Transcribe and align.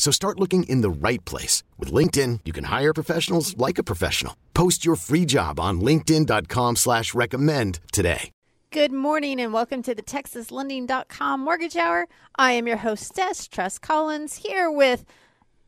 So 0.00 0.10
start 0.10 0.40
looking 0.40 0.62
in 0.62 0.80
the 0.80 0.88
right 0.88 1.22
place. 1.26 1.62
With 1.78 1.92
LinkedIn, 1.92 2.40
you 2.46 2.54
can 2.54 2.64
hire 2.64 2.94
professionals 2.94 3.54
like 3.58 3.76
a 3.76 3.82
professional. 3.82 4.34
Post 4.54 4.82
your 4.82 4.96
free 4.96 5.26
job 5.26 5.60
on 5.60 5.82
linkedin.com 5.82 6.76
slash 6.76 7.12
recommend 7.12 7.80
today. 7.92 8.30
Good 8.70 8.92
morning 8.92 9.38
and 9.38 9.52
welcome 9.52 9.82
to 9.82 9.94
the 9.94 10.02
TexasLending.com 10.02 11.40
Mortgage 11.40 11.76
Hour. 11.76 12.08
I 12.36 12.52
am 12.52 12.66
your 12.66 12.78
hostess, 12.78 13.46
Tress 13.46 13.78
Collins, 13.78 14.36
here 14.36 14.70
with 14.70 15.04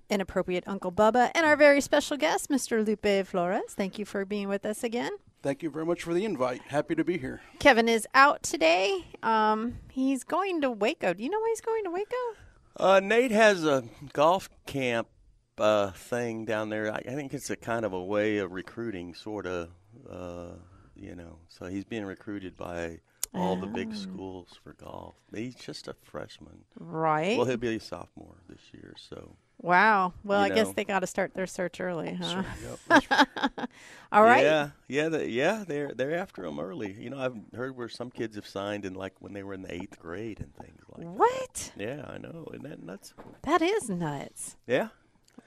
inappropriate 0.09 0.65
Uncle 0.67 0.93
Bubba 0.93 1.31
and 1.35 1.45
our 1.45 1.57
very 1.57 1.83
special 1.83 2.17
guest, 2.17 2.49
Mr. 2.49 2.87
Lupe 2.87 3.27
Flores. 3.27 3.75
Thank 3.75 3.99
you 3.99 4.07
for 4.07 4.25
being 4.25 4.49
with 4.49 4.65
us 4.65 4.83
again. 4.83 5.13
Thank 5.43 5.63
you 5.63 5.69
very 5.69 5.85
much 5.85 6.05
for 6.05 6.15
the 6.15 6.25
invite. 6.25 6.63
Happy 6.69 6.95
to 6.95 7.05
be 7.05 7.19
here. 7.19 7.43
Kevin 7.59 7.87
is 7.87 8.09
out 8.15 8.43
today. 8.43 9.05
Um, 9.23 9.81
he's 9.91 10.25
going 10.25 10.63
to 10.63 10.71
Waco. 10.71 11.13
Do 11.13 11.23
you 11.23 11.29
know 11.29 11.41
why 11.41 11.49
he's 11.51 11.61
going 11.61 11.85
to 11.85 11.91
Waco? 11.91 12.17
Uh, 12.77 13.01
Nate 13.01 13.31
has 13.31 13.65
a 13.65 13.85
golf 14.13 14.49
camp 14.67 15.09
uh, 15.59 15.91
thing 15.91 16.45
down 16.45 16.71
there. 16.71 16.93
I, 16.93 16.99
I, 16.99 17.15
think 17.15 17.35
it's 17.35 17.51
a 17.51 17.57
kind 17.57 17.85
of 17.85 17.93
a 17.93 18.03
way 18.03 18.39
of 18.39 18.53
recruiting, 18.53 19.15
sort 19.15 19.47
of. 19.47 19.69
Uh, 20.09 20.53
you 20.95 21.15
know, 21.15 21.39
so 21.49 21.67
he's 21.67 21.85
being 21.85 22.05
recruited 22.05 22.57
by 22.57 23.01
all 23.35 23.57
the 23.57 23.67
big 23.67 23.89
oh. 23.93 23.95
schools 23.95 24.49
for 24.63 24.75
golf. 24.75 25.15
He's 25.35 25.55
just 25.55 25.89
a 25.89 25.95
freshman, 26.03 26.65
right? 26.79 27.37
Well, 27.37 27.47
he'll 27.47 27.57
be 27.57 27.77
a 27.77 27.81
sophomore 27.81 28.37
this 28.49 28.61
year, 28.73 28.95
so. 28.97 29.37
Wow. 29.61 30.13
Well, 30.25 30.41
I 30.41 30.49
guess 30.49 30.73
they 30.73 30.85
got 30.85 31.01
to 31.01 31.07
start 31.07 31.35
their 31.35 31.47
search 31.47 31.81
early, 31.81 32.15
huh? 32.15 32.43
Yep, 32.91 33.09
right. 33.11 33.69
All 34.11 34.25
right. 34.25 34.43
Yeah, 34.43 34.71
yeah, 34.89 35.09
the, 35.09 35.31
yeah. 35.31 35.65
They're 35.67 35.93
they're 35.95 36.17
after 36.17 36.45
him 36.45 36.59
early. 36.59 36.93
You 36.93 37.11
know, 37.11 37.19
I've 37.19 37.37
heard 37.55 37.77
where 37.77 37.89
some 37.89 38.11
kids 38.11 38.35
have 38.35 38.47
signed 38.47 38.85
in 38.85 38.95
like 38.95 39.15
when 39.21 39.33
they 39.33 39.45
were 39.45 39.55
in 39.55 39.63
the 39.63 39.73
eighth 39.73 39.99
grade 40.01 40.41
and 40.41 40.53
things 40.57 40.83
like. 40.89 41.07
What? 41.07 41.73
that. 41.77 41.81
Yeah, 41.81 42.05
I 42.09 42.19
know. 42.19 42.49
Isn't 42.53 42.69
that 42.69 42.83
nuts? 42.83 43.15
That 43.43 43.63
is 43.63 43.89
nuts. 43.89 44.57
Yeah, 44.67 44.89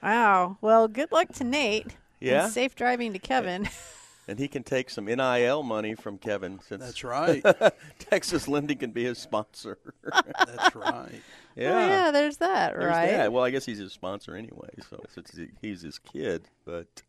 Wow. 0.01 0.57
Well, 0.61 0.87
good 0.87 1.11
luck 1.11 1.31
to 1.33 1.43
Nate. 1.43 1.83
and 1.85 1.93
Yeah. 2.19 2.47
safe 2.49 2.75
driving 2.75 3.13
to 3.13 3.19
Kevin. 3.19 3.67
and 4.27 4.39
he 4.39 4.47
can 4.47 4.63
take 4.63 4.89
some 4.89 5.05
NIL 5.05 5.63
money 5.63 5.95
from 5.95 6.17
Kevin 6.17 6.59
since 6.67 6.83
That's 6.83 7.03
right. 7.03 7.43
Texas 7.99 8.47
Lending 8.47 8.77
can 8.77 8.91
be 8.91 9.03
his 9.03 9.17
sponsor. 9.17 9.77
That's 10.03 10.75
right. 10.75 11.21
yeah. 11.55 11.73
Oh, 11.75 11.87
yeah, 11.87 12.11
there's 12.11 12.37
that, 12.37 12.73
There's 12.73 12.85
right? 12.85 13.11
that. 13.11 13.31
Well, 13.31 13.43
I 13.43 13.51
guess 13.51 13.65
he's 13.65 13.77
his 13.77 13.93
sponsor 13.93 14.35
anyway, 14.35 14.69
so 14.89 15.03
since 15.13 15.37
he's 15.61 15.81
his 15.81 15.99
kid. 15.99 16.43
But 16.65 17.03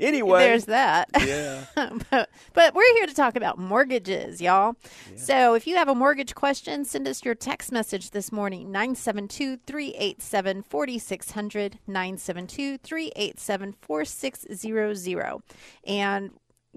anyway, 0.00 0.40
There's 0.40 0.64
that. 0.66 1.08
yeah. 1.20 1.66
but, 2.10 2.30
but 2.54 2.74
we're 2.74 2.94
here 2.94 3.06
to 3.06 3.14
talk 3.14 3.36
about 3.36 3.58
mortgages, 3.58 4.40
y'all. 4.40 4.76
So 5.16 5.54
if 5.54 5.66
you 5.66 5.76
have 5.76 5.88
a 5.88 5.94
mortgage 5.94 6.34
question, 6.34 6.84
send 6.84 7.06
us 7.08 7.24
your 7.24 7.34
text 7.34 7.72
message 7.72 8.10
this 8.10 8.32
morning 8.32 8.72
972 8.72 9.58
387 9.66 10.62
4600. 10.62 11.78
972 11.86 12.78
387 12.78 13.74
4600. 13.80 15.42
And 15.86 16.30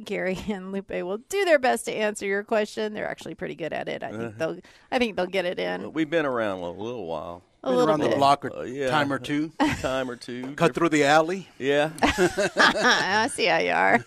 Gary 0.06 0.38
and 0.50 0.72
Lupe 0.72 0.90
will 0.90 1.18
do 1.18 1.46
their 1.46 1.60
best 1.60 1.86
to 1.86 1.94
answer 1.94 2.26
your 2.26 2.44
question. 2.44 2.94
They're 2.94 3.08
actually 3.10 3.36
pretty 3.36 3.56
good 3.56 3.74
at 3.74 3.88
it. 3.88 4.04
I 4.04 4.12
think 4.12 4.38
they'll 4.38 4.58
I 4.92 5.00
think 5.00 5.16
they'll 5.16 5.26
get 5.28 5.46
it 5.46 5.60
in 5.60 5.94
We've 5.94 6.10
been 6.10 6.26
around 6.26 6.60
a 6.60 6.72
little 6.72 7.06
while, 7.06 7.44
a 7.64 7.68
Been 7.68 7.76
little 7.78 7.90
around 7.90 8.00
bit. 8.02 8.12
the 8.12 8.16
block 8.18 8.46
a 8.46 8.60
Uh, 8.60 8.62
yeah. 8.64 8.90
time 8.90 9.12
or 9.12 9.20
two. 9.20 9.52
time 9.82 10.10
or 10.10 10.16
two. 10.16 10.54
Cut 10.56 10.74
through 10.76 10.90
the 10.90 11.04
alley. 11.06 11.48
Yeah, 11.58 11.92
I 12.02 13.30
see 13.32 13.46
how 13.46 13.58
you 13.60 13.72
are. 13.72 14.06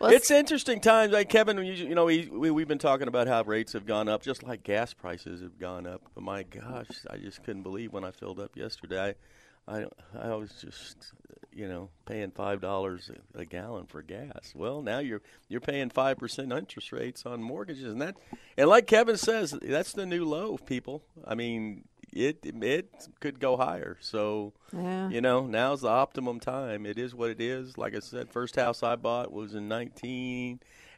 well, 0.00 0.10
it's 0.12 0.30
interesting 0.30 0.80
times. 0.80 1.12
Like 1.12 1.28
Kevin, 1.28 1.58
you, 1.58 1.72
you 1.72 1.94
know, 1.94 2.06
we, 2.06 2.26
we 2.32 2.50
we've 2.50 2.68
been 2.68 2.78
talking 2.78 3.08
about 3.08 3.26
how 3.28 3.42
rates 3.42 3.72
have 3.74 3.86
gone 3.86 4.08
up, 4.08 4.22
just 4.22 4.42
like 4.42 4.62
gas 4.62 4.94
prices 4.94 5.42
have 5.42 5.58
gone 5.58 5.86
up. 5.86 6.02
But 6.14 6.24
my 6.24 6.42
gosh, 6.44 6.88
I 7.10 7.18
just 7.18 7.42
couldn't 7.44 7.62
believe 7.62 7.92
when 7.92 8.04
I 8.04 8.10
filled 8.10 8.40
up 8.40 8.56
yesterday. 8.56 9.10
I 9.10 9.14
I, 9.68 9.84
I 10.18 10.34
was 10.34 10.50
just 10.60 11.12
you 11.52 11.68
know 11.68 11.88
paying 12.06 12.30
five 12.30 12.60
dollars 12.60 13.10
a 13.34 13.44
gallon 13.44 13.86
for 13.86 14.02
gas. 14.02 14.52
Well, 14.54 14.82
now 14.82 14.98
you're 15.00 15.22
you're 15.48 15.60
paying 15.60 15.90
five 15.90 16.18
percent 16.18 16.52
interest 16.52 16.92
rates 16.92 17.24
on 17.26 17.42
mortgages, 17.42 17.84
and 17.92 18.00
that 18.02 18.16
and 18.56 18.68
like 18.68 18.86
Kevin 18.86 19.16
says, 19.16 19.56
that's 19.62 19.92
the 19.92 20.06
new 20.06 20.24
low, 20.24 20.56
people. 20.58 21.02
I 21.26 21.34
mean. 21.34 21.84
It 22.12 22.38
it 22.42 22.90
could 23.20 23.38
go 23.38 23.56
higher, 23.56 23.96
so 24.00 24.52
Yeah. 24.72 25.10
you 25.10 25.20
know 25.20 25.46
now's 25.46 25.82
the 25.82 25.88
optimum 25.90 26.40
time. 26.40 26.84
It 26.84 26.98
is 26.98 27.14
what 27.14 27.30
it 27.30 27.40
is. 27.40 27.78
Like 27.78 27.94
I 27.94 28.00
said, 28.00 28.28
first 28.32 28.56
house 28.56 28.82
I 28.82 28.96
bought 28.96 29.30
was 29.30 29.54
in 29.54 29.68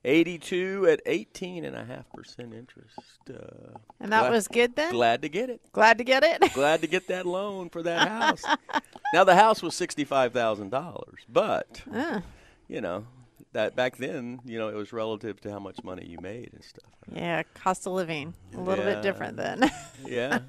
1982 0.05 0.87
at 0.89 1.01
18 1.07 1.65
and 1.65 1.77
a 1.77 1.85
half 1.85 2.11
percent 2.13 2.53
interest. 2.55 2.99
Uh, 3.31 3.79
and 4.01 4.13
that 4.13 4.21
glad- 4.21 4.33
was 4.33 4.49
good 4.49 4.75
then? 4.77 4.93
glad 4.93 5.23
to 5.23 5.29
get 5.29 5.49
it. 5.51 5.61
Glad 5.73 5.99
to 5.99 6.05
get 6.05 6.23
it? 6.25 6.41
Glad 6.55 6.81
to 6.81 6.87
get 6.87 7.09
that 7.09 7.25
loan 7.27 7.69
for 7.71 7.83
that 7.83 8.09
house. 8.09 8.43
now 9.15 9.25
the 9.25 9.35
house 9.37 9.63
was 9.63 9.75
sixty 9.75 10.05
five 10.05 10.33
thousand 10.33 10.71
dollars, 10.71 11.21
but 11.29 11.83
Ah. 11.95 12.23
you 12.69 12.81
know 12.81 13.07
that 13.53 13.77
back 13.77 13.97
then, 13.99 14.41
you 14.45 14.59
know, 14.59 14.69
it 14.69 14.75
was 14.75 14.93
relative 14.93 15.41
to 15.43 15.51
how 15.51 15.59
much 15.59 15.83
money 15.85 16.07
you 16.07 16.19
made 16.21 16.51
and 16.53 16.65
stuff. 16.65 16.91
Yeah, 17.13 17.43
cost 17.55 17.87
of 17.87 17.93
living. 17.93 18.35
A 18.55 18.61
little 18.61 18.85
Yeah. 18.85 18.95
bit 18.95 19.03
different 19.03 19.37
then. 19.37 19.71
Yeah, 20.07 20.41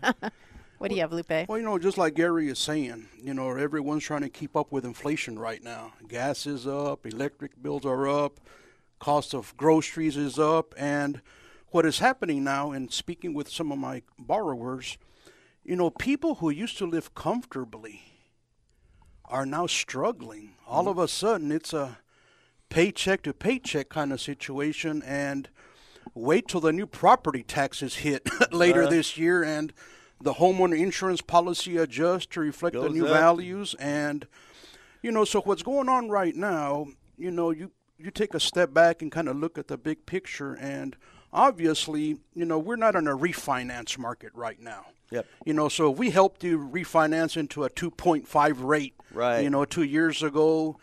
what 0.79 0.89
do 0.89 0.95
you 0.95 1.01
have, 1.01 1.13
Lupe? 1.13 1.47
Well, 1.47 1.57
you 1.59 1.63
know, 1.63 1.77
just 1.77 1.97
like 1.97 2.15
Gary 2.15 2.49
is 2.49 2.57
saying, 2.59 3.07
you 3.21 3.33
know, 3.33 3.51
everyone's 3.51 4.03
trying 4.03 4.21
to 4.21 4.29
keep 4.29 4.55
up 4.55 4.71
with 4.71 4.83
inflation 4.83 5.37
right 5.37 5.61
now. 5.63 5.93
Gas 6.07 6.47
is 6.47 6.65
up, 6.65 7.05
electric 7.05 7.61
bills 7.61 7.85
are 7.85 8.07
up, 8.07 8.39
cost 9.03 9.33
of 9.33 9.55
groceries 9.57 10.15
is 10.15 10.39
up, 10.39 10.73
and 10.77 11.21
what 11.71 11.85
is 11.85 11.99
happening 11.99 12.41
now, 12.41 12.71
and 12.71 12.89
speaking 12.89 13.33
with 13.33 13.49
some 13.49 13.69
of 13.69 13.77
my 13.77 14.01
borrowers, 14.17 14.97
you 15.61 15.75
know, 15.75 15.89
people 15.89 16.35
who 16.35 16.49
used 16.49 16.77
to 16.77 16.85
live 16.85 17.13
comfortably 17.13 18.01
are 19.25 19.45
now 19.45 19.67
struggling. 19.67 20.51
All 20.65 20.87
of 20.87 20.97
a 20.97 21.09
sudden, 21.09 21.51
it's 21.51 21.73
a 21.73 21.97
paycheck 22.69 23.23
to 23.23 23.33
paycheck 23.33 23.89
kind 23.89 24.13
of 24.13 24.21
situation, 24.21 25.03
and 25.05 25.49
wait 26.15 26.47
till 26.47 26.61
the 26.61 26.71
new 26.71 26.87
property 26.87 27.43
taxes 27.43 27.95
hit 27.95 28.29
later 28.53 28.83
uh-huh. 28.83 28.89
this 28.89 29.17
year 29.17 29.43
and 29.43 29.73
the 30.21 30.35
homeowner 30.35 30.79
insurance 30.79 31.21
policy 31.21 31.75
adjusts 31.75 32.27
to 32.27 32.39
reflect 32.39 32.73
the 32.79 32.87
new 32.87 33.07
up. 33.07 33.11
values 33.11 33.75
and 33.79 34.27
you 35.01 35.11
know 35.11 35.25
so 35.25 35.41
what's 35.41 35.63
going 35.63 35.89
on 35.89 36.09
right 36.09 36.35
now 36.35 36.85
you 37.17 37.31
know 37.31 37.51
you 37.51 37.71
you 38.03 38.11
take 38.11 38.33
a 38.33 38.39
step 38.39 38.73
back 38.73 39.01
and 39.01 39.11
kind 39.11 39.29
of 39.29 39.37
look 39.37 39.57
at 39.57 39.67
the 39.67 39.77
big 39.77 40.05
picture 40.05 40.53
and 40.55 40.95
obviously 41.31 42.17
you 42.35 42.45
know 42.45 42.59
we're 42.59 42.75
not 42.75 42.95
in 42.95 43.07
a 43.07 43.15
refinance 43.17 43.97
market 43.97 44.31
right 44.35 44.59
now 44.59 44.85
Yep. 45.11 45.25
you 45.45 45.53
know 45.53 45.69
so 45.69 45.91
if 45.91 45.97
we 45.97 46.09
helped 46.09 46.43
you 46.43 46.57
refinance 46.59 47.37
into 47.37 47.63
a 47.63 47.69
2.5 47.69 48.63
rate 48.63 48.93
Right. 49.11 49.41
you 49.41 49.49
know 49.49 49.65
2 49.65 49.83
years 49.83 50.21
ago 50.23 50.77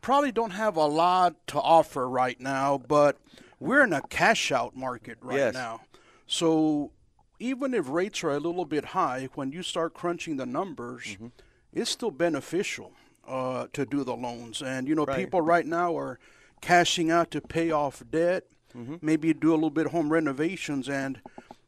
probably 0.00 0.32
don't 0.32 0.52
have 0.52 0.76
a 0.76 0.86
lot 0.86 1.34
to 1.48 1.60
offer 1.60 2.08
right 2.08 2.40
now 2.40 2.78
but 2.78 3.18
we're 3.60 3.84
in 3.84 3.92
a 3.92 4.02
cash 4.02 4.50
out 4.50 4.74
market 4.76 5.18
right 5.20 5.36
Yes. 5.38 5.54
now 5.54 5.82
so 6.26 6.90
even 7.38 7.74
if 7.74 7.88
rates 7.88 8.22
are 8.22 8.30
a 8.30 8.38
little 8.38 8.64
bit 8.64 8.84
high, 8.86 9.28
when 9.34 9.50
you 9.50 9.64
start 9.64 9.94
crunching 9.94 10.36
the 10.36 10.46
numbers, 10.46 11.04
Mm-hmm. 11.16 11.26
it's 11.72 11.90
still 11.90 12.12
beneficial 12.12 12.92
uh, 13.26 13.66
to 13.72 13.84
do 13.84 14.04
the 14.04 14.14
loans. 14.14 14.62
And 14.62 14.86
you 14.86 14.94
know, 14.94 15.04
Right. 15.04 15.16
people 15.16 15.40
right 15.40 15.66
now 15.66 15.96
are 15.98 16.20
cashing 16.62 17.10
out 17.10 17.30
to 17.32 17.40
pay 17.42 17.70
off 17.70 18.02
debt, 18.10 18.44
Mm-hmm. 18.74 18.94
maybe 19.02 19.34
do 19.34 19.50
a 19.52 19.54
little 19.54 19.68
bit 19.68 19.84
of 19.84 19.92
home 19.92 20.10
renovations, 20.10 20.88
and 20.88 21.20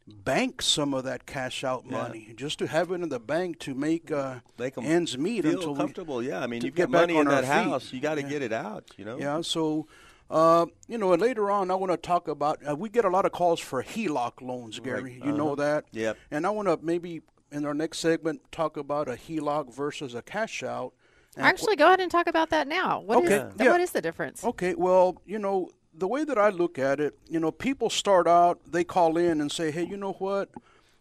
bank 0.06 0.62
some 0.62 0.94
of 0.94 1.04
that 1.04 1.26
cash 1.26 1.62
out 1.62 1.84
Yeah. 1.84 1.90
money, 2.02 2.32
just 2.34 2.58
to 2.60 2.66
have 2.66 2.90
it 2.90 2.94
in 2.94 3.10
the 3.10 3.20
bank 3.20 3.58
to 3.60 3.74
make 3.74 4.10
uh, 4.10 4.36
Make 4.58 4.78
ends 4.78 5.18
meet 5.18 5.42
Feel 5.42 5.52
until 5.56 5.72
we 5.72 5.78
comfortable, 5.80 6.22
yeah. 6.22 6.40
I 6.42 6.46
mean, 6.46 6.62
you've 6.64 6.74
get 6.74 6.90
got 6.90 7.00
money 7.00 7.16
in 7.18 7.26
that 7.28 7.40
feet. 7.44 7.48
house. 7.52 7.92
You 7.92 8.00
got 8.00 8.14
to 8.14 8.22
Yeah. 8.22 8.28
get 8.30 8.40
it 8.42 8.52
out. 8.54 8.84
You 8.96 9.04
know. 9.04 9.18
Yeah, 9.18 9.42
so 9.42 9.86
uh, 10.30 10.64
you 10.88 10.96
know, 10.96 11.12
and 11.12 11.20
later 11.20 11.50
on, 11.50 11.70
I 11.70 11.74
want 11.74 11.92
to 11.92 11.98
talk 11.98 12.26
about. 12.26 12.58
Uh, 12.66 12.74
we 12.74 12.88
get 12.88 13.04
a 13.04 13.10
lot 13.10 13.26
of 13.26 13.32
calls 13.32 13.60
for 13.60 13.82
HELOC 13.82 14.40
loans, 14.40 14.80
Gary. 14.80 15.20
You 15.22 15.32
know 15.32 15.54
that. 15.56 15.84
Uh-huh. 15.94 16.14
And 16.30 16.46
I 16.46 16.50
want 16.50 16.68
to 16.68 16.78
maybe 16.82 17.20
in 17.52 17.66
our 17.66 17.74
next 17.74 17.98
segment 17.98 18.40
talk 18.50 18.78
about 18.78 19.08
a 19.08 19.12
HELOC 19.16 19.74
versus 19.74 20.14
a 20.14 20.22
cash 20.22 20.62
out. 20.62 20.94
And 21.36 21.46
Actually, 21.46 21.76
go 21.76 21.86
ahead 21.88 22.00
and 22.00 22.10
talk 22.10 22.26
about 22.26 22.50
that 22.50 22.68
now. 22.68 23.00
What 23.00 23.24
is 23.24 23.30
Okay, 23.30 23.42
th- 23.42 23.52
yeah. 23.58 23.72
what 23.72 23.80
is 23.80 23.90
the 23.90 24.00
difference? 24.00 24.44
Okay, 24.44 24.74
well, 24.74 25.20
you 25.26 25.38
know, 25.38 25.70
the 25.92 26.06
way 26.08 26.24
that 26.24 26.38
I 26.38 26.48
look 26.50 26.78
at 26.78 27.00
it, 27.00 27.18
you 27.28 27.40
know, 27.40 27.50
people 27.50 27.90
start 27.90 28.26
out, 28.26 28.60
they 28.70 28.84
call 28.84 29.16
in 29.16 29.40
and 29.40 29.50
say, 29.50 29.70
hey, 29.70 29.84
you 29.84 29.96
know 29.96 30.12
what? 30.12 30.48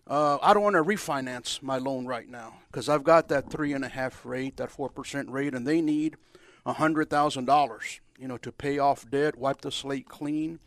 Uh, 0.07 0.37
I 0.41 0.53
don't 0.53 0.63
want 0.63 0.75
to 0.75 0.83
refinance 0.83 1.61
my 1.61 1.77
loan 1.77 2.05
right 2.05 2.27
now 2.27 2.55
because 2.67 2.89
I've 2.89 3.03
got 3.03 3.29
that 3.29 3.49
three 3.49 3.73
and 3.73 3.85
a 3.85 3.89
half 3.89 4.25
rate, 4.25 4.57
that 4.57 4.69
four 4.69 4.89
percent 4.89 5.29
rate, 5.29 5.53
and 5.53 5.65
they 5.65 5.81
need 5.81 6.17
a 6.65 6.73
hundred 6.73 7.09
thousand 7.09 7.45
dollars, 7.45 8.01
you 8.19 8.27
know, 8.27 8.37
to 8.37 8.51
pay 8.51 8.79
off 8.79 9.09
debt, 9.09 9.37
wipe 9.37 9.61
the 9.61 9.71
slate 9.71 10.09
clean. 10.09 10.59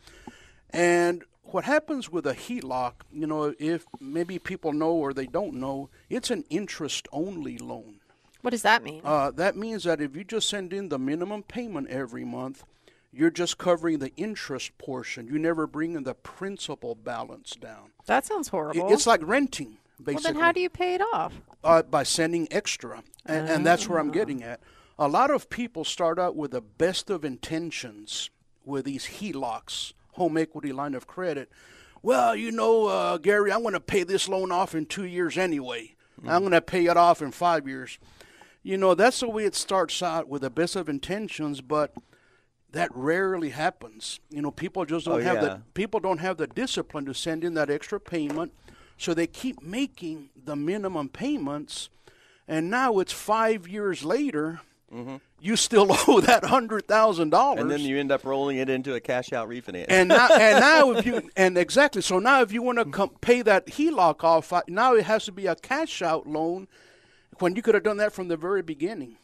And 0.70 1.22
what 1.42 1.64
happens 1.64 2.10
with 2.10 2.26
a 2.26 2.34
HELOC, 2.34 2.92
you 3.12 3.26
know, 3.26 3.54
if 3.58 3.84
maybe 4.00 4.38
people 4.38 4.72
know 4.72 4.92
or 4.92 5.12
they 5.12 5.26
don't 5.26 5.54
know, 5.54 5.90
it's 6.08 6.30
an 6.30 6.44
interest 6.50 7.06
only 7.12 7.58
loan. 7.58 8.00
What 8.42 8.50
does 8.50 8.62
that 8.62 8.82
mean? 8.82 9.00
Uh, 9.04 9.30
that 9.32 9.56
means 9.56 9.84
that 9.84 10.00
if 10.00 10.14
you 10.14 10.24
just 10.24 10.48
send 10.48 10.72
in 10.72 10.88
the 10.88 10.98
minimum 10.98 11.42
payment 11.42 11.88
every 11.88 12.24
month, 12.24 12.64
you're 13.12 13.30
just 13.30 13.58
covering 13.58 13.98
the 13.98 14.12
interest 14.16 14.76
portion. 14.78 15.26
You 15.26 15.38
never 15.38 15.66
bring 15.66 15.94
in 15.94 16.04
the 16.04 16.14
principal 16.14 16.94
balance 16.94 17.52
down. 17.56 17.90
that 18.06 18.26
sounds 18.26 18.48
horrible. 18.48 18.92
It's 18.92 19.06
like 19.06 19.20
renting, 19.24 19.78
basically. 19.98 20.14
well, 20.14 20.22
then 20.34 20.42
how 20.42 20.52
do 20.52 20.60
you 20.60 20.68
pay 20.70 20.94
it 20.94 21.00
off? 21.12 21.32
uh, 21.64 21.82
by 21.82 22.02
sending 22.04 22.46
extra, 22.50 23.02
and, 23.24 23.48
and 23.48 23.66
that's 23.66 23.88
where 23.88 23.98
I'm 23.98 24.12
getting 24.12 24.42
at. 24.42 24.60
A 24.98 25.08
lot 25.08 25.30
of 25.30 25.50
people 25.50 25.84
start 25.84 26.18
out 26.18 26.36
with 26.36 26.52
the 26.52 26.60
best 26.60 27.10
of 27.10 27.24
intentions 27.24 28.30
with 28.64 28.84
these 28.84 29.06
HELOCs, 29.06 29.92
home 30.12 30.36
equity 30.36 30.72
line 30.72 30.94
of 30.94 31.06
credit. 31.06 31.50
Well, 32.02 32.36
you 32.36 32.52
know, 32.52 32.86
uh, 32.86 33.18
Gary, 33.18 33.50
I'm 33.52 33.62
going 33.62 33.74
to 33.74 33.80
pay 33.80 34.04
this 34.04 34.28
loan 34.28 34.52
off 34.52 34.74
in 34.74 34.86
two 34.86 35.04
years 35.04 35.36
anyway. 35.36 35.94
I'm 36.26 36.40
going 36.40 36.52
to 36.52 36.60
pay 36.62 36.86
it 36.86 36.96
off 36.96 37.20
in 37.20 37.30
five 37.32 37.66
years. 37.68 37.98
You 38.66 38.76
know, 38.76 38.94
that's 38.94 39.20
the 39.20 39.28
way 39.28 39.44
it 39.44 39.54
starts 39.54 40.02
out 40.02 40.28
with 40.28 40.42
the 40.42 40.50
best 40.50 40.74
of 40.74 40.88
intentions, 40.88 41.60
but 41.60 41.94
that 42.72 42.90
rarely 42.94 43.50
happens. 43.50 44.18
You 44.28 44.42
know, 44.42 44.50
people 44.50 44.84
just 44.84 45.06
don't 45.06 45.20
Oh, 45.20 45.22
have 45.22 45.36
yeah. 45.36 45.40
the 45.40 45.62
people 45.74 46.00
don't 46.00 46.18
have 46.18 46.36
the 46.36 46.48
discipline 46.48 47.04
to 47.06 47.14
send 47.14 47.44
in 47.44 47.54
that 47.54 47.70
extra 47.70 48.00
payment, 48.00 48.52
so 48.98 49.14
they 49.14 49.28
keep 49.28 49.62
making 49.62 50.30
the 50.44 50.56
minimum 50.56 51.08
payments, 51.08 51.90
and 52.48 52.68
now 52.68 52.98
it's 52.98 53.12
five 53.12 53.68
years 53.68 54.04
later. 54.04 54.60
You 55.40 55.56
still 55.56 55.88
owe 56.08 56.20
that 56.22 56.44
hundred 56.46 56.88
thousand 56.88 57.30
dollars, 57.30 57.60
Mm-hmm. 57.60 57.70
And 57.70 57.80
then 57.82 57.86
you 57.88 57.98
end 57.98 58.10
up 58.10 58.24
rolling 58.24 58.56
it 58.58 58.68
into 58.70 58.94
a 58.94 59.00
cash 59.00 59.32
out 59.32 59.48
refinance. 59.48 59.86
and 59.88 60.08
now, 60.08 60.28
and 60.32 60.60
now 60.60 60.90
if 60.92 61.04
you 61.06 61.30
and 61.36 61.56
exactly 61.58 62.00
so 62.02 62.18
now 62.18 62.40
if 62.40 62.50
you 62.52 62.62
want 62.62 62.78
to 62.92 63.08
pay 63.20 63.42
that 63.42 63.66
HELOC 63.66 64.24
off, 64.24 64.52
uh, 64.52 64.62
now 64.68 64.94
it 64.94 65.04
has 65.04 65.24
to 65.26 65.32
be 65.32 65.46
a 65.46 65.54
cash 65.54 66.02
out 66.02 66.26
loan, 66.26 66.66
when 67.38 67.56
you 67.56 67.62
could 67.62 67.74
have 67.74 67.84
done 67.84 67.96
that 67.98 68.12
from 68.12 68.28
the 68.28 68.36
very 68.36 68.62
beginning. 68.62 69.16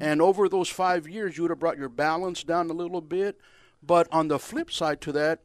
And 0.00 0.22
over 0.22 0.48
those 0.48 0.68
five 0.68 1.08
years, 1.08 1.36
you 1.36 1.42
would 1.42 1.50
have 1.50 1.58
brought 1.58 1.76
your 1.78 1.88
balance 1.88 2.44
down 2.44 2.70
a 2.70 2.72
little 2.72 3.00
bit. 3.00 3.38
But 3.82 4.06
on 4.12 4.28
the 4.28 4.38
flip 4.38 4.70
side 4.70 5.00
to 5.02 5.12
that, 5.12 5.40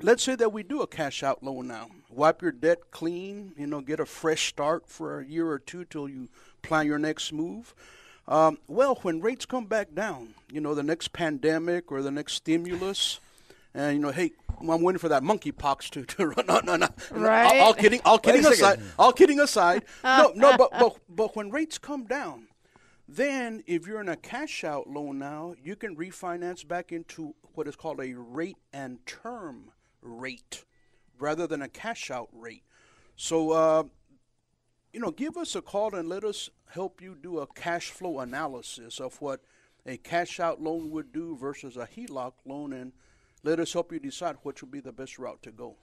let's 0.00 0.22
say 0.24 0.34
that 0.34 0.52
we 0.52 0.62
do 0.62 0.82
a 0.82 0.86
cash 0.86 1.22
out 1.22 1.42
loan 1.42 1.68
now. 1.68 1.88
Wipe 2.10 2.42
your 2.42 2.52
debt 2.52 2.90
clean, 2.90 3.52
you 3.56 3.66
know, 3.66 3.80
get 3.80 4.00
a 4.00 4.06
fresh 4.06 4.48
start 4.48 4.88
for 4.88 5.20
a 5.20 5.24
year 5.24 5.48
or 5.48 5.58
two 5.58 5.84
till 5.84 6.08
you 6.08 6.28
plan 6.62 6.86
your 6.86 6.98
next 6.98 7.32
move. 7.32 7.74
Um, 8.26 8.58
well, 8.66 8.96
when 9.02 9.20
rates 9.20 9.46
come 9.46 9.66
back 9.66 9.94
down, 9.94 10.34
you 10.52 10.60
know, 10.60 10.74
the 10.74 10.82
next 10.82 11.12
pandemic 11.12 11.90
or 11.92 12.02
the 12.02 12.10
next 12.10 12.34
stimulus, 12.34 13.20
and 13.72 13.96
you 13.96 14.02
know, 14.02 14.10
hey, 14.10 14.32
I'm 14.60 14.82
waiting 14.82 14.98
for 14.98 15.08
that 15.08 15.22
monkeypox 15.22 15.90
to 15.90 16.04
to 16.04 16.26
run. 16.28 16.46
No, 16.46 16.60
no, 16.60 16.76
no. 16.76 16.88
Right. 17.10 17.60
All, 17.60 17.66
all 17.68 17.74
kidding. 17.74 18.00
All 18.04 18.18
kidding 18.18 18.44
aside. 18.44 18.80
All 18.98 19.12
kidding 19.12 19.40
aside. 19.40 19.84
No, 20.02 20.32
no. 20.34 20.56
But 20.58 20.70
but 20.78 20.98
but 21.08 21.36
when 21.36 21.50
rates 21.50 21.78
come 21.78 22.04
down, 22.04 22.48
then 23.06 23.62
if 23.66 23.86
you're 23.86 24.00
in 24.00 24.08
a 24.08 24.16
cash 24.16 24.64
out 24.64 24.88
loan 24.88 25.18
now, 25.18 25.54
you 25.62 25.76
can 25.76 25.96
refinance 25.96 26.66
back 26.66 26.92
into 26.92 27.34
what 27.54 27.68
is 27.68 27.76
called 27.76 28.00
a 28.00 28.14
rate 28.14 28.58
and 28.72 29.04
term 29.06 29.70
rate, 30.02 30.64
rather 31.18 31.46
than 31.46 31.62
a 31.62 31.68
cash 31.68 32.10
out 32.10 32.28
rate. 32.32 32.64
So. 33.16 33.52
Uh, 33.52 33.82
you 34.90 35.00
know, 35.00 35.10
give 35.10 35.36
us 35.36 35.54
a 35.54 35.60
call 35.60 35.94
and 35.94 36.08
let 36.08 36.24
us 36.24 36.48
help 36.70 37.02
you 37.02 37.14
do 37.14 37.40
a 37.40 37.46
cash 37.46 37.90
flow 37.90 38.20
analysis 38.20 39.00
of 39.00 39.20
what 39.20 39.42
a 39.86 39.96
cash 39.96 40.38
out 40.38 40.60
loan 40.60 40.90
would 40.90 41.12
do 41.12 41.36
versus 41.36 41.76
a 41.76 41.86
HELOC 41.86 42.32
loan, 42.44 42.72
and 42.72 42.92
let 43.48 43.60
us 43.60 43.72
help 43.72 43.92
you 43.92 43.98
decide 43.98 44.36
which 44.42 44.62
would 44.62 44.70
be 44.70 44.80
the 44.80 44.92
best 44.92 45.18
route 45.18 45.42
to 45.42 45.50
go. 45.50 45.76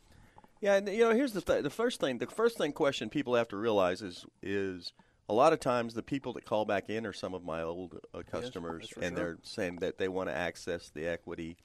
Yeah, 0.62 0.76
and 0.76 0.88
you 0.88 1.00
know, 1.00 1.12
here's 1.12 1.34
the 1.34 1.42
th- 1.42 1.64
the 1.64 1.70
first 1.70 2.00
thing. 2.00 2.20
The 2.20 2.28
first 2.28 2.58
thing 2.58 2.72
question 2.72 3.10
people 3.10 3.36
have 3.36 3.50
to 3.50 3.58
realize 3.58 4.02
is 4.02 4.26
is 4.42 4.94
a 5.28 5.34
lot 5.34 5.52
of 5.54 5.60
times 5.60 5.94
the 5.94 6.04
people 6.04 6.34
that 6.34 6.46
call 6.46 6.66
back 6.66 6.90
in 6.90 7.06
are 7.06 7.14
some 7.14 7.34
of 7.34 7.44
my 7.44 7.62
old 7.62 8.00
uh, 8.14 8.22
customers, 8.30 8.90
for 8.90 9.02
and 9.02 9.18
sure. 9.18 9.26
they're 9.26 9.38
saying 9.42 9.78
that 9.78 9.98
they 9.98 10.08
want 10.08 10.30
to 10.30 10.36
access 10.36 10.90
the 10.90 11.08
equity. 11.08 11.58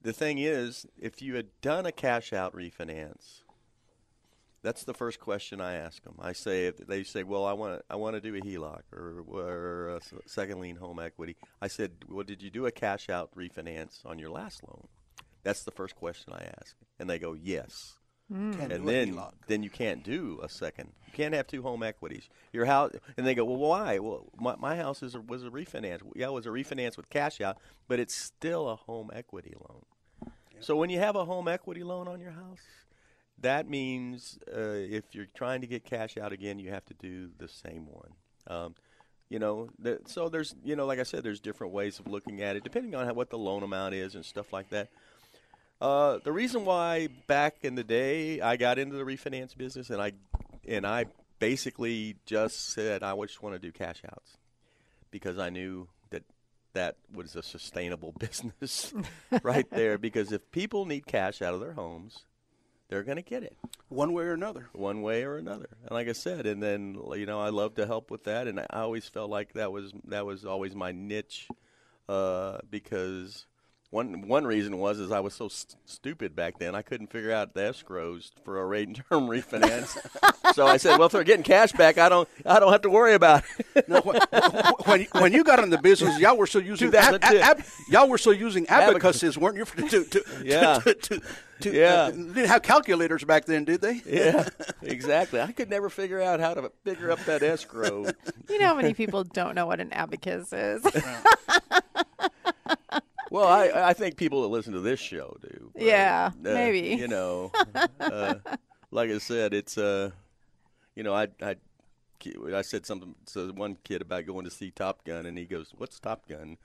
The 0.00 0.12
thing 0.12 0.38
is, 0.38 0.86
if 1.00 1.20
you 1.20 1.34
had 1.34 1.48
done 1.60 1.86
a 1.86 1.92
cash 1.92 2.32
out 2.32 2.54
refinance, 2.54 3.42
that's 4.62 4.84
the 4.84 4.94
first 4.94 5.18
question 5.18 5.60
I 5.60 5.74
ask 5.74 6.02
them. 6.04 6.14
I 6.20 6.32
say 6.32 6.66
if 6.66 6.78
they 6.78 7.02
say, 7.02 7.24
"Well, 7.24 7.44
I 7.44 7.52
want 7.52 7.78
to 7.78 7.84
I 7.90 7.96
want 7.96 8.14
to 8.14 8.20
do 8.20 8.34
a 8.34 8.40
HELOC 8.40 8.82
or, 8.92 9.24
or 9.28 9.96
a 9.96 10.00
second 10.26 10.60
lien 10.60 10.76
home 10.76 11.00
equity." 11.00 11.36
I 11.60 11.66
said, 11.66 11.92
"Well, 12.08 12.24
did 12.24 12.42
you 12.42 12.50
do 12.50 12.66
a 12.66 12.72
cash 12.72 13.10
out 13.10 13.34
refinance 13.36 14.06
on 14.06 14.18
your 14.18 14.30
last 14.30 14.62
loan?" 14.62 14.88
That's 15.44 15.62
the 15.62 15.70
first 15.70 15.94
question 15.94 16.32
I 16.32 16.50
ask, 16.60 16.74
and 16.98 17.08
they 17.08 17.20
go, 17.20 17.34
"Yes." 17.34 17.94
Can't 18.30 18.72
and 18.72 18.88
then 18.88 19.20
then 19.48 19.62
you 19.62 19.68
can't 19.68 20.02
do 20.02 20.40
a 20.42 20.48
second. 20.48 20.90
You 21.06 21.12
can't 21.12 21.34
have 21.34 21.46
two 21.46 21.62
home 21.62 21.82
equities. 21.82 22.30
Your 22.52 22.64
house, 22.64 22.92
and 23.18 23.26
they 23.26 23.34
go, 23.34 23.44
well, 23.44 23.58
why? 23.58 23.98
Well, 23.98 24.30
my, 24.40 24.56
my 24.56 24.76
house 24.76 25.02
is 25.02 25.14
a, 25.14 25.20
was 25.20 25.44
a 25.44 25.50
refinance. 25.50 26.00
Yeah, 26.16 26.28
it 26.28 26.32
was 26.32 26.46
a 26.46 26.50
refinance 26.50 26.96
with 26.96 27.10
cash 27.10 27.42
out, 27.42 27.58
but 27.86 28.00
it's 28.00 28.14
still 28.14 28.68
a 28.70 28.76
home 28.76 29.10
equity 29.12 29.54
loan. 29.60 29.82
So 30.60 30.74
when 30.74 30.88
you 30.88 30.98
have 31.00 31.16
a 31.16 31.26
home 31.26 31.48
equity 31.48 31.84
loan 31.84 32.08
on 32.08 32.18
your 32.18 32.30
house, 32.30 32.62
that 33.38 33.68
means 33.68 34.38
uh, 34.50 34.60
if 34.70 35.04
you're 35.12 35.28
trying 35.34 35.60
to 35.60 35.66
get 35.66 35.84
cash 35.84 36.16
out 36.16 36.32
again, 36.32 36.58
you 36.58 36.70
have 36.70 36.86
to 36.86 36.94
do 36.94 37.28
the 37.38 37.48
same 37.48 37.86
one. 37.86 38.12
Um, 38.46 38.74
you 39.28 39.38
know, 39.38 39.68
the, 39.78 40.00
so 40.06 40.30
there's, 40.30 40.54
you 40.64 40.76
know, 40.76 40.86
like 40.86 40.98
I 40.98 41.02
said, 41.02 41.24
there's 41.24 41.40
different 41.40 41.74
ways 41.74 41.98
of 41.98 42.06
looking 42.06 42.40
at 42.40 42.56
it, 42.56 42.64
depending 42.64 42.94
on 42.94 43.06
how, 43.06 43.12
what 43.12 43.28
the 43.28 43.38
loan 43.38 43.62
amount 43.62 43.94
is 43.94 44.14
and 44.14 44.24
stuff 44.24 44.52
like 44.52 44.70
that. 44.70 44.88
Uh, 45.84 46.18
the 46.24 46.32
reason 46.32 46.64
why 46.64 47.08
back 47.26 47.56
in 47.62 47.74
the 47.74 47.84
day 47.84 48.40
I 48.40 48.56
got 48.56 48.78
into 48.78 48.96
the 48.96 49.04
refinance 49.04 49.54
business 49.54 49.90
and 49.90 50.00
I 50.00 50.12
and 50.66 50.86
I 50.86 51.04
basically 51.38 52.16
just 52.24 52.70
said 52.72 53.02
I 53.02 53.14
just 53.26 53.42
want 53.42 53.54
to 53.54 53.58
do 53.58 53.70
cash 53.70 54.00
outs 54.10 54.38
because 55.10 55.38
I 55.38 55.50
knew 55.50 55.86
that 56.08 56.22
that 56.72 56.96
was 57.12 57.36
a 57.36 57.42
sustainable 57.42 58.12
business 58.18 58.94
right 59.42 59.68
there 59.68 59.98
because 59.98 60.32
if 60.32 60.50
people 60.50 60.86
need 60.86 61.04
cash 61.06 61.42
out 61.42 61.52
of 61.52 61.60
their 61.60 61.74
homes 61.74 62.24
they're 62.88 63.02
going 63.02 63.16
to 63.16 63.22
get 63.22 63.42
it 63.42 63.54
One 63.90 64.14
way 64.14 64.24
or 64.24 64.32
another. 64.32 64.70
one 64.72 65.02
way 65.02 65.24
or 65.24 65.36
another. 65.36 65.68
And 65.82 65.90
like 65.90 66.08
I 66.08 66.12
said, 66.12 66.46
and 66.46 66.62
then 66.62 66.98
you 67.14 67.26
know 67.26 67.40
I 67.42 67.50
love 67.50 67.74
to 67.74 67.84
help 67.86 68.10
with 68.10 68.24
that, 68.24 68.46
and 68.48 68.58
I 68.58 68.66
always 68.72 69.06
felt 69.06 69.28
like 69.28 69.52
that 69.52 69.70
was 69.70 69.92
that 70.06 70.24
was 70.24 70.46
always 70.46 70.74
my 70.74 70.92
niche, 70.92 71.46
uh, 72.08 72.58
because 72.70 73.44
one 73.94 74.26
one 74.26 74.44
reason 74.44 74.78
was 74.78 74.98
is 74.98 75.12
I 75.12 75.20
was 75.20 75.34
so 75.34 75.46
st- 75.48 75.76
stupid 75.86 76.34
back 76.34 76.58
then 76.58 76.74
I 76.74 76.82
couldn't 76.82 77.06
figure 77.12 77.30
out 77.32 77.54
the 77.54 77.60
escrows 77.60 78.32
for 78.44 78.60
a 78.60 78.66
rate 78.66 78.88
and 78.88 78.96
term 78.96 79.28
refinance. 79.28 79.96
so 80.54 80.66
I 80.66 80.78
said, 80.78 80.98
well, 80.98 81.06
if 81.06 81.12
they're 81.12 81.22
getting 81.22 81.44
cash 81.44 81.70
back, 81.72 81.96
I 81.96 82.08
don't 82.08 82.28
I 82.44 82.58
don't 82.58 82.72
have 82.72 82.82
to 82.82 82.90
worry 82.90 83.14
about 83.14 83.44
it. 83.74 83.88
No, 83.88 84.00
when, 84.00 84.20
when, 84.86 85.06
when 85.22 85.32
you 85.32 85.44
got 85.44 85.58
in 85.62 85.68
the 85.70 85.78
business, 85.78 86.18
y'all 86.18 86.36
were 86.36 86.46
still 86.46 86.62
using 86.62 86.94
ab, 86.94 87.18
ab, 87.22 87.34
ab- 87.34 87.64
y'all 87.90 88.08
were 88.08 88.18
still 88.18 88.32
using 88.32 88.64
abacuses, 88.68 89.36
weren't 89.38 89.56
you? 89.58 89.64
To, 89.88 90.04
to, 90.04 90.24
Yeah. 90.42 90.78
To, 90.78 90.94
to, 90.94 91.20
to, 91.60 91.72
Yeah. 91.72 91.94
uh, 92.04 92.10
didn't 92.10 92.46
have 92.46 92.62
calculators 92.62 93.22
back 93.24 93.44
then, 93.44 93.64
did 93.64 93.80
they? 93.80 94.00
yeah, 94.06 94.48
exactly. 94.82 95.40
I 95.40 95.52
could 95.52 95.70
never 95.70 95.88
figure 95.90 96.20
out 96.20 96.40
how 96.40 96.54
to 96.54 96.72
figure 96.84 97.10
up 97.10 97.18
that 97.26 97.42
escrow. 97.42 98.06
You 98.48 98.58
know 98.58 98.66
how 98.68 98.74
many 98.74 98.94
people 98.94 99.22
don't 99.24 99.54
know 99.54 99.66
what 99.66 99.80
an 99.80 99.92
abacus 99.92 100.52
is? 100.52 100.84
Well, 103.34 103.48
I, 103.48 103.88
I 103.88 103.92
think 103.94 104.16
people 104.16 104.42
that 104.42 104.48
listen 104.48 104.74
to 104.74 104.80
this 104.80 105.00
show 105.00 105.36
do. 105.42 105.72
but, 105.74 105.82
Yeah, 105.82 106.30
uh, 106.32 106.38
maybe. 106.38 106.90
You 106.90 107.08
know, 107.08 107.50
uh, 108.00 108.36
like 108.92 109.10
I 109.10 109.18
said, 109.18 109.52
it's 109.52 109.76
uh, 109.76 110.12
you 110.94 111.02
know, 111.02 111.12
I 111.12 111.26
I 111.42 111.56
I 112.54 112.62
said 112.62 112.86
something 112.86 113.16
to 113.32 113.50
one 113.50 113.76
kid 113.82 114.02
about 114.02 114.26
going 114.26 114.44
to 114.44 114.52
see 114.52 114.70
Top 114.70 115.04
Gun, 115.04 115.26
and 115.26 115.36
he 115.36 115.46
goes, 115.46 115.72
"What's 115.76 115.98
Top 115.98 116.28
Gun?" 116.28 116.58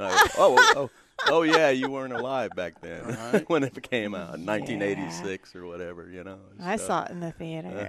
Uh, 0.00 0.28
oh, 0.38 0.72
oh, 0.76 0.90
oh, 1.28 1.42
yeah, 1.42 1.70
you 1.70 1.90
weren't 1.90 2.12
alive 2.12 2.50
back 2.56 2.80
then 2.80 3.04
Right. 3.32 3.48
when 3.50 3.62
it 3.64 3.82
came 3.88 4.14
out, 4.14 4.38
1986 4.38 5.54
or 5.54 5.66
whatever. 5.66 6.08
You 6.10 6.24
know. 6.24 6.38
I 6.62 6.76
so- 6.76 6.86
saw 6.86 7.04
it 7.04 7.10
in 7.10 7.20
the 7.20 7.32
theater. 7.32 7.86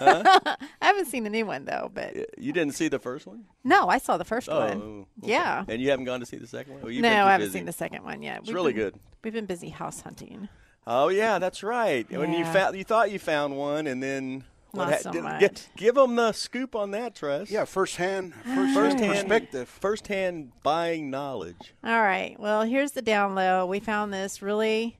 Uh, 0.00 0.22
I 0.80 0.86
haven't 0.86 1.06
seen 1.06 1.24
the 1.24 1.30
new 1.30 1.46
one 1.46 1.64
though, 1.64 1.90
but 1.92 2.14
You 2.38 2.52
didn't 2.52 2.74
see 2.74 2.88
the 2.88 2.98
first 2.98 3.26
one? 3.26 3.44
no, 3.64 3.88
I 3.88 3.98
saw 3.98 4.16
the 4.16 4.24
first 4.24 4.48
Oh, 4.50 4.58
one. 4.58 5.06
okay. 5.22 5.30
Yeah. 5.32 5.64
And 5.68 5.80
you 5.80 5.90
haven't 5.90 6.06
gone 6.06 6.20
to 6.20 6.26
see 6.26 6.36
the 6.38 6.46
second 6.46 6.74
one? 6.74 6.82
Oh, 6.84 7.00
No, 7.00 7.08
I 7.08 7.32
haven't 7.32 7.46
busy. 7.48 7.58
seen 7.60 7.66
the 7.66 7.72
second 7.72 8.02
one 8.04 8.22
yet. 8.22 8.40
It's 8.40 8.50
really 8.52 8.72
been, 8.72 8.82
good. 8.84 8.94
We've 9.22 9.32
been 9.32 9.46
busy 9.46 9.68
house 9.68 10.00
hunting. 10.00 10.48
Oh 10.86 11.08
yeah, 11.08 11.38
that's 11.38 11.62
right. 11.62 12.10
When 12.10 12.32
you 12.32 12.40
Yeah. 12.40 12.52
found, 12.52 12.76
you 12.76 12.82
thought 12.82 13.12
you 13.12 13.20
found 13.20 13.56
one, 13.56 13.86
and 13.86 14.02
then 14.02 14.42
Not 14.74 15.00
so 15.00 15.12
did- 15.12 15.22
much. 15.22 15.40
gi- 15.40 15.62
give 15.76 15.94
them 15.96 16.16
the 16.16 16.32
scoop 16.32 16.74
on 16.74 16.90
that, 16.92 17.14
Tress. 17.14 17.50
Yeah, 17.50 17.64
firsthand, 17.64 18.34
first, 18.34 18.74
First-hand 18.74 19.12
perspective. 19.12 19.68
First-hand 19.68 20.52
buying 20.62 21.10
knowledge. 21.10 21.74
All 21.84 22.02
right. 22.02 22.36
Well, 22.38 22.62
here's 22.62 22.92
the 22.92 23.02
down 23.02 23.34
low. 23.34 23.66
We 23.66 23.80
found 23.80 24.12
this 24.14 24.40
really 24.40 24.98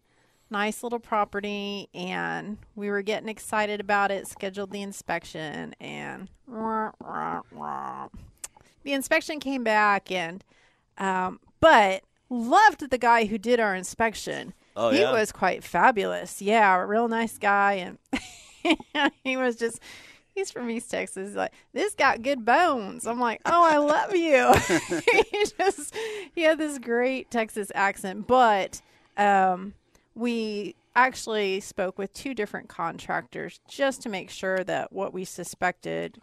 nice 0.50 0.82
little 0.82 0.98
property 1.00 1.88
and 1.94 2.58
we 2.76 2.90
were 2.90 3.00
getting 3.00 3.28
excited 3.30 3.80
about 3.80 4.10
it, 4.10 4.26
scheduled 4.26 4.70
the 4.70 4.82
inspection, 4.82 5.74
and 5.80 6.28
the 8.84 8.92
inspection 8.92 9.40
came 9.40 9.64
back 9.64 10.10
and 10.10 10.44
um, 10.98 11.40
but 11.60 12.02
loved 12.28 12.90
the 12.90 12.98
guy 12.98 13.24
who 13.24 13.38
did 13.38 13.60
our 13.60 13.74
inspection. 13.74 14.52
Oh, 14.76 14.90
he 14.90 15.00
yeah? 15.00 15.12
was 15.12 15.32
quite 15.32 15.62
fabulous. 15.64 16.42
Yeah, 16.42 16.76
a 16.76 16.86
real 16.86 17.08
nice 17.08 17.38
guy 17.38 17.74
and 17.74 17.98
he 19.25 19.37
was 19.37 19.57
just 19.57 19.81
he's 20.35 20.50
from 20.50 20.71
East 20.71 20.90
Texas. 20.90 21.28
He's 21.28 21.37
like, 21.37 21.52
this 21.73 21.95
got 21.95 22.23
good 22.23 22.45
bones. 22.45 23.07
I'm 23.07 23.21
like, 23.21 23.40
oh, 23.45 23.64
I 23.64 23.76
love 23.78 24.14
you. 24.14 24.52
he 25.12 25.45
just 25.59 25.95
he 26.35 26.42
had 26.42 26.59
this 26.59 26.78
great 26.78 27.31
Texas 27.31 27.71
accent, 27.75 28.26
but 28.26 28.81
um, 29.16 29.75
we 30.14 30.75
actually 30.95 31.61
spoke 31.61 31.99
with 31.99 32.12
two 32.12 32.35
different 32.35 32.69
contractors 32.69 33.61
just 33.69 34.02
to 34.02 34.09
make 34.09 34.31
sure 34.31 34.62
that 34.64 34.92
what 34.92 35.12
we 35.14 35.25
suspected 35.25 36.19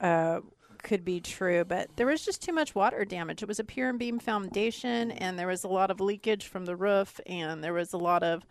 uh, 0.00 0.40
could 0.82 1.04
be 1.04 1.20
true, 1.20 1.64
but 1.64 1.88
there 1.96 2.06
was 2.06 2.24
just 2.24 2.42
too 2.42 2.52
much 2.52 2.74
water 2.74 3.04
damage. 3.04 3.42
It 3.42 3.48
was 3.48 3.60
a 3.60 3.64
pier 3.64 3.88
and 3.88 3.98
beam 3.98 4.18
foundation, 4.18 5.10
and 5.12 5.38
there 5.38 5.46
was 5.46 5.62
a 5.62 5.68
lot 5.68 5.90
of 5.90 6.00
leakage 6.00 6.46
from 6.46 6.64
the 6.64 6.74
roof, 6.74 7.20
and 7.26 7.62
there 7.62 7.74
was 7.74 7.92
a 7.92 7.98
lot 7.98 8.22
of 8.22 8.44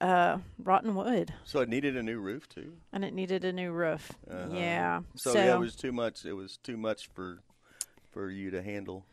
uh, 0.00 0.38
rotten 0.62 0.94
wood, 0.94 1.32
So 1.44 1.60
it 1.60 1.68
needed 1.68 1.96
a 1.96 2.02
new 2.02 2.18
roof 2.18 2.48
too. 2.48 2.74
and 2.92 3.04
it 3.04 3.12
needed 3.12 3.44
a 3.44 3.52
new 3.52 3.72
roof. 3.72 4.12
Uh-huh. 4.30 4.48
Yeah. 4.54 5.00
So, 5.16 5.32
yeah, 5.34 5.54
it 5.54 5.58
was 5.58 5.74
too 5.76 5.92
much. 5.92 6.24
It 6.24 6.34
was 6.34 6.56
too 6.58 6.76
much 6.76 7.08
for 7.14 7.40
for 8.12 8.30
you 8.30 8.50
to 8.50 8.62
handle. 8.62 9.04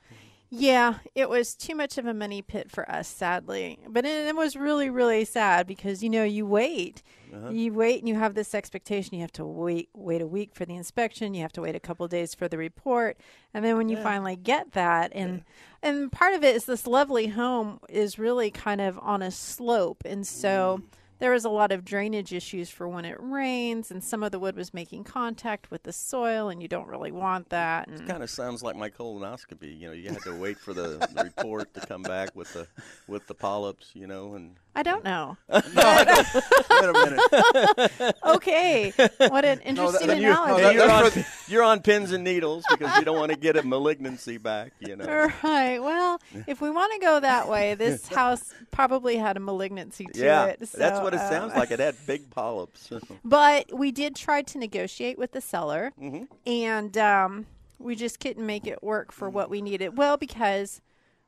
Yeah, 0.49 0.95
it 1.15 1.27
was 1.27 1.55
too 1.55 1.75
much 1.75 1.97
of 1.97 2.05
a 2.05 2.13
money 2.13 2.41
pit 2.41 2.71
for 2.71 2.89
us, 2.89 3.07
sadly. 3.07 3.79
But 3.89 4.05
it, 4.05 4.27
it 4.27 4.35
was 4.35 4.55
really, 4.55 4.89
really 4.89 5.25
sad 5.25 5.67
because 5.67 6.03
you 6.03 6.09
know 6.09 6.23
you 6.23 6.45
wait, 6.45 7.01
Uh-huh. 7.33 7.49
you 7.49 7.73
wait, 7.73 7.99
and 7.99 8.07
you 8.07 8.15
have 8.15 8.35
this 8.35 8.53
expectation. 8.55 9.15
You 9.15 9.21
have 9.21 9.31
to 9.33 9.45
wait, 9.45 9.89
wait 9.93 10.21
a 10.21 10.27
week 10.27 10.53
for 10.53 10.63
the 10.65 10.75
inspection. 10.75 11.33
You 11.33 11.41
have 11.41 11.51
to 11.53 11.61
wait 11.61 11.75
a 11.75 11.79
couple 11.79 12.07
days 12.07 12.33
for 12.35 12.47
the 12.47 12.57
report, 12.57 13.17
and 13.53 13.65
then 13.65 13.75
when 13.75 13.89
you 13.89 13.97
finally 13.97 14.35
get 14.35 14.71
that, 14.73 15.11
and 15.13 15.43
and 15.81 16.11
part 16.11 16.33
of 16.35 16.43
it 16.43 16.55
is 16.55 16.65
this 16.65 16.85
lovely 16.87 17.27
home 17.27 17.79
is 17.89 18.17
really 18.19 18.51
kind 18.51 18.81
of 18.81 18.97
on 18.99 19.21
a 19.21 19.31
slope, 19.31 20.03
and 20.05 20.25
so. 20.25 20.79
Mm. 20.81 20.87
There 21.25 21.31
was 21.31 21.43
a 21.43 21.49
lot 21.49 21.71
of 21.71 21.83
drainage 21.83 22.33
issues 22.33 22.69
for 22.69 22.87
when 22.87 23.03
it 23.03 23.17
rains, 23.19 23.89
and 23.89 24.03
some 24.03 24.21
of 24.21 24.31
the 24.31 24.37
wood 24.37 24.55
was 24.55 24.75
making 24.75 25.05
contact 25.05 25.71
with 25.71 25.81
the 25.81 25.91
soil, 25.91 26.49
and 26.49 26.61
you 26.61 26.67
don't 26.67 26.87
really 26.87 27.11
want 27.11 27.49
that. 27.49 27.87
And 27.87 28.07
Kind 28.07 28.21
of 28.21 28.29
sounds 28.29 28.61
like 28.61 28.75
my 28.75 28.91
colonoscopy. 28.91 29.79
You 29.79 29.87
know, 29.87 29.93
you 29.93 30.09
had 30.09 30.21
to 30.21 30.39
wait 30.39 30.59
for 30.59 30.75
the, 30.75 30.99
the 31.15 31.23
report 31.23 31.73
to 31.73 31.81
come 31.87 32.03
back 32.03 32.35
with 32.35 32.53
the 32.53 32.67
with 33.07 33.25
the 33.25 33.33
polyps. 33.33 33.89
You 33.95 34.05
know, 34.05 34.35
and 34.35 34.55
I 34.75 34.83
don't 34.83 35.03
know. 35.03 35.37
No, 35.49 35.61
I 35.75 36.03
don't. 36.03 36.33
Wait 36.69 36.89
a 36.89 36.93
minute. 36.93 38.15
Okay, 38.25 38.91
what 39.29 39.45
an 39.45 39.59
interesting 39.61 40.07
that- 40.07 40.17
you- 40.17 40.23
no, 40.29 40.43
analogy. 40.43 40.63
that- 40.63 40.73
you're 40.75 40.91
on 41.21 41.25
you're 41.47 41.63
on 41.63 41.81
pins 41.81 42.11
and 42.11 42.23
needles 42.23 42.63
because 42.69 42.97
you 42.97 43.05
don't 43.05 43.17
want 43.17 43.31
to 43.31 43.37
get 43.37 43.55
a 43.55 43.63
malignancy 43.63 44.37
back. 44.37 44.73
You 44.79 44.95
know. 44.97 45.05
All 45.05 45.31
right. 45.49 45.79
Well, 45.79 46.19
if 46.47 46.59
we 46.61 46.69
want 46.69 46.91
to 46.93 46.99
go 46.99 47.19
that 47.19 47.47
way, 47.47 47.75
this 47.75 48.07
house 48.21 48.53
probably 48.71 49.15
had 49.17 49.37
a 49.37 49.39
malignancy 49.39 50.05
to 50.13 50.19
Yeah, 50.23 50.45
it. 50.47 50.67
So, 50.67 50.77
that's 50.77 50.99
what 50.99 51.13
it 51.13 51.19
uh, 51.19 51.29
sounds 51.29 51.55
like. 51.55 51.71
It 51.71 51.79
had 51.79 51.95
big 52.05 52.29
polyps. 52.29 52.89
But 53.23 53.71
we 53.73 53.91
did 53.91 54.15
try 54.15 54.41
to 54.41 54.57
negotiate 54.57 55.17
with 55.17 55.31
the 55.31 55.41
seller, 55.41 55.93
Mm-hmm. 56.01 56.23
and 56.45 56.97
um, 56.97 57.45
we 57.79 57.95
just 57.95 58.19
couldn't 58.19 58.45
make 58.45 58.67
it 58.67 58.83
work 58.83 59.11
for 59.11 59.29
what 59.29 59.49
we 59.49 59.61
needed. 59.61 59.97
Well, 59.97 60.17
because 60.17 60.81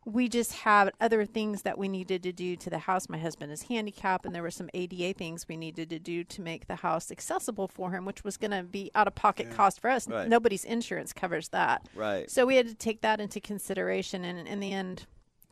we 0.08 0.30
just 0.30 0.54
had 0.54 0.94
other 1.02 1.26
things 1.26 1.64
that 1.64 1.78
we 1.78 1.90
needed 1.90 2.24
to 2.24 2.32
do 2.32 2.56
to 2.56 2.70
the 2.70 2.78
house. 2.78 3.10
My 3.10 3.18
husband 3.18 3.52
is 3.52 3.64
handicapped, 3.64 4.26
and 4.26 4.34
there 4.34 4.42
were 4.42 4.50
some 4.50 4.70
ADA 4.74 5.14
things 5.14 5.46
we 5.50 5.58
needed 5.58 5.90
to 5.90 6.00
do 6.00 6.24
to 6.24 6.42
make 6.42 6.68
the 6.68 6.78
house 6.78 7.12
accessible 7.12 7.68
for 7.68 7.92
him, 7.92 8.06
which 8.06 8.24
was 8.24 8.38
going 8.38 8.52
to 8.52 8.64
be 8.64 8.90
out 8.96 9.08
of 9.08 9.16
pocket 9.16 9.52
cost 9.52 9.82
for 9.82 9.90
us. 9.90 10.08
Right. 10.08 10.30
Nobody's 10.30 10.64
insurance 10.64 11.12
covers 11.12 11.50
that. 11.50 11.90
Right. 11.94 12.32
So 12.32 12.46
we 12.46 12.56
had 12.56 12.70
to 12.70 12.74
take 12.74 13.02
that 13.02 13.20
into 13.20 13.42
consideration, 13.42 14.24
and 14.24 14.48
in 14.48 14.62
the 14.62 14.72
end, 14.72 15.08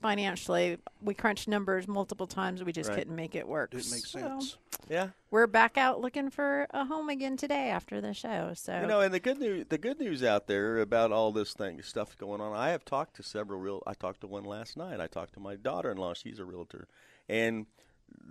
financially, 0.09 0.77
we 1.01 1.15
crunched 1.15 1.47
numbers 1.47 1.87
multiple 1.87 2.27
times. 2.27 2.63
We 2.63 2.71
just 2.71 2.89
Right. 2.91 2.99
couldn't 2.99 3.15
make 3.15 3.33
it 3.33 3.47
work. 3.47 3.71
Didn't 3.71 3.89
make 3.89 4.05
So 4.05 4.19
sense. 4.19 4.57
yeah. 4.87 5.09
we're 5.31 5.47
back 5.47 5.79
out 5.79 5.99
looking 5.99 6.29
for 6.29 6.67
a 6.69 6.85
home 6.85 7.09
again 7.09 7.37
today 7.37 7.69
after 7.71 7.99
the 8.01 8.13
show. 8.13 8.51
So 8.53 8.81
You 8.81 8.85
know, 8.85 9.01
and 9.01 9.11
the 9.11 9.19
good 9.19 9.39
news, 9.39 9.65
the 9.69 9.79
good 9.79 9.99
news 9.99 10.21
out 10.23 10.45
there 10.45 10.77
about 10.79 11.11
all 11.11 11.31
this 11.31 11.53
thing, 11.53 11.81
stuff 11.81 12.15
going 12.19 12.39
on. 12.39 12.55
I 12.55 12.69
have 12.69 12.85
talked 12.85 13.15
to 13.15 13.23
several 13.23 13.59
real. 13.59 13.81
I 13.87 13.95
talked 13.95 14.21
to 14.21 14.27
one 14.27 14.43
last 14.43 14.77
night. 14.77 14.99
I 15.01 15.07
talked 15.07 15.33
to 15.33 15.39
my 15.39 15.55
daughter-in-law. 15.55 16.13
She's 16.13 16.37
a 16.37 16.45
realtor, 16.45 16.87
and 17.27 17.65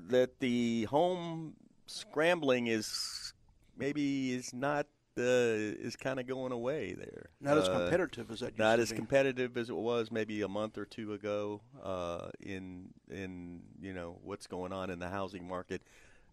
that 0.09 0.39
the 0.39 0.85
home 0.85 1.55
scrambling 1.87 2.69
is 2.69 3.33
maybe 3.77 4.33
is 4.33 4.55
not 4.55 4.87
uh, 5.19 5.23
is 5.23 5.97
kind 5.97 6.19
of 6.19 6.27
going 6.27 6.53
away 6.53 6.93
there. 6.93 7.31
Not 7.41 7.59
as 7.59 7.69
Uh, 7.69 7.79
competitive 7.79 8.31
as 8.31 8.41
that 8.41 8.59
not 8.59 8.81
as 8.81 8.91
be. 8.91 8.97
competitive 8.97 9.57
as 9.57 9.71
it 9.71 9.77
was 9.77 10.11
maybe 10.11 10.43
a 10.43 10.49
month 10.49 10.77
or 10.77 10.85
two 10.85 11.13
ago 11.13 11.61
uh, 11.83 12.29
in 12.41 12.93
in 13.11 13.63
you 13.81 13.93
know 13.93 14.19
what's 14.23 14.47
going 14.47 14.73
on 14.73 14.91
in 14.91 14.99
the 14.99 15.09
housing 15.11 15.47
market 15.47 15.83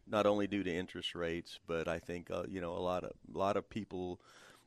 not 0.08 0.26
only 0.26 0.48
due 0.48 0.64
to 0.64 0.74
interest 0.74 1.14
rates 1.16 1.60
but 1.68 1.88
I 1.88 2.00
think 2.00 2.32
uh, 2.32 2.44
you 2.48 2.60
know 2.60 2.74
a 2.74 2.80
lot 2.82 3.04
of 3.04 3.12
a 3.34 3.38
lot 3.38 3.56
of 3.56 3.70
people 3.70 4.20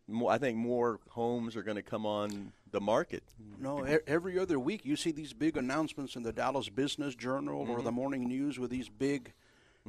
more, 0.06 0.30
I 0.30 0.38
think 0.38 0.58
more 0.58 1.00
homes 1.10 1.56
are 1.56 1.62
going 1.62 1.76
to 1.76 1.82
come 1.82 2.04
on 2.06 2.52
the 2.70 2.80
market 2.80 3.22
No, 3.58 3.78
every 4.06 4.38
other 4.38 4.58
week 4.60 4.84
you 4.84 4.96
see 4.96 5.10
these 5.12 5.32
big 5.32 5.56
announcements 5.56 6.14
in 6.14 6.22
the 6.22 6.32
Dallas 6.32 6.68
Business 6.68 7.14
Journal 7.14 7.62
or 7.62 7.76
Mm-hmm. 7.76 7.84
the 7.84 7.92
Morning 7.92 8.28
News 8.28 8.58
with 8.58 8.70
these 8.70 8.88
big 8.90 9.32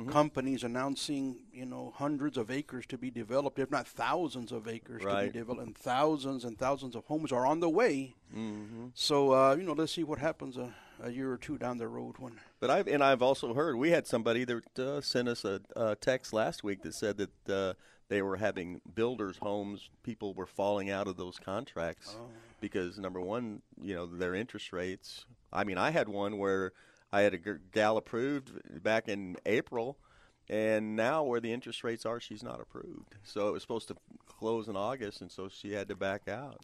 companies 0.04 0.64
announcing, 0.64 1.38
you 1.54 1.66
know, 1.66 1.94
hundreds 1.96 2.38
of 2.38 2.52
acres 2.52 2.86
to 2.88 2.98
be 2.98 3.10
developed, 3.10 3.60
if 3.60 3.72
not 3.72 3.88
thousands 3.88 4.52
of 4.52 4.68
acres 4.68 5.02
to 5.02 5.22
be 5.24 5.30
developed, 5.30 5.66
and 5.66 5.78
thousands 5.78 6.44
and 6.44 6.58
thousands 6.58 6.96
of 6.96 7.06
homes 7.06 7.32
are 7.32 7.46
on 7.46 7.62
the 7.62 7.70
way. 7.70 8.16
mm-hmm. 8.36 8.88
So, 8.94 9.34
uh, 9.34 9.56
you 9.56 9.64
know, 9.64 9.74
let's 9.74 9.94
see 9.94 10.04
what 10.04 10.20
happens 10.20 10.58
a, 10.58 10.74
a 11.02 11.12
year 11.12 11.32
or 11.32 11.38
two 11.38 11.58
down 11.58 11.78
the 11.78 11.88
road 11.88 12.16
when. 12.20 12.34
But 12.60 12.70
I've 12.70 12.88
and 12.88 13.02
I've 13.02 13.22
also 13.22 13.54
heard 13.54 13.78
we 13.78 13.92
had 13.92 14.06
somebody 14.06 14.44
that 14.44 14.80
uh, 14.80 15.00
sent 15.00 15.30
us 15.30 15.46
a, 15.46 15.62
a 15.76 15.96
text 15.96 16.34
last 16.34 16.64
week 16.64 16.82
that 16.82 16.94
said 16.94 17.18
that 17.18 17.50
uh, 17.50 17.74
they 18.10 18.22
were 18.22 18.36
having 18.36 18.82
builders' 18.94 19.38
homes. 19.42 19.90
People 20.04 20.34
were 20.34 20.46
falling 20.46 20.90
out 20.90 21.08
of 21.08 21.16
those 21.16 21.40
contracts 21.40 22.18
because 22.60 23.00
number 23.00 23.22
one, 23.22 23.62
you 23.82 23.96
know, 23.96 24.06
their 24.06 24.36
interest 24.36 24.74
rates. 24.74 25.26
I 25.54 25.64
mean, 25.64 25.78
I 25.78 25.92
had 25.92 26.10
one 26.10 26.38
where 26.38 26.74
I 27.16 27.22
had 27.22 27.34
a 27.34 27.38
gal 27.72 27.98
approved 27.98 28.52
back 28.84 29.08
in 29.08 29.38
April, 29.46 29.98
and 30.50 30.96
now 30.96 31.24
where 31.24 31.40
the 31.40 31.54
interest 31.54 31.84
rates 31.84 32.06
are, 32.06 32.20
she's 32.20 32.44
not 32.44 32.60
approved. 32.60 33.16
So 33.24 33.48
it 33.48 33.52
was 33.54 33.62
supposed 33.62 33.88
to 33.88 33.96
close 34.28 34.68
in 34.68 34.76
August, 34.76 35.22
and 35.22 35.32
so 35.32 35.48
she 35.50 35.72
had 35.74 35.88
to 35.90 35.96
back 35.96 36.28
out. 36.28 36.60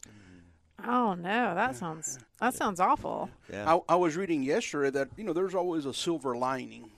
oh 0.86 1.14
no, 1.14 1.56
that 1.56 1.76
sounds 1.76 2.20
that 2.40 2.54
sounds 2.54 2.80
awful. 2.80 3.30
Yeah. 3.52 3.76
I, 3.76 3.94
I 3.94 3.96
was 3.96 4.16
reading 4.18 4.44
yesterday 4.44 4.90
that, 4.92 5.10
you 5.18 5.24
know, 5.24 5.34
there's 5.34 5.56
always 5.56 5.86
a 5.86 5.94
silver 5.94 6.36
lining 6.36 6.90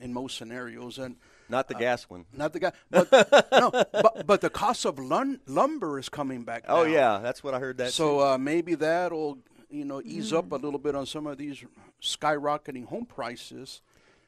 in 0.00 0.12
most 0.12 0.36
scenarios. 0.38 0.98
And 0.98 1.16
Not 1.48 1.68
the 1.68 1.74
gas 1.74 2.04
one. 2.08 2.24
not 2.32 2.52
the 2.52 2.60
gas. 2.60 2.72
but, 2.90 3.10
no, 3.52 3.70
but, 3.70 4.26
but 4.26 4.40
the 4.40 4.50
cost 4.50 4.84
of 4.86 4.98
lun- 4.98 5.40
lumber 5.46 5.98
is 5.98 6.08
coming 6.08 6.44
back 6.44 6.64
Oh 6.68 6.84
yeah, 6.84 7.18
that's 7.22 7.42
what 7.44 7.52
I 7.54 7.58
heard. 7.58 7.78
That 7.78 7.92
So 7.92 8.18
too. 8.18 8.24
uh, 8.24 8.38
maybe 8.38 8.74
that'll 8.76 9.38
you 9.72 9.84
know 9.84 10.00
ease 10.04 10.32
up 10.32 10.52
a 10.52 10.58
Mm. 10.58 10.62
little 10.62 10.78
bit 10.78 10.94
on 10.94 11.06
some 11.06 11.26
of 11.26 11.38
these 11.38 11.64
skyrocketing 12.00 12.86
home 12.86 13.06
prices 13.06 13.80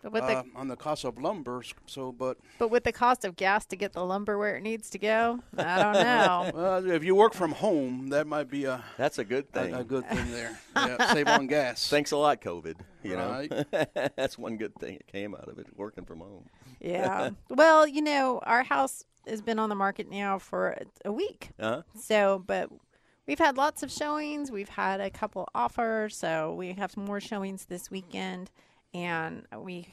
But 0.02 0.12
with 0.12 0.26
the 0.26 0.38
uh, 0.38 0.42
on 0.56 0.68
the 0.68 0.76
cost 0.76 1.04
of 1.04 1.18
lumber. 1.18 1.62
So, 1.86 2.12
but 2.12 2.36
but 2.58 2.68
with 2.70 2.84
the 2.84 2.92
cost 2.92 3.24
of 3.24 3.36
gas 3.36 3.64
to 3.66 3.76
get 3.76 3.92
the 3.92 4.04
lumber 4.04 4.36
where 4.38 4.56
it 4.56 4.62
needs 4.62 4.90
to 4.90 4.98
go, 4.98 5.40
I 5.56 5.82
don't 5.82 5.94
know. 5.94 6.60
uh, 6.60 6.82
if 6.94 7.04
you 7.04 7.14
work 7.14 7.32
from 7.34 7.52
home, 7.52 8.08
that 8.08 8.26
might 8.26 8.48
be 8.50 8.64
a 8.64 8.82
that's 8.98 9.18
a 9.18 9.24
good 9.24 9.50
thing. 9.52 9.74
a, 9.74 9.80
a 9.80 9.84
good 9.84 10.08
thing 10.08 10.30
there. 10.32 10.58
Yeah, 10.76 11.12
save 11.12 11.28
on 11.28 11.46
gas. 11.46 11.88
Thanks 11.88 12.10
a 12.12 12.16
lot, 12.16 12.40
COVID. 12.42 12.76
You 13.02 13.16
Right. 13.16 13.50
know, 13.50 13.84
that's 14.16 14.36
one 14.36 14.56
good 14.56 14.74
thing 14.76 14.96
that 14.98 15.06
came 15.06 15.34
out 15.34 15.48
of 15.48 15.58
it, 15.58 15.66
working 15.76 16.04
from 16.04 16.18
home. 16.20 16.48
yeah. 16.80 17.30
Well, 17.48 17.86
you 17.86 18.02
know, 18.02 18.40
our 18.42 18.64
house 18.64 19.04
has 19.26 19.40
been 19.40 19.58
on 19.58 19.68
the 19.70 19.74
market 19.74 20.10
now 20.10 20.38
for 20.38 20.70
a, 20.70 20.84
a 21.06 21.12
week. 21.12 21.50
Uh-huh. 21.58 21.82
So, 21.98 22.42
but 22.46 22.68
we've 23.26 23.38
had 23.38 23.56
lots 23.56 23.82
of 23.82 23.90
showings. 23.90 24.50
We've 24.50 24.68
had 24.68 25.00
a 25.00 25.10
couple 25.10 25.48
offers, 25.54 26.16
so 26.16 26.54
we 26.54 26.72
have 26.72 26.96
more 26.96 27.20
showings 27.20 27.66
this 27.66 27.90
weekend, 27.90 28.50
and 28.92 29.46
we 29.56 29.88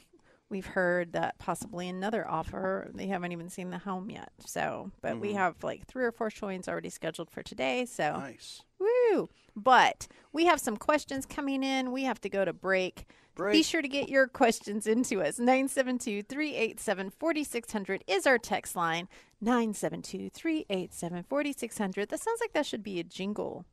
we've 0.52 0.66
heard 0.66 1.14
that 1.14 1.38
possibly 1.38 1.88
another 1.88 2.28
offer. 2.28 2.90
They 2.94 3.06
haven't 3.06 3.32
even 3.32 3.48
seen 3.48 3.70
the 3.70 3.78
home 3.78 4.10
yet. 4.10 4.30
So, 4.44 4.90
but 5.00 5.18
we 5.18 5.28
mm-hmm. 5.28 5.38
have 5.38 5.64
like 5.64 5.86
three 5.86 6.04
or 6.04 6.12
four 6.12 6.30
showings 6.30 6.68
already 6.68 6.90
scheduled 6.90 7.30
for 7.30 7.42
today. 7.42 7.86
So, 7.86 8.12
Nice. 8.12 8.62
Woo! 8.82 9.28
But 9.54 10.08
we 10.32 10.46
have 10.46 10.60
some 10.60 10.76
questions 10.76 11.26
coming 11.26 11.62
in. 11.62 11.92
We 11.92 12.04
have 12.04 12.20
to 12.22 12.28
go 12.28 12.44
to 12.44 12.52
break. 12.52 13.06
Be 13.52 13.62
sure 13.62 13.80
to 13.80 13.88
get 13.88 14.08
your 14.08 14.28
questions 14.28 14.86
into 14.86 15.22
us. 15.22 15.38
972 15.38 16.22
387 16.22 17.10
4600 17.10 18.04
is 18.06 18.26
our 18.26 18.38
text 18.38 18.76
line. 18.76 19.08
972 19.40 20.30
387 20.30 21.24
4600. 21.28 22.08
That 22.08 22.20
sounds 22.20 22.40
like 22.40 22.52
that 22.52 22.66
should 22.66 22.82
be 22.82 23.00
a 23.00 23.04
jingle. 23.04 23.64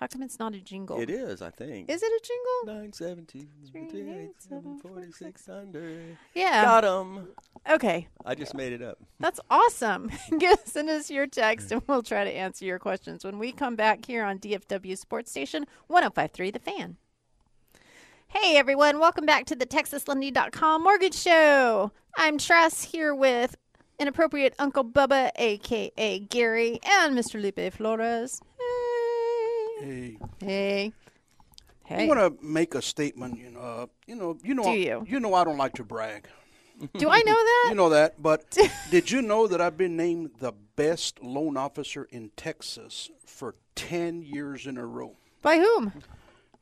How 0.00 0.08
come 0.08 0.22
it's 0.22 0.40
not 0.40 0.54
a 0.54 0.60
jingle? 0.60 1.00
It 1.00 1.08
is, 1.08 1.40
I 1.40 1.50
think. 1.50 1.88
Is 1.88 2.02
it 2.02 2.06
a 2.12 2.20
jingle? 2.26 2.80
Nine 2.82 2.92
seven 2.92 3.26
two 3.26 3.46
three 3.70 4.10
eight 4.10 4.32
seven 4.38 4.76
forty 4.78 5.12
six 5.12 5.46
hundred. 5.46 6.16
Yeah. 6.34 6.64
Got 6.64 6.84
'em. 6.84 7.28
Okay. 7.70 8.08
I 8.26 8.34
just 8.34 8.54
made 8.54 8.72
it 8.72 8.82
up. 8.82 8.98
That's 9.20 9.38
awesome. 9.50 10.10
Send 10.64 10.90
us 10.90 11.10
your 11.10 11.26
text 11.28 11.70
and 11.70 11.80
we'll 11.86 12.02
try 12.02 12.24
to 12.24 12.30
answer 12.30 12.64
your 12.64 12.80
questions 12.80 13.24
when 13.24 13.38
we 13.38 13.52
come 13.52 13.76
back 13.76 14.04
here 14.04 14.24
on 14.24 14.38
DFW 14.40 14.98
Sports 14.98 15.30
Station 15.30 15.64
1053 15.86 16.50
The 16.50 16.58
Fan. 16.58 16.96
Hey 18.28 18.56
everyone, 18.56 18.98
welcome 18.98 19.24
back 19.26 19.46
to 19.46 19.54
the 19.54 19.64
TexasLending.com 19.64 20.82
Mortgage 20.82 21.14
Show. 21.14 21.92
I'm 22.16 22.36
Tress 22.38 22.82
here 22.82 23.14
with 23.14 23.54
inappropriate 24.00 24.54
Uncle 24.58 24.84
Bubba, 24.84 25.30
aka 25.36 26.18
Gary, 26.18 26.80
and 26.84 27.16
Mr. 27.16 27.40
Lupe 27.40 27.72
Flores. 27.72 28.40
Hey. 29.84 30.16
Hey, 30.40 30.92
Hey. 31.84 32.04
I 32.04 32.08
want 32.08 32.38
to 32.40 32.42
make 32.42 32.74
a 32.74 32.80
statement. 32.80 33.38
You 33.38 33.50
know, 33.50 33.60
uh, 33.60 33.86
you 34.06 34.14
know, 34.14 34.38
you 34.42 34.54
know, 34.54 34.62
Do 34.62 34.70
you? 34.72 35.04
You 35.06 35.20
know, 35.20 35.34
I 35.34 35.44
don't 35.44 35.58
like 35.58 35.74
to 35.74 35.84
brag. 35.84 36.26
Do 36.96 37.10
I 37.10 37.18
know 37.18 37.34
that? 37.34 37.66
You 37.68 37.74
know 37.74 37.90
that, 37.90 38.22
but 38.22 38.56
did 38.90 39.10
you 39.10 39.20
know 39.20 39.46
that 39.46 39.60
I've 39.60 39.76
been 39.76 39.94
named 39.94 40.30
the 40.38 40.52
best 40.76 41.22
loan 41.22 41.58
officer 41.58 42.04
in 42.10 42.30
Texas 42.34 43.10
for 43.26 43.56
ten 43.74 44.22
years 44.22 44.66
in 44.66 44.78
a 44.78 44.86
row? 44.86 45.16
By 45.42 45.58
whom? 45.58 45.92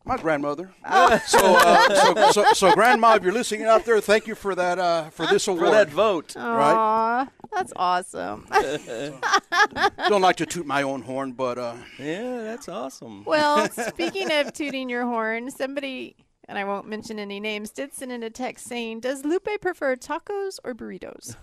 My 0.05 0.17
grandmother. 0.17 0.73
Oh. 0.85 1.19
So, 1.27 1.39
uh, 1.41 1.95
so, 1.95 2.31
so, 2.33 2.53
so, 2.55 2.75
grandma, 2.75 3.15
if 3.15 3.23
you're 3.23 3.33
listening 3.33 3.65
out 3.65 3.85
there, 3.85 4.01
thank 4.01 4.27
you 4.27 4.35
for 4.35 4.55
that 4.55 4.79
uh, 4.79 5.11
for 5.11 5.27
this 5.27 5.47
award. 5.49 5.67
For 5.67 5.71
that 5.71 5.89
vote. 5.91 6.35
right? 6.37 7.29
That's 7.53 7.73
awesome. 7.77 8.47
Don't 10.09 10.23
like 10.23 10.37
to 10.37 10.47
toot 10.47 10.67
my 10.67 10.83
own 10.83 11.03
horn, 11.03 11.33
but 11.33 11.59
uh, 11.59 11.75
Yeah, 11.99 12.43
that's 12.43 12.69
awesome. 12.69 13.25
Well, 13.25 13.69
speaking 13.89 14.31
of 14.33 14.53
tooting 14.53 14.89
your 14.89 15.05
horn, 15.05 15.51
somebody, 15.51 16.17
and 16.49 16.59
I 16.59 16.65
won't 16.65 16.89
mention 16.89 17.19
any 17.19 17.41
names, 17.41 17.71
did 17.71 17.95
send 17.95 18.11
in 18.13 18.23
a 18.23 18.31
text 18.31 18.67
saying, 18.67 19.01
Does 19.01 19.25
Lupe 19.25 19.49
prefer 19.61 19.97
tacos 19.97 20.59
or 20.65 20.75
burritos? 20.75 21.37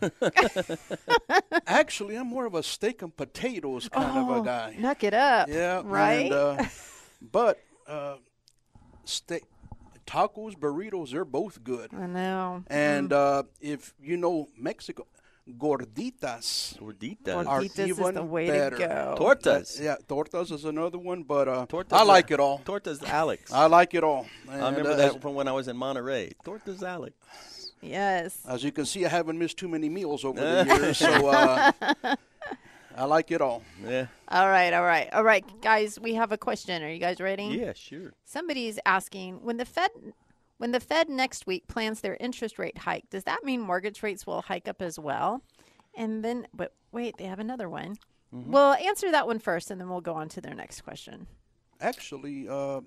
actually, 1.68 2.16
I'm 2.16 2.28
more 2.28 2.46
of 2.46 2.56
a 2.56 2.64
steak 2.64 3.02
and 3.02 3.16
potatoes 3.16 3.88
kind 3.90 4.18
of 4.18 4.38
a 4.42 4.44
guy. 4.44 4.76
Knock 4.78 5.04
it 5.04 5.14
up. 5.14 5.48
Yeah, 5.50 5.82
Right? 5.84 6.32
And, 6.32 6.34
uh, 6.34 6.64
but 7.22 7.60
uh, 7.88 8.16
steak, 9.10 9.44
tacos, 10.06 10.56
burritos, 10.56 11.12
they're 11.12 11.26
both 11.26 11.64
good. 11.64 11.94
I 11.94 12.06
know. 12.08 12.64
And 12.68 13.12
uh, 13.14 13.44
if 13.62 13.94
you 14.02 14.18
know 14.18 14.48
Mexico, 14.58 15.06
gorditas 15.58 16.78
Gorditas. 16.78 17.36
are 17.46 17.60
Gorditas 17.62 17.80
is 17.80 18.00
even 18.00 18.14
the 18.16 18.24
way 18.24 18.48
to 18.48 18.70
go. 18.78 19.16
Tortas. 19.18 19.82
Yeah, 19.82 19.96
tortas 20.08 20.52
is 20.52 20.66
another 20.66 20.98
one, 20.98 21.24
but 21.24 21.48
uh, 21.48 21.66
Tortas 21.68 21.94
I 21.94 22.04
like 22.04 22.32
are- 22.32 22.36
it 22.36 22.40
all. 22.40 22.60
Tortas 22.66 23.04
Alex. 23.08 23.52
I 23.52 23.66
like 23.66 23.94
it 23.94 24.04
all. 24.04 24.26
I 24.50 24.70
remember 24.70 24.92
uh, 24.92 24.96
that 24.96 25.22
from 25.22 25.36
when 25.36 25.48
I 25.48 25.52
was 25.52 25.68
in 25.68 25.76
Monterrey. 25.76 26.34
Tortas 26.46 26.84
Alex. 26.84 27.16
Yes. 27.82 28.38
As, 28.46 28.56
as 28.56 28.64
you 28.64 28.72
can 28.72 28.86
see, 28.86 29.06
I 29.06 29.10
haven't 29.10 29.40
missed 29.40 29.58
too 29.58 29.70
many 29.70 29.90
meals 29.90 30.26
over 30.26 30.40
the 30.40 30.66
years, 30.82 30.98
so 30.98 31.28
uh, 31.30 31.72
I 33.00 33.06
like 33.06 33.32
it 33.32 33.40
all. 33.40 33.64
Yeah. 33.88 34.08
All 34.28 34.50
right, 34.50 34.74
all 34.74 34.84
right, 34.84 35.08
all 35.14 35.24
right, 35.24 35.46
guys. 35.62 35.98
We 35.98 36.16
have 36.16 36.34
a 36.34 36.38
question. 36.38 36.84
Are 36.84 36.90
you 36.90 37.00
guys 37.00 37.22
ready? 37.22 37.46
Yeah, 37.46 37.72
sure. 37.72 38.12
Somebody's 38.26 38.78
asking 38.86 39.42
when 39.42 39.56
the 39.56 39.64
Fed 39.64 39.90
when 40.58 40.72
the 40.72 40.82
Fed 40.82 41.08
next 41.08 41.48
week 41.48 41.70
plans 41.70 42.02
their 42.02 42.18
interest 42.20 42.60
rate 42.60 42.80
hike, 42.80 43.10
does 43.10 43.24
that 43.24 43.46
mean 43.46 43.62
mortgage 43.62 44.04
rates 44.04 44.28
will 44.28 44.42
hike 44.42 44.68
up 44.68 44.82
as 44.82 45.00
well? 45.00 45.42
And 45.96 46.26
then 46.26 46.46
but 46.54 46.74
wait, 46.92 47.16
they 47.18 47.24
have 47.24 47.40
another 47.40 47.70
one. 47.70 47.96
Mm-hmm. 48.36 48.52
Well, 48.52 48.74
answer 48.74 49.10
that 49.12 49.26
one 49.26 49.40
first 49.40 49.72
and 49.72 49.80
then 49.80 49.90
we'll 49.90 50.02
go 50.02 50.16
on 50.16 50.28
to 50.30 50.42
their 50.42 50.54
next 50.54 50.82
question. 50.82 51.26
Actually, 51.80 52.50
uh, 52.50 52.82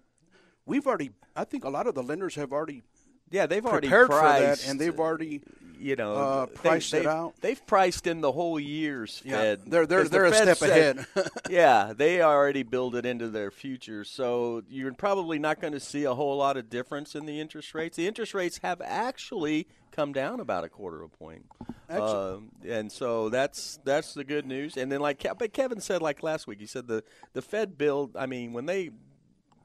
we've 0.67 0.87
already. 0.87 1.13
I 1.35 1.45
think 1.45 1.65
a 1.65 1.71
lot 1.71 1.87
of 1.87 1.95
the 1.95 2.03
lenders 2.03 2.35
have 2.35 2.53
already 2.53 2.83
Yeah, 3.31 3.47
they've 3.47 3.65
already 3.65 3.89
prepared 3.89 4.09
for 4.09 4.21
that, 4.21 4.69
and 4.69 4.79
they've 4.79 5.01
already 5.01 5.41
you 5.83 5.97
know 5.97 6.15
uh, 6.15 6.47
they- 6.47 6.53
priced 6.55 6.95
it 6.95 6.99
they've- 6.99 7.07
out. 7.07 7.35
They've 7.41 7.67
priced 7.67 8.07
in 8.07 8.21
the 8.21 8.33
whole 8.33 8.59
year's 8.61 9.21
Yeah, 9.25 9.37
Fed. 9.37 9.61
they're- 9.67 9.87
they're- 9.87 10.05
they're 10.09 10.25
a 10.27 10.31
Fed 10.31 10.43
step 10.43 10.57
said- 10.59 10.99
ahead. 10.99 11.29
yeah, 11.51 11.93
they 11.97 12.23
already 12.23 12.63
build 12.63 12.95
it 12.97 13.05
into 13.05 13.29
their 13.29 13.51
future, 13.51 14.05
so 14.05 14.63
you're 14.69 14.93
probably 14.95 15.39
not 15.39 15.61
going 15.61 15.73
to 15.73 15.81
see 15.81 16.05
a 16.05 16.15
whole 16.15 16.37
lot 16.37 16.57
of 16.57 16.71
difference 16.71 17.15
in 17.15 17.27
the 17.27 17.41
interest 17.41 17.75
rates. 17.75 17.97
The 17.97 18.07
interest 18.07 18.35
rates 18.35 18.59
have 18.63 18.81
actually 18.83 19.67
come 19.91 20.13
down 20.13 20.41
about 20.41 20.65
a 20.65 20.69
quarter 20.69 21.03
of 21.03 21.13
a 21.13 21.17
point. 21.17 21.45
Um, 21.91 22.51
and 22.67 22.91
so 22.91 23.29
that's 23.29 23.79
that's 23.85 24.15
the 24.15 24.25
good 24.25 24.47
news. 24.47 24.79
And 24.79 24.91
then, 24.91 25.01
like 25.01 25.23
but 25.39 25.53
Kevin 25.53 25.81
said, 25.81 26.01
like 26.01 26.23
last 26.23 26.47
week, 26.47 26.59
he 26.61 26.67
said 26.67 26.87
the 26.87 27.05
the 27.35 27.43
Fed 27.43 27.77
build. 27.77 28.17
I 28.17 28.25
mean, 28.25 28.55
when 28.55 28.65
they 28.65 28.91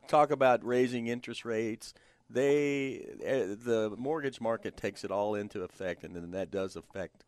talk 0.10 0.32
about 0.32 0.66
raising 0.66 1.08
interest 1.08 1.46
rates, 1.46 1.94
they 2.30 3.06
uh, 3.26 3.56
the 3.64 3.94
mortgage 3.98 4.42
market 4.42 4.76
takes 4.78 5.04
it 5.04 5.12
all 5.12 5.36
into 5.36 5.64
effect, 5.64 6.04
and 6.04 6.16
then 6.16 6.32
that 6.32 6.52
does 6.52 6.76
affect 6.76 7.24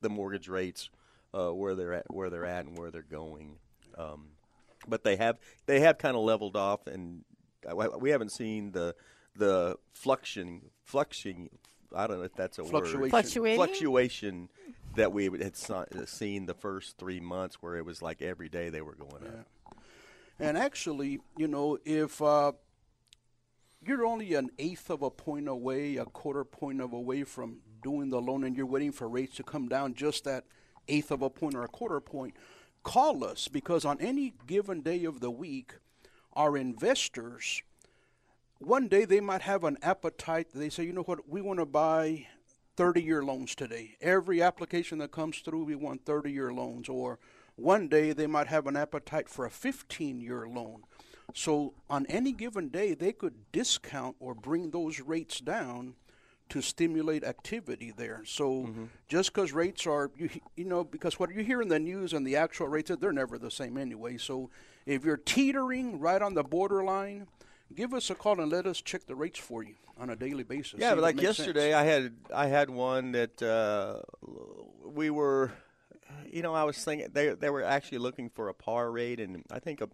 the 0.00 0.08
mortgage 0.08 0.48
rates 0.48 0.90
uh, 1.32 1.50
where 1.50 1.74
they're 1.74 1.92
at, 1.92 2.12
where 2.12 2.30
they're 2.30 2.46
at, 2.46 2.66
and 2.66 2.76
where 2.76 2.90
they're 2.90 3.02
going. 3.02 3.56
Um, 3.96 4.28
but 4.88 5.04
they 5.04 5.16
have 5.16 5.38
they 5.66 5.80
have 5.80 5.98
kind 5.98 6.16
of 6.16 6.22
leveled 6.22 6.56
off, 6.56 6.86
and 6.86 7.24
uh, 7.68 7.88
we 7.98 8.10
haven't 8.10 8.32
seen 8.32 8.72
the 8.72 8.94
the 9.36 9.76
fluctuating 9.92 10.70
fluctuating. 10.84 11.50
I 11.94 12.06
don't 12.06 12.18
know 12.18 12.24
if 12.24 12.34
that's 12.34 12.58
a 12.58 12.64
Fluctuation. 12.64 13.00
word. 13.00 13.10
Fluctuating? 13.10 13.56
Fluctuation 13.56 14.48
that 14.96 15.12
we 15.12 15.26
had 15.26 15.56
seen 15.56 16.46
the 16.46 16.54
first 16.54 16.98
three 16.98 17.20
months, 17.20 17.56
where 17.60 17.76
it 17.76 17.84
was 17.84 18.02
like 18.02 18.22
every 18.22 18.48
day 18.48 18.70
they 18.70 18.80
were 18.80 18.94
going 18.94 19.24
up. 19.24 19.46
And 20.38 20.58
actually, 20.58 21.20
you 21.36 21.48
know, 21.48 21.78
if 21.84 22.20
uh, 22.20 22.52
you're 23.86 24.06
only 24.06 24.34
an 24.34 24.50
eighth 24.58 24.90
of 24.90 25.02
a 25.02 25.10
point 25.10 25.48
away, 25.48 25.96
a 25.96 26.04
quarter 26.04 26.44
point 26.44 26.80
of 26.80 26.92
away 26.92 27.24
from 27.24 27.58
doing 27.82 28.10
the 28.10 28.20
loan, 28.20 28.44
and 28.44 28.56
you're 28.56 28.66
waiting 28.66 28.92
for 28.92 29.08
rates 29.08 29.36
to 29.36 29.42
come 29.42 29.68
down 29.68 29.94
just 29.94 30.24
that 30.24 30.44
eighth 30.88 31.10
of 31.10 31.22
a 31.22 31.30
point 31.30 31.54
or 31.54 31.62
a 31.62 31.68
quarter 31.68 32.00
point, 32.00 32.34
call 32.82 33.24
us 33.24 33.48
because 33.48 33.84
on 33.84 34.00
any 34.00 34.34
given 34.46 34.80
day 34.80 35.04
of 35.04 35.20
the 35.20 35.30
week, 35.30 35.74
our 36.34 36.56
investors, 36.56 37.62
one 38.58 38.88
day 38.88 39.04
they 39.04 39.20
might 39.20 39.42
have 39.42 39.64
an 39.64 39.78
appetite. 39.82 40.48
They 40.54 40.70
say, 40.70 40.84
you 40.84 40.92
know 40.92 41.02
what, 41.02 41.28
we 41.28 41.40
want 41.40 41.58
to 41.58 41.66
buy 41.66 42.26
30 42.76 43.02
year 43.02 43.22
loans 43.22 43.54
today. 43.54 43.96
Every 44.00 44.42
application 44.42 44.98
that 44.98 45.10
comes 45.10 45.38
through, 45.38 45.64
we 45.64 45.74
want 45.74 46.04
30 46.04 46.30
year 46.30 46.52
loans. 46.52 46.88
Or 46.88 47.18
one 47.56 47.88
day 47.88 48.12
they 48.12 48.26
might 48.26 48.48
have 48.48 48.66
an 48.66 48.76
appetite 48.76 49.28
for 49.28 49.44
a 49.44 49.50
15 49.50 50.20
year 50.20 50.46
loan. 50.46 50.84
So 51.36 51.74
on 51.90 52.06
any 52.06 52.32
given 52.32 52.70
day, 52.70 52.94
they 52.94 53.12
could 53.12 53.34
discount 53.52 54.16
or 54.20 54.34
bring 54.34 54.70
those 54.70 55.00
rates 55.00 55.38
down 55.38 55.94
to 56.48 56.62
stimulate 56.62 57.24
activity 57.24 57.92
there. 57.94 58.22
So 58.24 58.70
just 59.06 59.34
because 59.34 59.52
rates 59.52 59.86
are, 59.86 60.10
you, 60.16 60.30
you 60.56 60.64
know, 60.64 60.82
because 60.82 61.18
what 61.18 61.30
you 61.34 61.44
hear 61.44 61.60
in 61.60 61.68
the 61.68 61.78
news 61.78 62.14
and 62.14 62.26
the 62.26 62.36
actual 62.36 62.68
rates, 62.68 62.90
they're 62.98 63.12
never 63.12 63.36
the 63.36 63.50
same 63.50 63.76
anyway. 63.76 64.16
So 64.16 64.48
if 64.86 65.04
you're 65.04 65.18
teetering 65.18 66.00
right 66.00 66.22
on 66.22 66.32
the 66.32 66.42
borderline, 66.42 67.26
give 67.74 67.92
us 67.92 68.08
a 68.08 68.14
call 68.14 68.40
and 68.40 68.50
let 68.50 68.66
us 68.66 68.80
check 68.80 69.04
the 69.04 69.14
rates 69.14 69.38
for 69.38 69.62
you 69.62 69.74
on 69.98 70.08
a 70.08 70.16
daily 70.16 70.42
basis. 70.42 70.80
Yeah, 70.80 70.94
but 70.94 71.02
like 71.02 71.16
makes 71.16 71.36
sense. 71.36 71.38
yesterday, 71.40 71.74
I 71.74 71.82
had 71.82 72.14
I 72.34 72.46
had 72.46 72.70
one 72.70 73.12
that 73.12 73.42
uh, 73.42 74.00
we 74.86 75.10
were, 75.10 75.52
you 76.32 76.40
know, 76.40 76.54
I 76.54 76.64
was 76.64 76.82
thinking 76.82 77.08
they 77.12 77.30
they 77.34 77.50
were 77.50 77.62
actually 77.62 77.98
looking 77.98 78.30
for 78.30 78.48
a 78.48 78.54
par 78.54 78.90
rate, 78.90 79.20
and 79.20 79.42
I 79.50 79.58
think 79.58 79.82
a, 79.82 79.88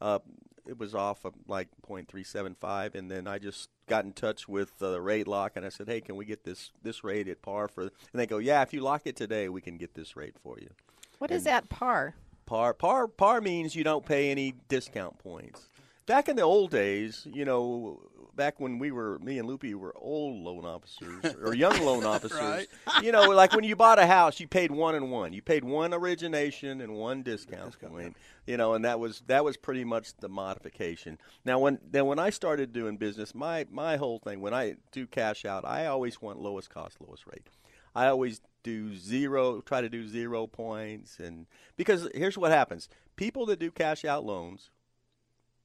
uh, 0.00 0.18
it 0.66 0.78
was 0.78 0.94
off 0.94 1.24
of 1.24 1.34
like 1.46 1.68
point 1.82 2.08
three 2.08 2.24
seven 2.24 2.54
five, 2.54 2.94
and 2.94 3.10
then 3.10 3.26
I 3.26 3.38
just 3.38 3.68
got 3.88 4.04
in 4.04 4.12
touch 4.12 4.48
with 4.48 4.78
the 4.78 5.00
rate 5.00 5.26
lock, 5.26 5.52
and 5.56 5.66
I 5.66 5.68
said, 5.68 5.88
hey, 5.88 6.00
can 6.00 6.16
we 6.16 6.24
get 6.24 6.44
this 6.44 6.70
this 6.82 7.02
rate 7.04 7.28
at 7.28 7.42
par 7.42 7.68
for? 7.68 7.82
And 7.82 7.90
they 8.14 8.26
go, 8.26 8.38
yeah, 8.38 8.62
if 8.62 8.72
you 8.72 8.80
lock 8.80 9.02
it 9.06 9.16
today, 9.16 9.48
we 9.48 9.60
can 9.60 9.76
get 9.76 9.94
this 9.94 10.16
rate 10.16 10.36
for 10.42 10.58
you. 10.60 10.70
What 11.18 11.30
is 11.30 11.44
that 11.44 11.68
par? 11.68 12.14
Par 12.46 12.74
par 12.74 13.08
par 13.08 13.40
means 13.40 13.74
you 13.74 13.84
don't 13.84 14.04
pay 14.04 14.30
any 14.30 14.54
discount 14.68 15.18
points. 15.18 15.68
back 16.10 16.28
in 16.28 16.34
the 16.34 16.42
old 16.42 16.72
days, 16.72 17.24
you 17.32 17.44
know, 17.44 18.00
back 18.36 18.60
when 18.60 18.78
we 18.78 18.90
were 18.90 19.18
me 19.20 19.38
and 19.38 19.48
Lupe 19.48 19.64
were 19.74 19.94
old 19.96 20.42
loan 20.42 20.64
officers 20.64 21.34
or 21.42 21.54
young 21.54 21.84
loan 21.84 22.04
officers. 22.04 22.38
Right. 22.38 22.68
You 23.02 23.12
know, 23.12 23.28
like 23.30 23.52
when 23.54 23.64
you 23.64 23.76
bought 23.76 23.98
a 23.98 24.06
house, 24.06 24.40
you 24.40 24.48
paid 24.48 24.70
one 24.70 24.94
and 24.94 25.10
one. 25.10 25.32
You 25.32 25.42
paid 25.42 25.64
one 25.64 25.92
origination 25.94 26.80
and 26.80 26.94
one 26.94 27.22
discount. 27.22 27.72
Discount, 27.72 27.92
point. 27.92 28.16
You 28.46 28.56
know, 28.56 28.74
and 28.74 28.84
that 28.84 28.98
was 28.98 29.22
that 29.26 29.44
was 29.44 29.56
pretty 29.56 29.84
much 29.84 30.16
the 30.16 30.28
modification. 30.28 31.18
Now 31.44 31.58
when 31.58 31.78
then 31.88 32.06
when 32.06 32.18
I 32.18 32.30
started 32.30 32.72
doing 32.72 32.96
business, 32.96 33.34
my 33.34 33.66
my 33.70 33.96
whole 33.96 34.18
thing 34.18 34.40
when 34.40 34.54
I 34.54 34.76
do 34.92 35.06
cash 35.06 35.44
out, 35.44 35.64
I 35.64 35.86
always 35.86 36.20
want 36.20 36.40
lowest 36.40 36.70
cost, 36.70 36.98
lowest 37.00 37.26
rate. 37.26 37.46
I 37.94 38.06
always 38.06 38.40
do 38.62 38.94
zero, 38.94 39.60
try 39.60 39.80
to 39.80 39.88
do 39.88 40.06
zero 40.06 40.46
points, 40.46 41.18
and 41.18 41.46
because 41.76 42.08
here's 42.14 42.38
what 42.38 42.52
happens: 42.52 42.88
people 43.16 43.46
that 43.46 43.58
do 43.58 43.70
cash 43.70 44.04
out 44.04 44.24
loans 44.24 44.70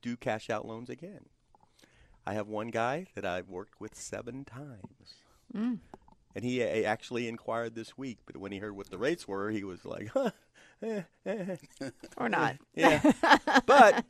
do 0.01 0.15
cash 0.15 0.49
out 0.49 0.67
loans 0.67 0.89
again. 0.89 1.25
I 2.25 2.33
have 2.33 2.47
one 2.47 2.69
guy 2.69 3.07
that 3.15 3.25
I've 3.25 3.49
worked 3.49 3.79
with 3.79 3.95
seven 3.95 4.45
times. 4.45 5.15
And 6.35 6.43
he 6.43 6.61
uh, 6.61 6.89
actually 6.89 7.27
inquired 7.27 7.75
this 7.75 7.97
week, 7.97 8.19
but 8.25 8.37
when 8.37 8.51
he 8.51 8.57
heard 8.57 8.75
what 8.75 8.89
the 8.89 8.97
rates 8.97 9.27
were, 9.27 9.51
he 9.51 9.63
was 9.63 9.85
like, 9.85 10.09
huh, 10.13 10.31
eh, 10.81 11.01
eh, 11.25 11.55
Or 12.17 12.27
not. 12.27 12.57
yeah. 12.75 13.01
but 13.65 14.03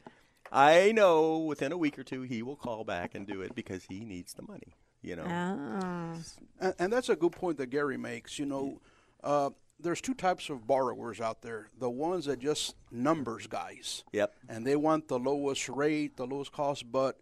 I 0.52 0.92
know 0.92 1.40
within 1.40 1.72
a 1.72 1.78
week 1.78 2.00
or 2.00 2.04
two 2.04 2.24
he 2.24 2.42
will 2.42 2.56
call 2.56 2.84
back 2.84 3.14
and 3.14 3.28
do 3.28 3.42
it 3.42 3.54
because 3.54 3.86
he 3.90 4.06
needs 4.06 4.34
the 4.34 4.42
money, 4.42 4.76
you 5.02 5.16
know. 5.16 5.26
Oh. 5.26 6.20
And, 6.60 6.74
and 6.80 6.94
that's 6.94 7.10
a 7.10 7.16
good 7.16 7.34
point 7.34 7.58
that 7.58 7.68
Gary 7.68 7.98
makes. 7.98 8.40
You 8.40 8.48
know, 8.48 8.82
uh, 9.24 9.52
there's 9.80 10.02
two 10.02 10.16
types 10.16 10.50
of 10.50 10.66
borrowers 10.66 11.22
out 11.22 11.42
there. 11.42 11.70
The 11.78 11.90
ones 11.90 12.26
that 12.26 12.40
just 12.40 12.76
numbers 12.92 13.46
guys. 13.46 14.04
Yep. 14.14 14.34
And 14.50 14.66
they 14.66 14.76
want 14.76 15.10
the 15.10 15.20
lowest 15.20 15.70
rate, 15.70 16.18
the 16.18 16.26
lowest 16.26 16.52
cost. 16.52 16.92
But 16.92 17.20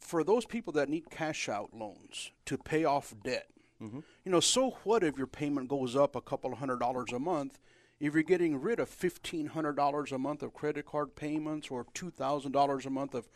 for 0.00 0.24
those 0.24 0.44
people 0.46 0.72
that 0.74 0.88
need 0.88 1.10
cash 1.10 1.48
out 1.48 1.70
loans 1.74 2.32
to 2.46 2.58
pay 2.58 2.84
off 2.84 3.14
debt, 3.22 3.46
you 3.80 4.02
know, 4.32 4.40
so 4.40 4.72
what 4.84 5.02
if 5.02 5.16
your 5.16 5.26
payment 5.26 5.68
goes 5.68 5.96
up 5.96 6.14
a 6.14 6.20
couple 6.20 6.54
hundred 6.54 6.80
dollars 6.80 7.12
a 7.12 7.18
month? 7.18 7.58
If 7.98 8.12
you're 8.14 8.22
getting 8.22 8.60
rid 8.60 8.78
of 8.80 8.88
fifteen 8.88 9.46
hundred 9.46 9.76
dollars 9.76 10.12
a 10.12 10.18
month 10.18 10.42
of 10.42 10.52
credit 10.52 10.84
card 10.86 11.16
payments 11.16 11.68
or 11.70 11.86
two 11.94 12.10
thousand 12.10 12.52
dollars 12.52 12.84
a 12.86 12.90
month 12.90 13.14
of 13.14 13.28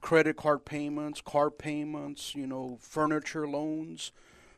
credit 0.00 0.36
card 0.36 0.64
payments, 0.64 1.20
car 1.20 1.50
payments, 1.50 2.34
you 2.34 2.46
know, 2.46 2.78
furniture 2.80 3.46
loans, 3.46 4.12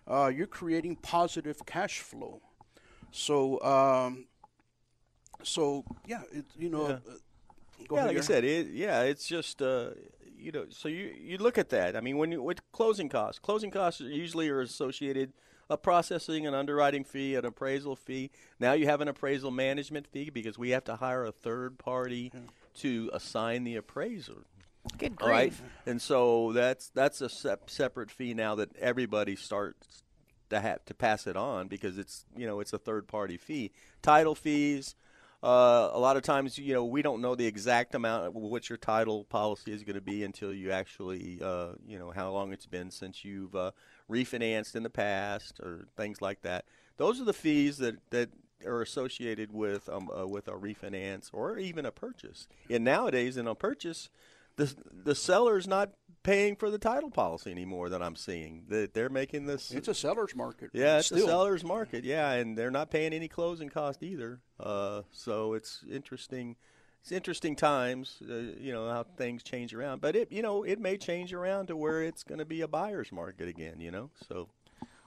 uh, 0.08 0.30
you're 0.34 0.46
creating 0.46 0.96
positive 0.96 1.64
cash 1.66 2.00
flow. 2.00 2.40
So, 3.12 3.60
um, 3.62 4.26
so 5.42 5.84
yeah, 6.06 6.22
it, 6.32 6.44
you 6.58 6.68
know, 6.70 6.88
Yeah. 6.88 6.94
uh, 6.94 7.86
go 7.88 7.96
yeah, 7.96 8.04
like 8.06 8.18
I 8.18 8.20
said, 8.20 8.44
it, 8.44 8.68
yeah, 8.68 9.02
it's 9.02 9.26
just 9.26 9.62
uh, 9.62 9.90
you 10.38 10.52
know. 10.52 10.66
So 10.70 10.88
you 10.88 11.12
you 11.18 11.38
look 11.38 11.58
at 11.58 11.70
that. 11.70 11.96
I 11.96 12.00
mean, 12.00 12.16
when 12.18 12.32
you 12.32 12.42
with 12.42 12.60
closing 12.72 13.08
costs, 13.08 13.38
closing 13.38 13.70
costs 13.70 14.00
usually 14.00 14.48
are 14.48 14.60
associated 14.60 15.32
a 15.68 15.76
processing 15.76 16.46
and 16.46 16.54
underwriting 16.54 17.04
fee, 17.04 17.34
an 17.34 17.44
appraisal 17.44 17.96
fee. 17.96 18.30
Now 18.60 18.72
you 18.72 18.86
have 18.86 19.00
an 19.00 19.08
appraisal 19.08 19.50
management 19.50 20.06
fee 20.06 20.30
because 20.30 20.58
we 20.58 20.70
have 20.70 20.84
to 20.84 20.96
hire 20.96 21.24
a 21.24 21.32
third 21.32 21.78
party 21.78 22.32
to 22.74 23.10
assign 23.12 23.64
the 23.64 23.76
appraiser. 23.76 24.44
Good 24.98 25.16
All 25.20 25.28
right, 25.28 25.50
grief. 25.50 25.62
and 25.84 26.00
so 26.00 26.52
that's 26.52 26.90
that's 26.90 27.20
a 27.20 27.28
sep- 27.28 27.68
separate 27.68 28.10
fee 28.10 28.34
now 28.34 28.54
that 28.54 28.76
everybody 28.76 29.34
starts 29.34 30.04
to 30.50 30.60
have 30.60 30.84
to 30.84 30.94
pass 30.94 31.26
it 31.26 31.36
on 31.36 31.66
because 31.66 31.98
it's 31.98 32.24
you 32.36 32.46
know 32.46 32.60
it's 32.60 32.72
a 32.72 32.78
third 32.78 33.08
party 33.08 33.36
fee. 33.36 33.72
Title 34.02 34.36
fees. 34.36 34.94
Uh, 35.42 35.90
a 35.92 35.98
lot 35.98 36.16
of 36.16 36.22
times, 36.22 36.58
you 36.58 36.72
know, 36.72 36.84
we 36.84 37.02
don't 37.02 37.20
know 37.20 37.34
the 37.34 37.46
exact 37.46 37.94
amount 37.94 38.26
of 38.26 38.34
what 38.34 38.68
your 38.68 38.78
title 38.78 39.24
policy 39.24 39.72
is 39.72 39.84
going 39.84 39.94
to 39.94 40.00
be 40.00 40.24
until 40.24 40.52
you 40.52 40.70
actually, 40.70 41.38
uh, 41.42 41.68
you 41.86 41.98
know, 41.98 42.10
how 42.10 42.30
long 42.30 42.52
it's 42.52 42.66
been 42.66 42.90
since 42.90 43.24
you've 43.24 43.54
uh, 43.54 43.70
refinanced 44.10 44.74
in 44.74 44.82
the 44.82 44.90
past 44.90 45.60
or 45.60 45.86
things 45.96 46.22
like 46.22 46.42
that. 46.42 46.64
Those 46.96 47.20
are 47.20 47.24
the 47.24 47.34
fees 47.34 47.78
that, 47.78 47.96
that 48.10 48.30
are 48.64 48.80
associated 48.80 49.52
with 49.52 49.88
um, 49.88 50.10
uh, 50.10 50.26
with 50.26 50.48
a 50.48 50.52
refinance 50.52 51.28
or 51.32 51.58
even 51.58 51.84
a 51.84 51.92
purchase. 51.92 52.48
And 52.70 52.84
nowadays, 52.84 53.36
in 53.36 53.46
a 53.46 53.54
purchase, 53.54 54.08
the 54.56 54.74
the 54.90 55.14
seller's 55.14 55.68
not 55.68 55.90
paying 56.26 56.56
for 56.56 56.70
the 56.70 56.78
title 56.78 57.10
policy 57.10 57.50
anymore. 57.50 57.88
That 57.88 58.02
I'm 58.02 58.16
seeing 58.16 58.64
that 58.68 58.92
they're 58.92 59.08
making 59.08 59.46
this. 59.46 59.70
It's 59.70 59.88
a 59.88 59.94
seller's 59.94 60.34
market. 60.34 60.70
Yeah, 60.72 60.98
it's 60.98 61.06
still. 61.06 61.24
a 61.26 61.28
seller's 61.28 61.64
market. 61.64 62.04
Yeah, 62.04 62.32
and 62.32 62.58
they're 62.58 62.70
not 62.70 62.90
paying 62.90 63.12
any 63.12 63.28
closing 63.28 63.68
cost 63.68 64.02
either. 64.02 64.40
Uh, 64.60 65.02
so 65.12 65.54
it's 65.54 65.84
interesting. 65.90 66.56
It's 67.00 67.12
interesting 67.12 67.54
times. 67.54 68.18
Uh, 68.28 68.34
you 68.58 68.72
know 68.72 68.90
how 68.90 69.04
things 69.16 69.42
change 69.42 69.72
around, 69.72 70.00
but 70.00 70.16
it 70.16 70.32
you 70.32 70.42
know 70.42 70.64
it 70.64 70.80
may 70.80 70.96
change 70.98 71.32
around 71.32 71.66
to 71.68 71.76
where 71.76 72.02
it's 72.02 72.22
going 72.24 72.40
to 72.40 72.44
be 72.44 72.60
a 72.62 72.68
buyer's 72.68 73.12
market 73.12 73.48
again. 73.48 73.80
You 73.80 73.92
know, 73.92 74.10
so 74.28 74.48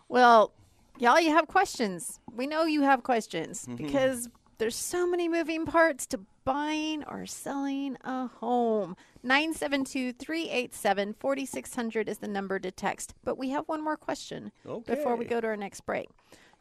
Well, 0.07 0.53
y'all, 0.97 1.19
you 1.19 1.31
have 1.31 1.47
questions. 1.47 2.19
We 2.33 2.47
know 2.47 2.63
you 2.63 2.81
have 2.83 3.03
questions 3.03 3.65
Mm-hmm. 3.65 3.75
because 3.85 4.29
there's 4.59 4.75
so 4.75 5.07
many 5.07 5.27
moving 5.27 5.65
parts 5.65 6.05
to 6.07 6.19
buying 6.43 7.03
or 7.05 7.25
selling 7.25 7.97
a 8.03 8.27
home. 8.27 8.95
972 9.23 10.13
387 10.13 11.15
4600 11.19 12.09
is 12.09 12.19
the 12.19 12.27
number 12.27 12.59
to 12.59 12.69
text. 12.69 13.15
But 13.23 13.37
we 13.37 13.49
have 13.49 13.67
one 13.67 13.83
more 13.83 13.97
question 13.97 14.51
before 14.85 15.15
we 15.15 15.25
go 15.25 15.41
to 15.41 15.47
our 15.47 15.57
next 15.57 15.81
break. 15.81 16.09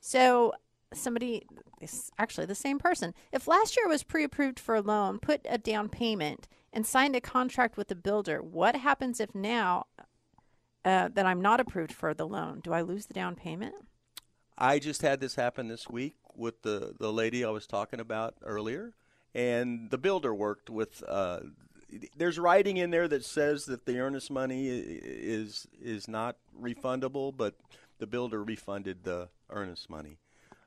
So, 0.00 0.52
somebody, 0.94 1.44
actually 2.18 2.46
the 2.46 2.54
same 2.54 2.78
person, 2.78 3.12
if 3.32 3.48
last 3.48 3.76
year 3.76 3.88
was 3.88 4.04
pre 4.04 4.24
approved 4.24 4.61
for 4.61 4.76
a 4.76 4.80
loan, 4.80 5.18
put 5.18 5.44
a 5.48 5.58
down 5.58 5.88
payment, 5.88 6.48
and 6.72 6.87
signed 6.87 7.16
a 7.16 7.20
contract 7.20 7.76
with 7.76 7.88
the 7.88 7.96
builder, 7.96 8.40
what 8.42 8.76
happens 8.76 9.20
if 9.20 9.34
now 9.34 9.87
uh, 10.84 11.08
that 11.12 11.26
I'm 11.26 11.40
not 11.40 11.61
approved 11.61 11.92
for 11.92 12.14
the 12.14 12.26
loan? 12.26 12.61
Do 12.62 12.72
I 12.72 12.82
lose 12.82 13.06
the 13.06 13.14
down 13.14 13.34
payment? 13.34 13.74
I 14.56 14.78
just 14.78 15.02
had 15.02 15.20
this 15.20 15.37
happen 15.37 15.68
this 15.68 15.88
week 15.88 16.16
with 16.38 16.62
the 16.62 16.94
the 16.98 17.12
lady 17.12 17.44
I 17.44 17.51
was 17.51 17.66
talking 17.66 18.01
about 18.01 18.37
earlier, 18.42 18.94
and 19.35 19.90
the 19.90 19.98
builder 19.98 20.35
worked 20.35 20.70
with. 20.70 21.03
Uh, 21.07 21.40
there's 22.16 22.38
writing 22.38 22.77
in 22.77 22.90
there 22.90 23.09
that 23.09 23.24
says 23.24 23.64
that 23.64 23.87
the 23.87 23.98
earnest 23.98 24.31
money 24.31 24.68
is 24.68 25.66
is 25.83 26.07
not 26.07 26.37
refundable, 26.59 27.35
but 27.37 27.55
the 27.98 28.07
builder 28.07 28.42
refunded 28.42 29.05
the 29.05 29.29
earnest 29.51 29.88
money, 29.88 30.18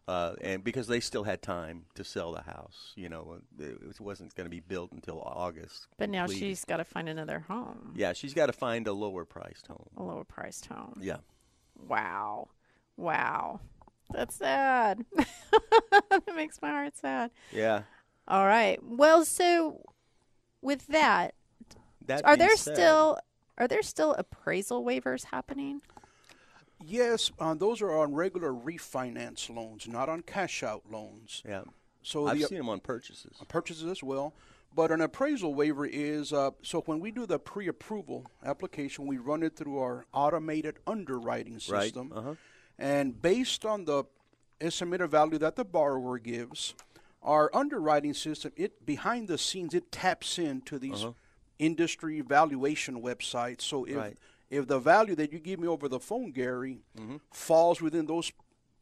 uh, 0.07 0.33
and 0.41 0.63
because 0.63 0.87
they 0.87 0.99
still 0.99 1.23
had 1.23 1.41
time 1.41 1.85
to 1.93 2.03
sell 2.03 2.31
the 2.31 2.41
house, 2.41 2.93
you 2.95 3.07
know, 3.07 3.37
it 3.59 4.01
wasn't 4.01 4.33
going 4.35 4.45
to 4.45 4.49
be 4.49 4.59
built 4.59 4.91
until 4.91 5.21
August. 5.21 5.87
But 5.97 6.09
now 6.09 6.25
completed. 6.25 6.47
she's 6.47 6.65
got 6.65 6.77
to 6.77 6.83
find 6.83 7.07
another 7.07 7.39
home, 7.39 7.93
yeah, 7.95 8.13
she's 8.13 8.33
got 8.33 8.47
to 8.47 8.53
find 8.53 8.87
a 8.87 8.93
lower 8.93 9.23
priced 9.25 9.67
home. 9.67 9.89
a 9.95 10.03
lower 10.03 10.23
priced 10.23 10.65
home. 10.65 10.99
Yeah. 11.01 11.17
Wow. 11.87 12.49
Wow. 12.97 13.59
That's 14.13 14.35
sad. 14.35 15.05
that 15.91 16.23
makes 16.35 16.61
my 16.61 16.69
heart 16.69 16.97
sad. 16.97 17.31
Yeah. 17.51 17.83
All 18.27 18.45
right. 18.45 18.79
Well, 18.83 19.25
so 19.25 19.81
with 20.61 20.87
that, 20.87 21.33
That 22.05 22.25
are 22.25 22.37
there 22.37 22.55
said- 22.55 22.75
still 22.75 23.17
are 23.57 23.67
there 23.67 23.83
still 23.83 24.13
appraisal 24.13 24.83
waivers 24.83 25.25
happening? 25.25 25.81
Yes, 26.83 27.31
uh, 27.39 27.53
those 27.53 27.79
are 27.81 27.91
on 27.95 28.15
regular 28.15 28.51
refinance 28.51 29.53
loans, 29.53 29.87
not 29.87 30.09
on 30.09 30.21
cash 30.23 30.63
out 30.63 30.83
loans. 30.89 31.43
Yeah. 31.47 31.61
So 32.01 32.25
I've 32.25 32.39
the 32.39 32.45
seen 32.45 32.57
them 32.57 32.69
on 32.69 32.79
purchases. 32.79 33.37
purchases 33.47 33.85
as 33.85 34.01
well. 34.01 34.33
But 34.73 34.89
an 34.91 35.01
appraisal 35.01 35.53
waiver 35.53 35.85
is 35.85 36.31
uh, 36.33 36.51
so 36.63 36.81
when 36.81 36.99
we 36.99 37.11
do 37.11 37.25
the 37.25 37.37
pre-approval 37.37 38.31
application, 38.43 39.05
we 39.05 39.17
run 39.17 39.43
it 39.43 39.55
through 39.55 39.77
our 39.79 40.05
automated 40.13 40.79
underwriting 40.87 41.55
system. 41.59 41.75
Right, 41.75 41.83
system, 41.83 42.13
uh-huh. 42.15 42.33
And 42.81 43.21
based 43.21 43.63
on 43.63 43.85
the 43.85 44.03
estimated 44.59 45.09
value 45.09 45.37
that 45.37 45.55
the 45.55 45.63
borrower 45.63 46.17
gives, 46.17 46.73
our 47.21 47.49
underwriting 47.53 48.13
system 48.13 48.51
it 48.57 48.85
behind 48.85 49.27
the 49.27 49.37
scenes 49.37 49.73
it 49.75 49.91
taps 49.91 50.39
into 50.39 50.79
these 50.79 51.03
uh-huh. 51.03 51.13
industry 51.59 52.21
valuation 52.21 53.01
websites. 53.01 53.61
So 53.61 53.85
if 53.85 53.95
Right. 53.95 54.17
if 54.49 54.67
the 54.67 54.79
value 54.79 55.15
that 55.15 55.31
you 55.31 55.39
give 55.39 55.59
me 55.59 55.67
over 55.67 55.87
the 55.87 55.99
phone, 55.99 56.31
Gary, 56.31 56.81
mm-hmm. 56.97 57.17
falls 57.31 57.81
within 57.81 58.07
those 58.07 58.31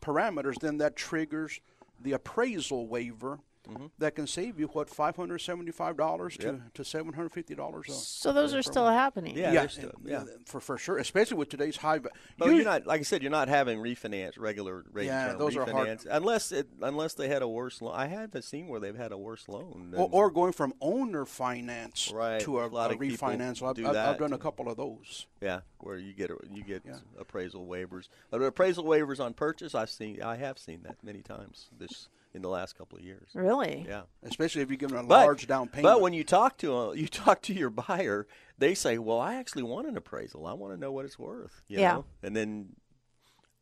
parameters, 0.02 0.58
then 0.60 0.78
that 0.78 0.96
triggers 0.96 1.60
the 2.00 2.14
appraisal 2.14 2.88
waiver 2.88 3.40
Mm-hmm. 3.68 3.88
that 4.00 4.16
can 4.16 4.26
save 4.26 4.58
you 4.60 4.68
what 4.68 4.90
five 4.90 5.16
hundred 5.16 5.40
seventy-five 5.40 5.98
dollars 5.98 6.38
to 6.38 6.62
to 6.74 6.84
seven 6.86 7.14
hundred 7.14 7.34
fifty 7.34 7.54
dollars. 7.56 7.94
So 7.94 8.32
those 8.32 8.54
are 8.56 8.64
still 8.64 8.88
happening. 8.88 9.38
Yeah, 9.38 9.52
yeah, 9.52 9.68
still- 9.68 9.92
and- 10.00 10.10
yeah. 10.10 10.24
for 10.46 10.60
for 10.62 10.78
sure, 10.78 10.98
especially 10.98 11.38
with 11.38 11.50
today's 11.50 11.76
high. 11.78 12.00
But 12.00 12.14
you- 12.40 12.52
you're 12.56 12.64
not, 12.64 12.88
like 12.88 13.02
I 13.02 13.04
said, 13.04 13.22
you're 13.22 13.32
not 13.32 13.48
having 13.50 13.78
refinance 13.80 14.40
regular 14.40 14.86
rate 14.92 15.08
Yeah, 15.08 15.28
term 15.30 15.40
those 15.40 15.58
are 15.58 15.70
hard. 15.70 16.00
unless 16.10 16.52
it 16.52 16.68
unless 16.82 17.14
they 17.16 17.28
had 17.28 17.42
a 17.42 17.48
worse 17.48 17.82
loan. 17.82 17.94
I 17.96 18.08
haven't 18.08 18.44
seen 18.44 18.70
where 18.70 18.80
they've 18.80 18.96
had 18.96 19.12
a 19.12 19.18
worse 19.18 19.48
loan. 19.50 19.94
or, 19.96 19.98
than- 20.08 20.10
or 20.14 20.32
going 20.32 20.54
from 20.54 20.74
owner 20.82 21.26
finance 21.26 22.12
Right, 22.14 22.40
to 22.42 22.60
a, 22.60 22.66
a 22.66 22.70
lot 22.70 22.92
a 22.92 22.94
of 22.94 23.00
people 23.02 23.28
refinance. 23.28 23.62
I've, 23.62 23.76
do 23.76 23.88
I've, 23.88 23.96
I've 23.96 24.18
done 24.18 24.34
a 24.34 24.38
couple 24.38 24.70
of 24.70 24.78
those. 24.78 25.28
yeah, 25.42 25.60
where 25.80 25.98
you 25.98 26.14
get 26.14 26.32
you 26.52 26.64
get 26.64 26.84
Yeah. 26.86 26.96
appraisal 27.20 27.68
waivers. 27.68 28.08
But 28.32 28.42
appraisal 28.42 28.86
waivers 28.86 29.20
on 29.20 29.34
purchase, 29.34 29.76
I've 29.76 29.90
seen 29.90 30.22
I 30.24 30.38
have 30.38 30.58
seen 30.58 30.84
that 30.84 31.04
many 31.04 31.22
times 31.22 31.68
this 31.78 32.08
in 32.34 32.42
the 32.42 32.50
last 32.50 32.78
couple 32.78 32.98
of 32.98 33.04
years. 33.04 33.30
Really? 33.34 33.86
Yeah. 33.88 34.04
especially 34.24 34.62
if 34.62 34.70
you 34.72 34.78
give 34.78 34.90
them 34.92 35.00
a 35.00 35.04
But- 35.08 35.26
large 35.26 35.48
down 35.48 35.68
payment. 35.68 35.84
But 35.84 36.02
when 36.02 36.14
you 36.14 36.24
talk 36.24 36.58
to 36.60 36.76
uh, 36.76 36.92
you 36.92 37.08
talk 37.26 37.42
to 37.44 37.54
your 37.54 37.70
buyer, 37.70 38.28
they 38.58 38.74
say, 38.76 38.98
"Well, 38.98 39.20
I 39.20 39.36
actually 39.36 39.64
want 39.64 39.88
an 39.88 39.98
appraisal. 39.98 40.46
I 40.46 40.54
want 40.54 40.74
to 40.74 40.80
know 40.80 40.92
what 40.92 41.06
it's 41.06 41.18
worth." 41.20 41.62
You 41.68 41.80
Yeah. 41.80 41.94
Know? 41.94 42.06
And 42.24 42.36
then 42.36 42.76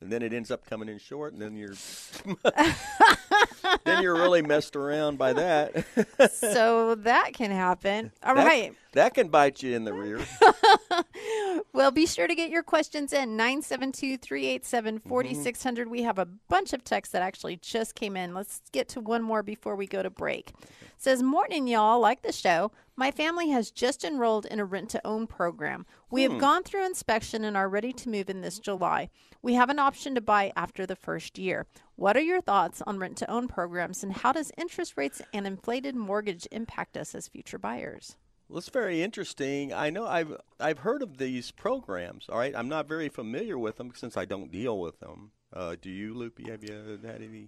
and 0.02 0.12
then 0.12 0.22
it 0.22 0.34
ends 0.34 0.52
up 0.52 0.66
coming 0.66 0.90
in 0.90 1.00
short, 1.00 1.34
and 1.34 1.42
then 1.42 1.56
you're 1.56 1.74
then 3.84 4.04
you're 4.04 4.16
really 4.16 4.42
messed 4.42 4.76
around 4.76 5.18
by 5.18 5.34
that. 5.34 5.86
so 6.32 6.96
that 6.96 7.34
can 7.34 7.52
happen. 7.52 8.12
All 8.24 8.36
that, 8.36 8.46
right. 8.46 8.74
that 8.94 9.14
can 9.14 9.30
bite 9.30 9.64
you 9.64 9.76
in 9.76 9.84
the 9.84 9.94
rear. 9.94 10.20
Well, 11.74 11.92
be 11.92 12.08
sure 12.08 12.28
to 12.28 12.34
get 12.34 12.50
your 12.50 12.64
questions 12.64 13.14
in 13.14 13.38
972 13.38 14.18
387 14.18 15.00
4600. 15.00 15.84
Mm-hmm. 15.84 15.92
We 15.92 16.02
have 16.02 16.18
a 16.18 16.26
bunch 16.26 16.74
of 16.74 16.84
texts 16.84 17.14
that 17.14 17.22
actually 17.22 17.58
just 17.58 17.94
came 17.94 18.18
in. 18.18 18.34
Let's 18.34 18.62
get 18.72 18.88
to 18.90 19.00
one 19.00 19.22
more 19.22 19.44
before 19.44 19.76
we 19.76 19.86
go 19.86 20.02
to 20.02 20.10
break. 20.10 20.54
says, 20.98 21.22
Morning, 21.22 21.68
y'all. 21.68 22.00
Like 22.00 22.24
the 22.24 22.32
show. 22.32 22.72
My 22.96 23.12
family 23.12 23.50
has 23.50 23.70
just 23.70 24.04
enrolled 24.04 24.48
in 24.48 24.60
a 24.60 24.66
rent 24.66 24.90
to 24.90 25.06
own 25.06 25.28
program. 25.28 25.86
We 26.10 26.24
have 26.24 26.32
hmm. 26.32 26.40
gone 26.40 26.64
through 26.64 26.88
inspection 26.88 27.44
and 27.44 27.56
are 27.56 27.70
ready 27.70 27.94
to 27.94 28.10
move 28.10 28.28
in 28.28 28.42
this 28.42 28.58
July. 28.58 29.12
We 29.48 29.54
have 29.54 29.70
an 29.70 29.80
option 29.80 30.14
to 30.16 30.20
buy 30.20 30.52
after 30.58 30.86
the 30.86 30.98
first 30.98 31.40
year. 31.40 31.68
What 31.96 32.18
are 32.18 32.22
your 32.22 32.42
thoughts 32.42 32.82
on 32.86 33.00
rent 33.00 33.16
to 33.20 33.32
own 33.32 33.48
programs 33.48 34.04
and 34.04 34.12
how 34.12 34.34
does 34.34 34.52
interest 34.58 34.96
rates 34.98 35.22
and 35.32 35.48
inflated 35.48 35.96
mortgage 35.96 36.50
impact 36.52 36.98
us 36.98 37.16
as 37.16 37.30
future 37.30 37.58
buyers? 37.58 38.18
Well, 38.50 38.58
it's 38.58 38.68
very 38.68 39.02
interesting. 39.02 39.72
I 39.72 39.90
know 39.90 40.06
I've 40.06 40.36
I've 40.60 40.80
heard 40.80 41.02
of 41.02 41.18
these 41.18 41.52
programs. 41.52 42.26
All 42.28 42.38
right, 42.38 42.54
I'm 42.54 42.68
not 42.68 42.90
very 42.90 43.08
familiar 43.08 43.58
with 43.58 43.78
them 43.78 43.94
since 43.96 44.18
I 44.18 44.26
don't 44.26 44.52
deal 44.52 44.82
with 44.82 45.00
them. 45.00 45.32
Uh, 45.54 45.78
do 45.82 45.90
you, 45.90 46.14
Lupe? 46.14 46.46
Have 46.46 46.66
you 46.66 47.00
had 47.06 47.22
any 47.22 47.48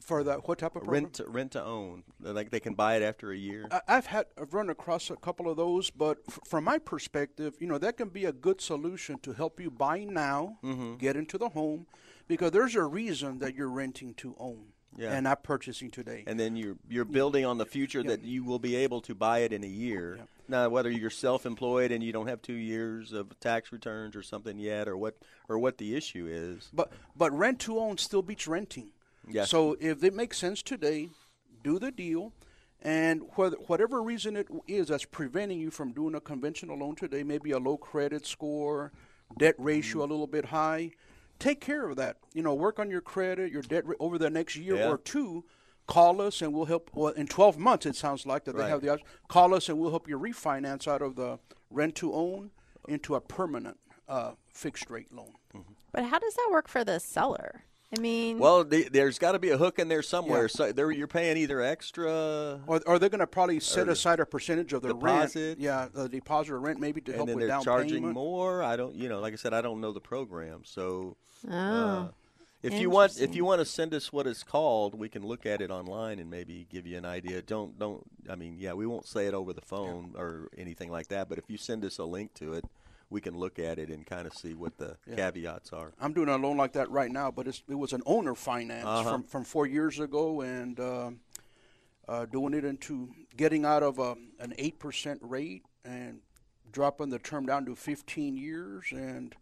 for 0.00 0.22
that, 0.24 0.46
what 0.46 0.58
type 0.58 0.76
of 0.76 0.82
program? 0.82 1.04
rent 1.04 1.14
to, 1.14 1.24
rent 1.28 1.52
to 1.52 1.64
own? 1.64 2.04
Like 2.20 2.50
they 2.50 2.60
can 2.60 2.74
buy 2.74 2.96
it 2.96 3.02
after 3.02 3.30
a 3.32 3.36
year. 3.36 3.66
I- 3.70 3.80
I've 3.88 4.06
had 4.06 4.26
I've 4.40 4.54
run 4.54 4.70
across 4.70 5.10
a 5.10 5.16
couple 5.16 5.50
of 5.50 5.56
those, 5.56 5.90
but 5.90 6.18
f- 6.28 6.38
from 6.46 6.64
my 6.64 6.78
perspective, 6.78 7.54
you 7.60 7.66
know 7.66 7.78
that 7.78 7.96
can 7.96 8.08
be 8.08 8.24
a 8.24 8.32
good 8.32 8.60
solution 8.60 9.18
to 9.20 9.32
help 9.32 9.60
you 9.60 9.70
buy 9.70 10.04
now, 10.04 10.58
Mm-hmm. 10.62 10.96
get 10.96 11.16
into 11.16 11.38
the 11.38 11.48
home, 11.50 11.86
because 12.28 12.50
there's 12.52 12.74
a 12.74 12.84
reason 12.84 13.38
that 13.40 13.54
you're 13.54 13.68
renting 13.70 14.14
to 14.14 14.34
own 14.38 14.66
Yeah. 14.96 15.12
and 15.12 15.24
not 15.24 15.42
purchasing 15.42 15.90
today. 15.90 16.24
and 16.26 16.38
then 16.38 16.56
you're 16.56 16.76
you're 16.88 17.04
building 17.04 17.44
on 17.44 17.58
the 17.58 17.66
future 17.66 18.02
that 18.04 18.22
you 18.22 18.44
will 18.44 18.58
be 18.60 18.76
able 18.76 19.00
to 19.02 19.14
buy 19.14 19.40
it 19.40 19.52
in 19.52 19.64
a 19.64 19.68
year. 19.68 20.18
Now, 20.48 20.68
whether 20.68 20.90
you're 20.90 21.10
self-employed 21.10 21.90
and 21.90 22.04
you 22.04 22.12
don't 22.12 22.28
have 22.28 22.40
two 22.40 22.52
years 22.54 23.12
of 23.12 23.38
tax 23.40 23.72
returns 23.72 24.14
or 24.14 24.22
something 24.22 24.58
yet, 24.60 24.86
or 24.86 24.96
what 24.96 25.16
or 25.48 25.58
what 25.58 25.78
the 25.78 25.96
issue 25.96 26.26
is. 26.30 26.68
But 26.72 26.92
but 27.16 27.32
rent 27.32 27.58
to 27.60 27.78
own 27.80 27.98
still 27.98 28.22
beats 28.22 28.46
renting. 28.46 28.90
Yeah. 29.28 29.44
So 29.44 29.76
if 29.80 30.02
it 30.04 30.14
makes 30.14 30.38
sense 30.38 30.62
today, 30.62 31.08
do 31.64 31.78
the 31.78 31.90
deal, 31.90 32.32
and 32.82 33.22
whether, 33.34 33.56
whatever 33.66 34.02
reason 34.02 34.36
it 34.36 34.48
is 34.68 34.88
that's 34.88 35.04
preventing 35.04 35.58
you 35.58 35.70
from 35.70 35.92
doing 35.92 36.14
a 36.14 36.20
conventional 36.20 36.78
loan 36.78 36.94
today, 36.94 37.22
maybe 37.22 37.50
a 37.50 37.58
low 37.58 37.76
credit 37.76 38.26
score, 38.26 38.92
debt 39.38 39.54
ratio 39.58 40.02
Mm-hmm. 40.02 40.10
a 40.10 40.12
little 40.12 40.26
bit 40.26 40.44
high, 40.46 40.90
take 41.38 41.60
care 41.60 41.88
of 41.88 41.96
that. 41.96 42.18
You 42.34 42.42
know, 42.42 42.54
work 42.54 42.78
on 42.78 42.90
your 42.90 43.00
credit, 43.00 43.50
your 43.50 43.62
debt 43.62 43.84
ra- 43.86 43.94
over 43.98 44.18
the 44.18 44.30
next 44.30 44.56
year 44.56 44.76
Yeah. 44.76 44.88
or 44.90 44.98
two. 44.98 45.44
Call 45.88 46.20
us 46.20 46.42
and 46.42 46.52
we'll 46.52 46.64
help. 46.64 46.90
Well, 46.94 47.12
in 47.12 47.26
12 47.28 47.58
months, 47.58 47.86
it 47.86 47.94
sounds 47.94 48.26
like 48.26 48.44
that 48.44 48.56
they 48.56 48.68
have 48.68 48.80
the 48.80 48.88
option. 48.88 49.06
Call 49.28 49.54
us 49.54 49.68
and 49.68 49.78
we'll 49.78 49.90
help 49.90 50.08
you 50.08 50.18
refinance 50.18 50.88
out 50.88 51.00
of 51.00 51.14
the 51.16 51.38
rent 51.70 51.94
to 51.96 52.12
own 52.12 52.50
into 52.88 53.14
a 53.14 53.20
permanent 53.20 53.78
uh, 54.08 54.32
fixed 54.48 54.90
rate 54.90 55.12
loan. 55.12 55.32
But 55.92 56.04
how 56.04 56.18
does 56.18 56.34
that 56.34 56.48
work 56.50 56.66
for 56.68 56.84
the 56.84 56.98
seller? 56.98 57.62
I 57.96 58.00
mean, 58.00 58.38
Well, 58.38 58.64
the, 58.64 58.88
there's 58.90 59.18
got 59.18 59.32
to 59.32 59.38
be 59.38 59.50
a 59.50 59.58
hook 59.58 59.78
in 59.78 59.88
there 59.88 60.02
somewhere. 60.02 60.48
So 60.48 60.72
there, 60.72 60.90
you're 60.90 61.06
paying 61.06 61.36
either 61.36 61.60
extra, 61.60 62.60
Or, 62.66 62.80
or 62.86 62.98
they're 62.98 63.08
going 63.08 63.20
to 63.20 63.26
probably 63.26 63.60
set 63.60 63.88
aside 63.88 64.18
a 64.18 64.26
percentage 64.26 64.72
of 64.72 64.82
their 64.82 64.92
deposit. 64.92 65.40
rent. 65.50 65.60
Yeah, 65.60 65.86
the 65.92 66.08
deposit 66.08 66.52
or 66.54 66.60
rent 66.60 66.80
maybe 66.80 67.00
to 67.02 67.12
and 67.12 67.16
help 67.16 67.26
then 67.28 67.36
with 67.36 67.42
they're 67.42 67.48
down 67.48 67.62
charging 67.64 67.98
payment. 67.98 68.14
more. 68.14 68.62
I 68.62 68.76
don't, 68.76 68.94
you 68.94 69.08
know, 69.08 69.20
like 69.20 69.32
I 69.32 69.36
said, 69.36 69.54
I 69.54 69.60
don't 69.62 69.80
know 69.80 69.92
the 69.92 70.00
program. 70.00 70.62
So, 70.64 71.16
oh, 71.48 71.52
uh, 71.56 72.08
if 72.62 72.74
you 72.74 72.90
want, 72.90 73.20
if 73.20 73.36
you 73.36 73.44
want 73.44 73.60
to 73.60 73.64
send 73.64 73.94
us 73.94 74.12
what 74.12 74.26
it's 74.26 74.42
called, 74.42 74.98
we 74.98 75.08
can 75.08 75.24
look 75.24 75.46
at 75.46 75.60
it 75.60 75.70
online 75.70 76.18
and 76.18 76.28
maybe 76.28 76.66
give 76.68 76.86
you 76.88 76.98
an 76.98 77.04
idea. 77.04 77.40
Don't, 77.40 77.78
don't. 77.78 78.02
I 78.28 78.34
mean, 78.34 78.56
yeah, 78.58 78.72
we 78.72 78.86
won't 78.86 79.06
say 79.06 79.28
it 79.28 79.34
over 79.34 79.52
the 79.52 79.60
phone 79.60 80.14
or 80.16 80.48
anything 80.58 80.90
like 80.90 81.06
that. 81.08 81.28
But 81.28 81.38
if 81.38 81.44
you 81.48 81.56
send 81.58 81.84
us 81.84 81.98
a 81.98 82.04
link 82.04 82.34
to 82.34 82.54
it, 82.54 82.64
we 83.10 83.20
can 83.20 83.36
look 83.38 83.58
at 83.58 83.78
it 83.78 83.88
and 83.88 84.04
kind 84.06 84.26
of 84.26 84.34
see 84.34 84.54
what 84.54 84.76
the 84.78 84.96
caveats 85.14 85.72
are. 85.72 85.92
I'm 86.00 86.12
doing 86.12 86.28
a 86.28 86.36
loan 86.36 86.56
like 86.56 86.72
that 86.72 86.90
right 86.90 87.10
now, 87.10 87.30
but 87.30 87.46
it's, 87.46 87.62
it 87.68 87.74
was 87.74 87.92
an 87.92 88.02
owner 88.06 88.34
finance 88.34 88.84
Uh-huh. 88.86 89.10
from, 89.12 89.22
from 89.24 89.44
four 89.44 89.66
years 89.66 90.00
ago, 90.00 90.40
and 90.40 90.78
uh, 90.80 91.10
uh, 92.08 92.26
doing 92.26 92.54
it 92.54 92.64
into 92.64 93.10
getting 93.36 93.64
out 93.64 93.82
of 93.82 93.98
a, 93.98 94.16
an 94.40 94.54
eight 94.58 94.78
percent 94.78 95.20
rate 95.22 95.62
and 95.84 96.20
dropping 96.72 97.10
the 97.10 97.18
term 97.18 97.46
down 97.46 97.64
to 97.66 97.76
15 97.76 98.36
years, 98.36 98.86
and 98.90 99.34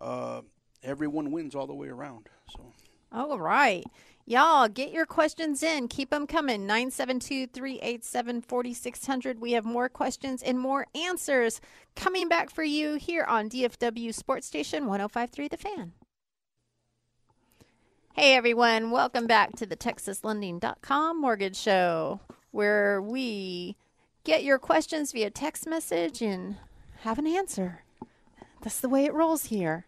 uh, 0.00 0.40
everyone 0.82 1.30
wins 1.30 1.54
all 1.54 1.66
the 1.66 1.74
way 1.74 1.88
around. 1.88 2.28
So. 2.54 2.72
all 3.12 3.38
right. 3.38 3.84
Y'all, 4.26 4.68
get 4.68 4.90
your 4.90 5.04
questions 5.04 5.62
in. 5.62 5.86
Keep 5.86 6.08
them 6.08 6.26
coming. 6.26 6.66
972 6.66 7.46
387 7.48 8.40
4600. 8.40 9.38
We 9.38 9.52
have 9.52 9.66
more 9.66 9.90
questions 9.90 10.42
and 10.42 10.58
more 10.58 10.86
answers 10.94 11.60
coming 11.94 12.26
back 12.26 12.48
for 12.48 12.64
you 12.64 12.94
here 12.94 13.24
on 13.24 13.50
DFW 13.50 14.14
Sports 14.14 14.46
Station 14.46 14.86
1053 14.86 15.48
The 15.48 15.56
Fan. 15.58 15.92
Hey 18.14 18.34
everyone, 18.34 18.90
welcome 18.90 19.26
back 19.26 19.56
to 19.56 19.66
the 19.66 19.76
TexasLending.com 19.76 21.20
Mortgage 21.20 21.56
Show, 21.56 22.20
where 22.50 23.02
we 23.02 23.76
get 24.22 24.42
your 24.42 24.58
questions 24.58 25.12
via 25.12 25.28
text 25.28 25.66
message 25.66 26.22
and 26.22 26.56
have 27.00 27.18
an 27.18 27.26
answer. 27.26 27.82
That's 28.62 28.80
the 28.80 28.88
way 28.88 29.04
it 29.04 29.12
rolls 29.12 29.46
here. 29.46 29.84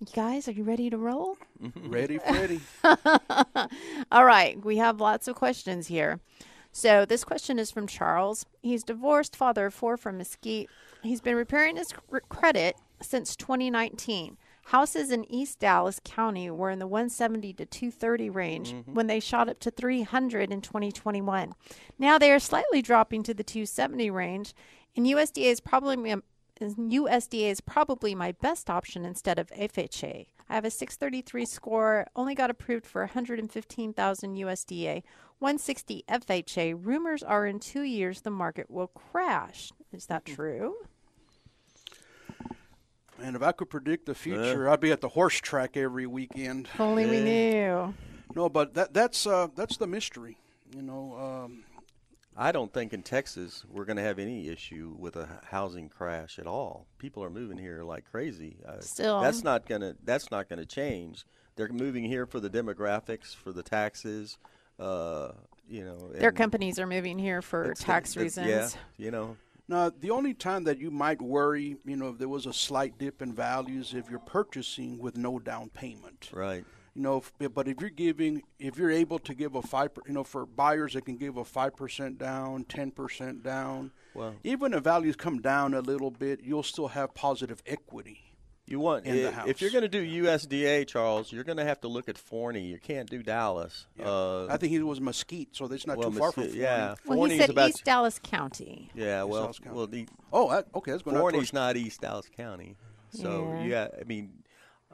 You 0.00 0.06
guys, 0.12 0.48
are 0.48 0.52
you 0.52 0.64
ready 0.64 0.90
to 0.90 0.98
roll? 0.98 1.38
Ready, 1.86 2.18
Freddie? 2.18 2.60
All 4.12 4.24
right, 4.24 4.62
we 4.64 4.76
have 4.78 5.00
lots 5.00 5.28
of 5.28 5.36
questions 5.36 5.86
here. 5.86 6.20
So 6.72 7.04
this 7.04 7.22
question 7.22 7.60
is 7.60 7.70
from 7.70 7.86
Charles. 7.86 8.44
He's 8.60 8.82
divorced, 8.82 9.36
father 9.36 9.66
of 9.66 9.74
four 9.74 9.96
from 9.96 10.18
Mesquite. 10.18 10.68
He's 11.04 11.20
been 11.20 11.36
repairing 11.36 11.76
his 11.76 11.92
cr- 11.92 12.18
credit 12.28 12.76
since 13.00 13.36
2019. 13.36 14.36
Houses 14.66 15.12
in 15.12 15.30
East 15.30 15.60
Dallas 15.60 16.00
County 16.04 16.50
were 16.50 16.70
in 16.70 16.80
the 16.80 16.86
170 16.88 17.52
to 17.52 17.64
230 17.64 18.30
range 18.30 18.72
mm-hmm. 18.72 18.94
when 18.94 19.06
they 19.06 19.20
shot 19.20 19.48
up 19.48 19.60
to 19.60 19.70
300 19.70 20.50
in 20.50 20.60
2021. 20.60 21.52
Now 21.98 22.18
they 22.18 22.32
are 22.32 22.40
slightly 22.40 22.82
dropping 22.82 23.22
to 23.24 23.34
the 23.34 23.44
270 23.44 24.10
range, 24.10 24.54
and 24.96 25.06
USDA 25.06 25.44
is 25.44 25.60
probably 25.60 26.10
um, 26.10 26.24
USDA 26.60 27.50
is 27.50 27.60
probably 27.60 28.14
my 28.14 28.32
best 28.32 28.70
option 28.70 29.04
instead 29.04 29.38
of 29.38 29.50
FHA. 29.50 30.26
I 30.48 30.54
have 30.54 30.64
a 30.64 30.70
633 30.70 31.46
score, 31.46 32.06
only 32.14 32.34
got 32.34 32.50
approved 32.50 32.86
for 32.86 33.02
115,000 33.02 34.36
USDA, 34.36 35.02
160 35.38 36.04
FHA. 36.08 36.78
Rumors 36.80 37.22
are 37.22 37.46
in 37.46 37.58
2 37.58 37.82
years 37.82 38.20
the 38.20 38.30
market 38.30 38.70
will 38.70 38.88
crash. 38.88 39.72
Is 39.92 40.06
that 40.06 40.24
true? 40.24 40.76
And 43.20 43.36
if 43.36 43.42
I 43.42 43.52
could 43.52 43.70
predict 43.70 44.06
the 44.06 44.14
future, 44.14 44.68
I'd 44.68 44.80
be 44.80 44.92
at 44.92 45.00
the 45.00 45.08
horse 45.08 45.40
track 45.40 45.76
every 45.76 46.06
weekend. 46.06 46.68
If 46.74 46.80
only 46.80 47.06
we 47.06 47.20
knew. 47.20 47.94
No, 48.34 48.48
but 48.48 48.74
that 48.74 48.92
that's 48.92 49.26
uh, 49.26 49.48
that's 49.54 49.76
the 49.76 49.86
mystery. 49.86 50.36
You 50.74 50.82
know, 50.82 51.16
um, 51.16 51.64
I 52.36 52.52
don't 52.52 52.72
think 52.72 52.92
in 52.92 53.02
Texas 53.02 53.64
we're 53.70 53.84
going 53.84 53.96
to 53.96 54.02
have 54.02 54.18
any 54.18 54.48
issue 54.48 54.94
with 54.98 55.16
a 55.16 55.28
housing 55.44 55.88
crash 55.88 56.38
at 56.38 56.46
all. 56.46 56.86
People 56.98 57.22
are 57.22 57.30
moving 57.30 57.58
here 57.58 57.82
like 57.84 58.04
crazy. 58.10 58.56
Uh, 58.66 58.80
Still. 58.80 59.20
that's 59.20 59.44
not 59.44 59.66
going 59.68 59.82
to 59.82 59.96
that's 60.04 60.30
not 60.30 60.48
going 60.48 60.58
to 60.58 60.66
change. 60.66 61.24
They're 61.56 61.68
moving 61.68 62.04
here 62.04 62.26
for 62.26 62.40
the 62.40 62.50
demographics, 62.50 63.34
for 63.34 63.52
the 63.52 63.62
taxes. 63.62 64.38
Uh, 64.78 65.32
you 65.68 65.84
know, 65.84 66.10
Their 66.12 66.32
companies 66.32 66.78
are 66.80 66.86
moving 66.86 67.18
here 67.18 67.40
for 67.40 67.62
it's- 67.70 67.78
tax 67.84 68.10
it's- 68.16 68.22
reasons. 68.36 68.48
Yeah, 68.48 69.04
you 69.04 69.10
know, 69.12 69.36
now 69.68 69.90
the 70.00 70.10
only 70.10 70.34
time 70.34 70.64
that 70.64 70.78
you 70.78 70.90
might 70.90 71.22
worry, 71.22 71.76
you 71.86 71.96
know, 71.96 72.08
if 72.08 72.18
there 72.18 72.28
was 72.28 72.46
a 72.46 72.52
slight 72.52 72.98
dip 72.98 73.22
in 73.22 73.32
values, 73.32 73.94
if 73.94 74.10
you're 74.10 74.18
purchasing 74.18 74.98
with 74.98 75.16
no 75.16 75.38
down 75.38 75.70
payment. 75.70 76.30
right. 76.32 76.64
You 76.96 77.02
know, 77.02 77.16
if, 77.40 77.52
but 77.52 77.66
if 77.66 77.80
you're 77.80 77.90
giving, 77.90 78.42
if 78.60 78.78
you're 78.78 78.90
able 78.90 79.18
to 79.18 79.34
give 79.34 79.56
a 79.56 79.62
five, 79.62 79.90
you 80.06 80.12
know, 80.12 80.22
for 80.22 80.46
buyers 80.46 80.92
that 80.94 81.04
can 81.04 81.16
give 81.16 81.36
a 81.36 81.44
five 81.44 81.74
percent 81.74 82.18
down, 82.18 82.64
ten 82.64 82.90
percent 82.92 83.42
down, 83.42 83.90
Well- 84.14 84.34
even 84.44 84.72
if 84.74 84.84
values 84.84 85.16
come 85.16 85.40
down 85.40 85.74
a 85.74 85.80
little 85.80 86.10
bit, 86.12 86.40
you'll 86.42 86.62
still 86.62 86.88
have 86.88 87.12
positive 87.14 87.62
equity. 87.66 88.20
You 88.66 88.78
want 88.80 89.04
in 89.04 89.16
the 89.16 89.28
i- 89.42 89.46
if 89.46 89.60
you're 89.60 89.70
going 89.72 89.82
to 89.82 89.88
do 89.88 90.00
USDA, 90.22 90.86
Charles, 90.86 91.30
you're 91.32 91.44
going 91.44 91.58
to 91.58 91.64
have 91.64 91.80
to 91.82 91.88
look 91.88 92.08
at 92.08 92.16
Forney. 92.16 92.62
You 92.62 92.78
can't 92.78 93.10
do 93.10 93.22
Dallas. 93.22 93.86
Uh, 94.02 94.46
I 94.46 94.56
think 94.56 94.70
he 94.72 94.80
was 94.80 95.00
Mesquite, 95.02 95.48
so 95.54 95.66
that's 95.68 95.86
not 95.86 95.98
well, 95.98 96.10
too 96.12 96.18
far 96.18 96.32
from 96.32 96.44
Mesquite- 96.44 96.60
Forney. 96.60 96.62
yeah. 96.62 96.94
Well, 97.04 97.24
he 97.28 97.38
said 97.38 97.50
about 97.50 97.70
East 97.70 97.84
Dallas 97.84 98.18
County. 98.22 98.88
yeah. 98.94 99.24
Well, 99.24 99.42
Dallas 99.42 99.58
County. 99.58 99.76
well, 99.76 99.86
the 99.88 100.06
Oh, 100.32 100.48
that, 100.50 100.68
okay, 100.76 100.92
that's 100.92 101.02
going 101.02 101.16
Forney's 101.16 101.38
towards 101.50 101.52
not 101.52 101.76
East 101.76 102.00
Dallas 102.00 102.30
County, 102.34 102.76
so 103.10 103.52
Yeah. 103.58 103.64
yeah. 103.64 103.88
I 104.00 104.04
mean, 104.04 104.32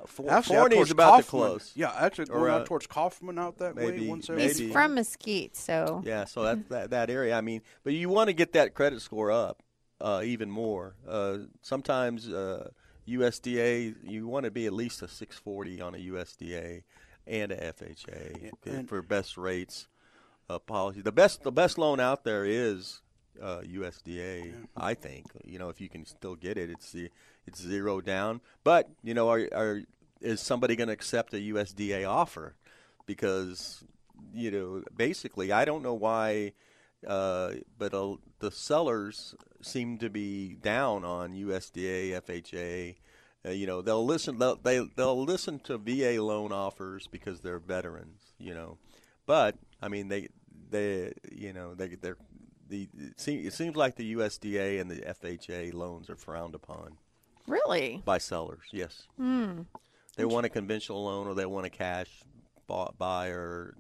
For, 0.07 0.31
Actually, 0.31 0.57
out 0.57 0.61
Forney's 0.63 0.77
towards 0.77 0.91
about 0.91 1.17
to 1.19 1.23
close. 1.25 1.73
Yeah, 1.75 1.93
actually 1.99 2.31
Or, 2.31 2.41
going 2.41 2.53
uh, 2.53 2.57
out 2.57 2.67
towards 2.67 2.87
Kaufman 2.87 3.39
out 3.39 3.59
that 3.59 3.75
way. 3.77 3.91
maybe- 3.93 4.09
Once 4.09 4.29
maybe. 4.29 4.43
He's 4.53 4.73
from 4.73 4.95
Mesquite, 4.95 5.57
so 5.57 6.03
Yeah, 6.05 6.25
so 6.25 6.43
that 6.43 6.69
that, 6.69 6.91
that 6.91 7.11
area. 7.11 7.37
I 7.37 7.41
mean, 7.41 7.63
but 7.85 7.93
you 7.93 8.09
want 8.09 8.29
to 8.29 8.33
get 8.33 8.53
that 8.53 8.75
credit 8.75 9.01
score 9.03 9.31
up 9.31 9.63
uh, 10.01 10.23
even 10.25 10.51
more. 10.51 10.95
Uh, 11.09 11.39
sometimes 11.63 12.29
uh, 12.29 12.71
USDA, 13.09 13.95
you 14.03 14.27
want 14.27 14.45
to 14.45 14.51
be 14.51 14.67
at 14.67 14.73
least 14.73 15.03
a 15.03 15.09
640 15.09 15.81
on 15.81 15.95
a 15.95 15.99
USDA 15.99 16.83
and 17.27 17.53
a 17.53 17.73
FHA 17.73 18.53
and- 18.67 18.89
for 18.89 19.03
best 19.03 19.37
rates 19.37 19.89
uh, 20.49 20.59
policy. 20.59 21.01
The 21.01 21.13
best 21.13 21.43
the 21.43 21.53
best 21.53 21.79
loan 21.79 22.01
out 22.01 22.25
there 22.25 22.45
is 22.45 23.03
uh, 23.41 23.61
USDA. 23.61 24.53
I 24.77 24.95
think 24.95 25.27
you 25.45 25.59
know 25.59 25.69
if 25.69 25.81
you 25.81 25.89
can 25.89 26.05
still 26.05 26.35
get 26.35 26.57
it, 26.59 26.71
it's 26.71 26.93
the 26.93 27.11
it's 27.51 27.61
zero 27.61 28.01
down. 28.01 28.41
But 28.65 28.89
you 29.03 29.15
know, 29.15 29.29
are, 29.29 29.49
are 29.53 29.83
is 30.21 30.41
somebody 30.41 30.77
going 30.77 30.89
to 30.89 30.95
accept 30.95 31.35
a 31.35 31.37
USDA 31.37 32.09
offer? 32.09 32.55
Because 33.07 33.85
you 34.33 34.51
know, 34.51 34.83
basically, 34.97 35.53
I 35.53 35.65
don't 35.65 35.83
know 35.83 35.95
why, 35.95 36.53
uh, 37.07 37.53
but 37.79 37.95
uh, 37.95 38.17
the 38.39 38.51
sellers 38.51 39.35
seem 39.63 39.99
to 39.99 40.09
be 40.09 40.55
down 40.55 41.05
on 41.05 41.33
USDA, 41.33 42.21
FHA. 42.23 42.97
Uh, 43.45 43.51
you 43.51 43.67
know, 43.67 43.81
they'll 43.83 44.05
listen. 44.05 44.39
They'll, 44.39 44.57
they 44.57 44.87
they'll 44.97 45.25
listen 45.25 45.59
to 45.61 45.79
VA 45.79 46.23
loan 46.23 46.53
offers 46.53 47.07
because 47.07 47.41
they're 47.41 47.59
veterans. 47.59 48.21
You 48.39 48.55
know, 48.55 48.79
but 49.27 49.57
I 49.83 49.89
mean, 49.89 50.09
they 50.09 50.29
they 50.71 51.13
you 51.33 51.53
know 51.53 51.75
they 51.75 51.89
they're 51.89 52.19
the 52.69 52.89
it, 52.97 53.21
seem, 53.21 53.45
it 53.45 53.53
seems 53.53 53.77
like 53.77 53.97
the 53.97 54.15
USDA 54.15 54.81
and 54.81 54.91
the 54.91 55.01
FHA 55.01 55.75
loans 55.75 56.09
are 56.09 56.17
frowned 56.17 56.55
upon 56.55 56.97
really, 57.46 58.03
by 58.05 58.18
sellers. 58.18 58.64
Yes, 58.72 59.07
hmm. 59.16 59.62
they 60.16 60.24
want 60.24 60.46
a 60.46 60.48
conventional 60.48 61.05
loan 61.05 61.26
or 61.26 61.35
they 61.35 61.46
want 61.46 61.66
a 61.66 61.70
cash 61.70 62.09
bu- 62.66 62.92
buyer. 62.98 63.74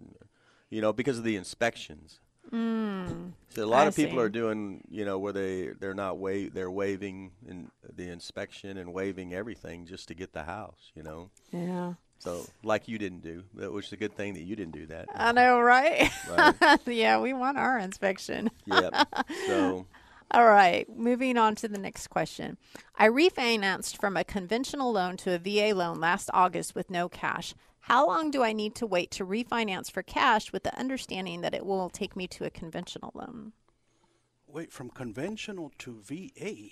You 0.70 0.80
know, 0.80 0.92
because 0.92 1.18
of 1.18 1.24
the 1.24 1.34
inspections. 1.34 2.20
Hmm. 2.48 3.30
So 3.50 3.64
a 3.64 3.66
lot 3.66 3.84
I 3.84 3.86
of 3.86 3.96
people 3.96 4.18
see. 4.18 4.22
are 4.22 4.28
doing, 4.28 4.84
you 4.88 5.04
know, 5.04 5.18
where 5.18 5.32
they 5.32 5.70
they're 5.78 5.94
not 5.94 6.18
wa- 6.18 6.48
they're 6.52 6.70
waiving 6.70 7.32
in 7.46 7.70
the 7.96 8.08
inspection 8.08 8.76
and 8.76 8.92
waiving 8.92 9.34
everything 9.34 9.84
just 9.86 10.08
to 10.08 10.14
get 10.14 10.32
the 10.32 10.44
house, 10.44 10.92
you 10.94 11.02
know. 11.02 11.30
yeah. 11.52 11.94
So 12.18 12.44
like 12.62 12.86
you 12.86 12.98
didn't 12.98 13.22
do, 13.22 13.44
that 13.54 13.72
was 13.72 13.90
a 13.92 13.96
good 13.96 14.14
thing 14.14 14.34
that 14.34 14.42
you 14.42 14.54
didn't 14.54 14.74
do 14.74 14.86
that. 14.86 15.06
I 15.14 15.32
know, 15.32 15.58
right? 15.58 16.10
Right. 16.30 16.78
yeah, 16.86 17.18
we 17.18 17.32
want 17.32 17.56
our 17.56 17.78
inspection. 17.78 18.50
yep. 18.66 18.92
So 19.46 19.86
All 20.32 20.46
right, 20.46 20.86
moving 20.96 21.36
on 21.36 21.56
to 21.56 21.66
the 21.68 21.78
next 21.78 22.06
question. 22.08 22.56
I 22.94 23.08
refinanced 23.08 23.98
from 23.98 24.16
a 24.16 24.22
conventional 24.22 24.92
loan 24.92 25.16
to 25.18 25.34
a 25.34 25.38
VA 25.38 25.74
loan 25.76 25.98
last 25.98 26.30
August 26.32 26.74
with 26.74 26.88
no 26.88 27.08
cash. 27.08 27.54
How 27.80 28.06
long 28.06 28.30
do 28.30 28.42
I 28.44 28.52
need 28.52 28.76
to 28.76 28.86
wait 28.86 29.10
to 29.12 29.26
refinance 29.26 29.90
for 29.90 30.02
cash 30.04 30.52
with 30.52 30.62
the 30.62 30.78
understanding 30.78 31.40
that 31.40 31.54
it 31.54 31.66
will 31.66 31.90
take 31.90 32.14
me 32.14 32.28
to 32.28 32.44
a 32.44 32.50
conventional 32.50 33.10
loan? 33.14 33.52
Wait, 34.46 34.70
from 34.72 34.90
conventional 34.90 35.72
to 35.78 36.00
VA 36.00 36.68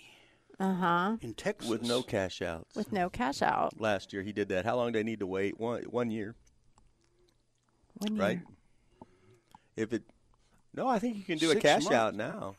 Uh 0.60 0.74
huh. 0.74 1.16
in 1.20 1.34
Texas 1.34 1.68
with 1.68 1.82
no 1.82 2.02
cash 2.02 2.40
outs. 2.40 2.76
With 2.76 2.92
no 2.92 3.08
cash 3.10 3.42
out. 3.42 3.80
Last 3.80 4.12
year 4.12 4.22
he 4.22 4.32
did 4.32 4.48
that. 4.50 4.64
How 4.66 4.76
long 4.76 4.92
do 4.92 5.00
I 5.00 5.02
need 5.02 5.18
to 5.20 5.26
wait? 5.26 5.58
One 5.58 5.82
one 5.84 6.10
year, 6.12 6.36
One 7.94 8.14
year. 8.14 8.24
right? 8.24 8.40
If 9.74 9.92
it 9.92 10.04
No, 10.74 10.86
I 10.86 11.00
think 11.00 11.16
you 11.16 11.24
can 11.24 11.38
do 11.38 11.50
a 11.50 11.56
cash 11.56 11.82
months. 11.84 11.96
out 11.96 12.14
now. 12.14 12.54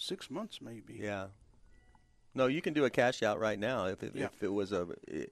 Six 0.00 0.30
months 0.30 0.60
maybe. 0.60 0.98
Yeah. 1.00 1.26
No, 2.34 2.46
you 2.46 2.62
can 2.62 2.74
do 2.74 2.84
a 2.84 2.90
cash 2.90 3.22
out 3.22 3.40
right 3.40 3.58
now 3.58 3.86
if 3.86 4.02
it, 4.02 4.12
Yeah. 4.14 4.26
if 4.26 4.42
it 4.42 4.52
was 4.52 4.72
a 4.72 4.86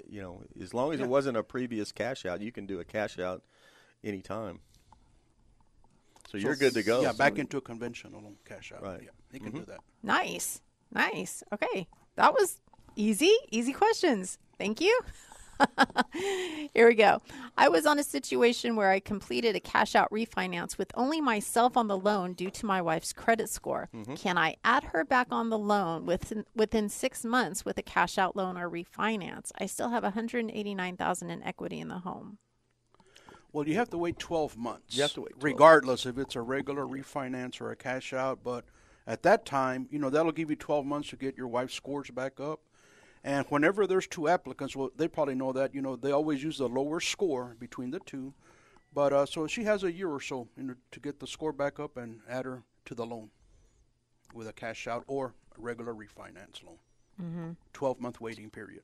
you 0.08 0.20
know 0.20 0.42
as 0.60 0.74
long 0.74 0.92
as 0.92 1.00
it 1.00 1.08
wasn't 1.08 1.36
a 1.36 1.42
previous 1.42 1.92
cash 1.92 2.26
out, 2.26 2.40
you 2.40 2.52
can 2.52 2.66
do 2.66 2.80
a 2.80 2.84
cash 2.84 3.18
out 3.18 3.42
anytime. 4.04 4.60
So 6.28 6.36
you're 6.36 6.56
good 6.56 6.74
to 6.74 6.82
go. 6.82 7.00
Yeah, 7.00 7.12
So- 7.12 7.18
back 7.18 7.38
into 7.38 7.56
a 7.56 7.60
conventional 7.60 8.34
cash 8.44 8.72
out. 8.72 8.82
Right. 8.82 9.00
Yeah, 9.02 9.10
you 9.32 9.40
can 9.40 9.52
do 9.52 9.60
mm-hmm. 9.60 9.70
that. 9.70 9.80
Nice. 10.02 10.60
Nice. 10.92 11.42
Okay. 11.52 11.88
That 12.16 12.34
was 12.34 12.60
easy. 12.96 13.34
Easy 13.50 13.72
questions. 13.72 14.38
Thank 14.58 14.80
you. 14.80 15.00
Here 16.74 16.88
we 16.88 16.94
go. 16.94 17.20
I 17.56 17.68
was 17.68 17.86
on 17.86 17.98
a 17.98 18.04
situation 18.04 18.76
where 18.76 18.90
I 18.90 19.00
completed 19.00 19.56
a 19.56 19.60
cash 19.60 19.94
out 19.94 20.10
refinance 20.10 20.78
with 20.78 20.90
only 20.94 21.20
myself 21.20 21.76
on 21.76 21.88
the 21.88 21.98
loan 21.98 22.32
due 22.34 22.50
to 22.50 22.66
my 22.66 22.80
wife's 22.80 23.12
credit 23.12 23.48
score. 23.48 23.88
Mm-hmm. 23.94 24.14
Can 24.14 24.38
I 24.38 24.56
add 24.64 24.84
her 24.84 25.04
back 25.04 25.28
on 25.30 25.50
the 25.50 25.58
loan 25.58 26.06
within 26.06 26.44
within 26.54 26.88
6 26.88 27.24
months 27.24 27.64
with 27.64 27.78
a 27.78 27.82
cash 27.82 28.18
out 28.18 28.36
loan 28.36 28.56
or 28.56 28.70
refinance? 28.70 29.50
I 29.58 29.66
still 29.66 29.90
have 29.90 30.02
189,000 30.02 31.30
in 31.30 31.42
equity 31.42 31.80
in 31.80 31.88
the 31.88 31.98
home. 31.98 32.38
Well, 33.52 33.66
you 33.66 33.74
have 33.76 33.90
to 33.90 33.98
wait 33.98 34.18
12 34.18 34.56
months. 34.56 34.94
You 34.94 35.02
have 35.02 35.14
to 35.14 35.22
wait 35.22 35.40
12. 35.40 35.44
Regardless 35.44 36.06
if 36.06 36.18
it's 36.18 36.36
a 36.36 36.42
regular 36.42 36.84
refinance 36.84 37.60
or 37.60 37.70
a 37.70 37.76
cash 37.76 38.12
out. 38.12 38.40
But 38.44 38.64
at 39.06 39.22
that 39.22 39.46
time, 39.46 39.88
you 39.90 39.98
know, 39.98 40.10
that'll 40.10 40.32
give 40.32 40.50
you 40.50 40.56
12 40.56 40.84
months 40.84 41.10
to 41.10 41.16
get 41.16 41.36
your 41.36 41.48
wife's 41.48 41.74
scores 41.74 42.10
back 42.10 42.40
up. 42.40 42.60
And 43.24 43.46
whenever 43.48 43.86
there's 43.86 44.06
two 44.06 44.28
applicants, 44.28 44.76
well, 44.76 44.90
they 44.96 45.08
probably 45.08 45.34
know 45.34 45.52
that, 45.52 45.74
you 45.74 45.82
know, 45.82 45.96
they 45.96 46.12
always 46.12 46.42
use 46.42 46.58
the 46.58 46.68
lower 46.68 47.00
score 47.00 47.56
between 47.58 47.90
the 47.90 48.00
two. 48.00 48.34
But 48.94 49.12
uh, 49.12 49.26
so 49.26 49.46
she 49.46 49.64
has 49.64 49.84
a 49.84 49.92
year 49.92 50.08
or 50.08 50.20
so 50.20 50.48
you 50.56 50.64
know, 50.64 50.74
to 50.92 51.00
get 51.00 51.20
the 51.20 51.26
score 51.26 51.52
back 51.52 51.78
up 51.78 51.96
and 51.96 52.20
add 52.28 52.44
her 52.44 52.62
to 52.86 52.94
the 52.94 53.04
loan 53.04 53.30
with 54.32 54.48
a 54.48 54.52
cash 54.52 54.86
out 54.86 55.04
or 55.06 55.34
a 55.56 55.60
regular 55.60 55.94
refinance 55.94 56.64
loan. 56.64 56.78
Mm-hmm. 57.20 57.50
12 57.72 58.00
month 58.00 58.20
waiting 58.20 58.48
period. 58.50 58.82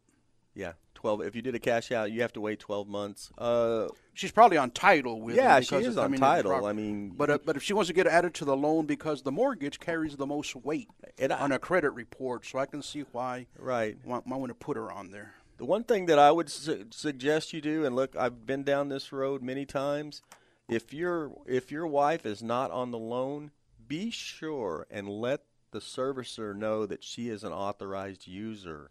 yeah, 0.54 0.72
12 1.04 1.20
if 1.22 1.36
you 1.36 1.42
did 1.42 1.54
a 1.54 1.58
cash 1.58 1.92
out, 1.92 2.10
you 2.10 2.22
have 2.22 2.32
to 2.32 2.40
wait 2.40 2.58
12 2.60 2.88
months. 2.88 3.30
Uh 3.36 3.88
She's 4.14 4.30
probably 4.30 4.56
on 4.56 4.70
title 4.70 5.20
with 5.20 5.36
Yeah, 5.36 5.60
she 5.60 5.74
is 5.76 5.98
I 5.98 6.04
on 6.04 6.12
mean, 6.12 6.20
title. 6.20 6.64
I 6.64 6.72
mean, 6.72 7.10
but 7.10 7.28
uh, 7.30 7.38
but 7.44 7.56
if 7.56 7.62
she 7.62 7.74
wants 7.74 7.88
to 7.88 7.94
get 7.94 8.06
added 8.06 8.32
to 8.34 8.44
the 8.46 8.56
loan 8.56 8.86
because 8.86 9.22
the 9.22 9.32
mortgage 9.32 9.80
carries 9.80 10.16
the 10.16 10.26
most 10.26 10.54
weight 10.56 10.88
I- 11.20 11.26
on 11.26 11.52
a 11.52 11.58
credit 11.58 11.90
report, 11.90 12.46
so 12.46 12.58
I 12.58 12.64
can 12.66 12.80
see 12.80 13.04
why 13.12 13.46
right. 13.58 13.98
I 14.04 14.08
might 14.08 14.26
want 14.26 14.48
to 14.50 14.54
put 14.54 14.76
her 14.78 14.90
on 14.90 15.10
there. 15.10 15.34
The 15.58 15.64
one 15.66 15.84
thing 15.84 16.06
that 16.06 16.18
I 16.18 16.30
would 16.30 16.48
su- 16.48 16.86
suggest 16.90 17.52
you 17.52 17.60
do, 17.60 17.84
and 17.84 17.94
look, 17.94 18.16
I've 18.16 18.46
been 18.46 18.62
down 18.64 18.88
this 18.88 19.12
road 19.12 19.42
many 19.42 19.66
times. 19.66 20.22
If 20.68 20.94
your 20.94 21.32
if 21.46 21.70
your 21.70 21.86
wife 21.86 22.24
is 22.24 22.42
not 22.42 22.70
on 22.70 22.92
the 22.92 22.98
loan, 22.98 23.50
be 23.86 24.10
sure 24.10 24.86
and 24.90 25.08
let 25.08 25.42
the 25.72 25.80
servicer 25.80 26.54
know 26.56 26.86
that 26.86 27.02
she 27.04 27.28
is 27.28 27.42
an 27.44 27.52
authorized 27.52 28.26
user, 28.28 28.90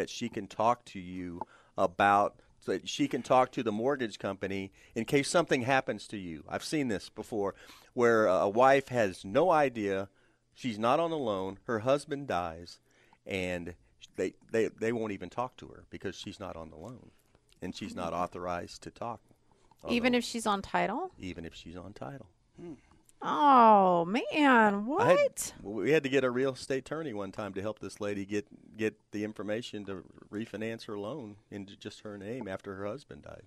that 0.00 0.08
she 0.08 0.30
can 0.30 0.46
talk 0.46 0.82
to 0.86 0.98
you 0.98 1.42
about. 1.76 2.40
So 2.58 2.72
that 2.72 2.88
she 2.88 3.08
can 3.08 3.22
talk 3.22 3.52
to 3.52 3.62
the 3.62 3.72
mortgage 3.72 4.18
company 4.18 4.70
in 4.94 5.06
case 5.06 5.30
something 5.30 5.62
happens 5.62 6.06
to 6.08 6.18
you. 6.18 6.44
I've 6.46 6.64
seen 6.64 6.88
this 6.88 7.08
before, 7.08 7.54
where 7.94 8.26
a 8.26 8.48
wife 8.48 8.88
has 8.88 9.24
no 9.24 9.50
idea 9.50 10.10
she's 10.52 10.78
not 10.78 11.00
on 11.00 11.10
the 11.10 11.16
loan. 11.16 11.58
Her 11.64 11.80
husband 11.80 12.26
dies, 12.26 12.78
and 13.24 13.74
they, 14.16 14.34
they 14.52 14.68
they 14.68 14.92
won't 14.92 15.12
even 15.12 15.30
talk 15.30 15.56
to 15.58 15.68
her 15.68 15.84
because 15.88 16.14
she's 16.14 16.38
not 16.38 16.54
on 16.54 16.68
the 16.68 16.76
loan, 16.76 17.12
and 17.62 17.74
she's 17.74 17.94
not 17.94 18.12
hmm. 18.12 18.20
authorized 18.20 18.82
to 18.82 18.90
talk, 18.90 19.20
on 19.82 19.92
Even 19.92 20.14
if 20.14 20.22
she's 20.22 20.46
on 20.46 20.60
title? 20.60 21.12
even 21.18 21.46
if 21.46 21.54
she's 21.54 21.76
on 21.76 21.94
title. 21.94 22.26
Hmm. 22.60 22.74
Oh, 23.22 24.06
man. 24.06 24.86
What? 24.86 25.18
Had, 25.18 25.52
we 25.62 25.90
had 25.90 26.02
to 26.04 26.08
get 26.08 26.24
a 26.24 26.30
real 26.30 26.52
estate 26.52 26.78
attorney 26.78 27.12
one 27.12 27.32
time 27.32 27.52
to 27.54 27.62
help 27.62 27.78
this 27.78 28.00
lady 28.00 28.24
get 28.24 28.46
get 28.76 28.96
the 29.12 29.24
information 29.24 29.84
to 29.84 30.02
refinance 30.32 30.86
her 30.86 30.98
loan 30.98 31.36
into 31.50 31.76
just 31.76 32.00
her 32.00 32.16
name 32.16 32.48
after 32.48 32.74
her 32.76 32.86
husband 32.86 33.22
died. 33.22 33.42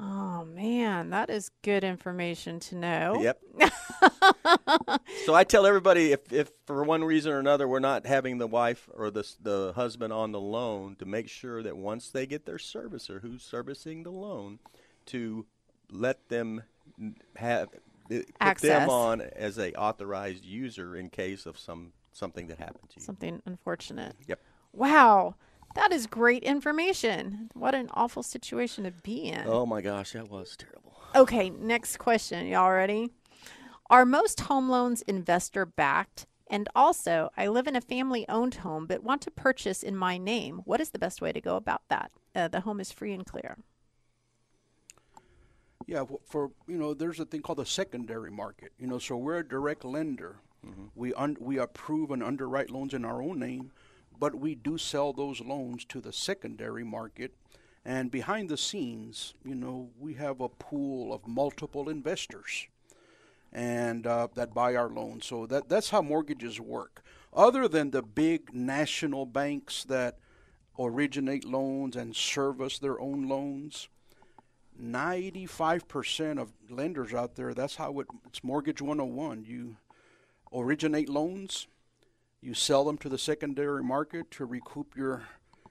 Oh 0.00 0.44
man, 0.44 1.10
that 1.10 1.28
is 1.28 1.50
good 1.62 1.82
information 1.82 2.60
to 2.60 2.76
know. 2.76 3.20
Yep. 3.20 3.40
so 5.26 5.34
I 5.34 5.42
tell 5.42 5.66
everybody 5.66 6.12
if, 6.12 6.32
if 6.32 6.52
for 6.66 6.84
one 6.84 7.02
reason 7.02 7.32
or 7.32 7.40
another 7.40 7.66
we're 7.66 7.80
not 7.80 8.06
having 8.06 8.38
the 8.38 8.46
wife 8.46 8.88
or 8.94 9.10
the 9.10 9.28
the 9.42 9.72
husband 9.74 10.12
on 10.12 10.30
the 10.30 10.40
loan 10.40 10.94
to 11.00 11.04
make 11.04 11.28
sure 11.28 11.64
that 11.64 11.76
once 11.76 12.10
they 12.10 12.26
get 12.26 12.46
their 12.46 12.58
servicer 12.58 13.20
who's 13.22 13.42
servicing 13.42 14.04
the 14.04 14.12
loan 14.12 14.60
to 15.06 15.46
let 15.90 16.28
them 16.28 16.62
have 17.34 17.68
put 18.08 18.34
Access. 18.40 18.80
them 18.80 18.90
on 18.90 19.20
as 19.20 19.58
a 19.58 19.72
authorized 19.74 20.44
user 20.44 20.96
in 20.96 21.10
case 21.10 21.46
of 21.46 21.58
some 21.58 21.92
something 22.12 22.48
that 22.48 22.58
happened 22.58 22.90
to 22.90 23.00
you. 23.00 23.04
Something 23.04 23.42
unfortunate. 23.46 24.16
Yep. 24.26 24.40
Wow. 24.72 25.34
That 25.74 25.92
is 25.92 26.06
great 26.06 26.42
information. 26.42 27.50
What 27.54 27.74
an 27.74 27.90
awful 27.92 28.22
situation 28.22 28.84
to 28.84 28.90
be 28.90 29.28
in. 29.28 29.42
Oh 29.46 29.66
my 29.66 29.80
gosh, 29.80 30.12
that 30.12 30.30
was 30.30 30.56
terrible. 30.56 30.94
Okay, 31.14 31.50
next 31.50 31.98
question. 31.98 32.46
Y'all 32.46 32.72
ready? 32.72 33.10
Are 33.90 34.04
most 34.04 34.40
home 34.40 34.68
loans 34.68 35.02
investor 35.02 35.64
backed? 35.64 36.26
And 36.50 36.68
also, 36.74 37.30
I 37.36 37.48
live 37.48 37.66
in 37.66 37.76
a 37.76 37.80
family 37.80 38.26
owned 38.28 38.56
home 38.56 38.86
but 38.86 39.02
want 39.02 39.22
to 39.22 39.30
purchase 39.30 39.82
in 39.82 39.96
my 39.96 40.18
name. 40.18 40.62
What 40.64 40.80
is 40.80 40.90
the 40.90 40.98
best 40.98 41.20
way 41.20 41.32
to 41.32 41.40
go 41.40 41.56
about 41.56 41.82
that? 41.88 42.10
Uh, 42.34 42.48
the 42.48 42.60
home 42.60 42.80
is 42.80 42.90
free 42.90 43.12
and 43.12 43.24
clear. 43.24 43.58
Yeah, 45.88 46.04
for 46.26 46.52
you 46.68 46.76
know, 46.76 46.92
there's 46.94 47.18
a 47.18 47.24
thing 47.24 47.40
called 47.42 47.58
the 47.58 47.66
secondary 47.66 48.30
market. 48.30 48.72
You 48.78 48.86
know, 48.86 48.98
so 49.00 49.16
we're 49.16 49.38
a 49.38 49.48
direct 49.48 49.84
lender. 49.84 50.36
We 50.94 51.14
un- 51.14 51.38
we 51.40 51.58
approve 51.58 52.10
and 52.10 52.22
underwrite 52.22 52.70
loans 52.70 52.92
in 52.94 53.04
our 53.06 53.22
own 53.22 53.38
name, 53.38 53.72
but 54.20 54.34
we 54.34 54.54
do 54.54 54.76
sell 54.78 55.14
those 55.14 55.40
loans 55.40 55.84
to 55.86 56.00
the 56.00 56.12
secondary 56.12 56.84
market, 56.84 57.32
And 57.84 58.10
behind 58.10 58.50
the 58.50 58.58
scenes, 58.58 59.34
you 59.44 59.54
know, 59.54 59.90
we 59.98 60.14
have 60.14 60.40
a 60.42 60.48
pool 60.50 61.12
of 61.14 61.26
multiple 61.26 61.88
investors 61.88 62.68
and 63.52 64.06
uh, 64.06 64.28
that 64.34 64.52
buy 64.54 64.76
our 64.76 64.90
loans. 64.90 65.26
So 65.26 65.46
that 65.46 65.68
that's 65.70 65.90
how 65.90 66.02
mortgages 66.02 66.60
work. 66.60 67.02
Other 67.32 67.68
than 67.68 67.90
the 67.90 68.02
big 68.02 68.52
national 68.54 69.26
banks 69.26 69.84
that 69.84 70.18
originate 70.78 71.44
loans 71.46 71.96
and 71.96 72.14
service 72.14 72.78
their 72.78 73.00
own 73.00 73.28
loans, 73.28 73.88
95% 74.82 76.40
of 76.40 76.52
lenders 76.70 77.14
out 77.14 77.34
there, 77.34 77.54
that's 77.54 77.76
how 77.76 78.00
it, 78.00 78.06
it's 78.26 78.42
mortgage 78.44 78.80
101. 78.80 79.44
You 79.44 79.76
originate 80.52 81.08
loans, 81.08 81.66
you 82.40 82.54
sell 82.54 82.84
them 82.84 82.98
to 82.98 83.08
the 83.08 83.18
secondary 83.18 83.82
market 83.82 84.30
to 84.32 84.44
recoup 84.44 84.96
your 84.96 85.24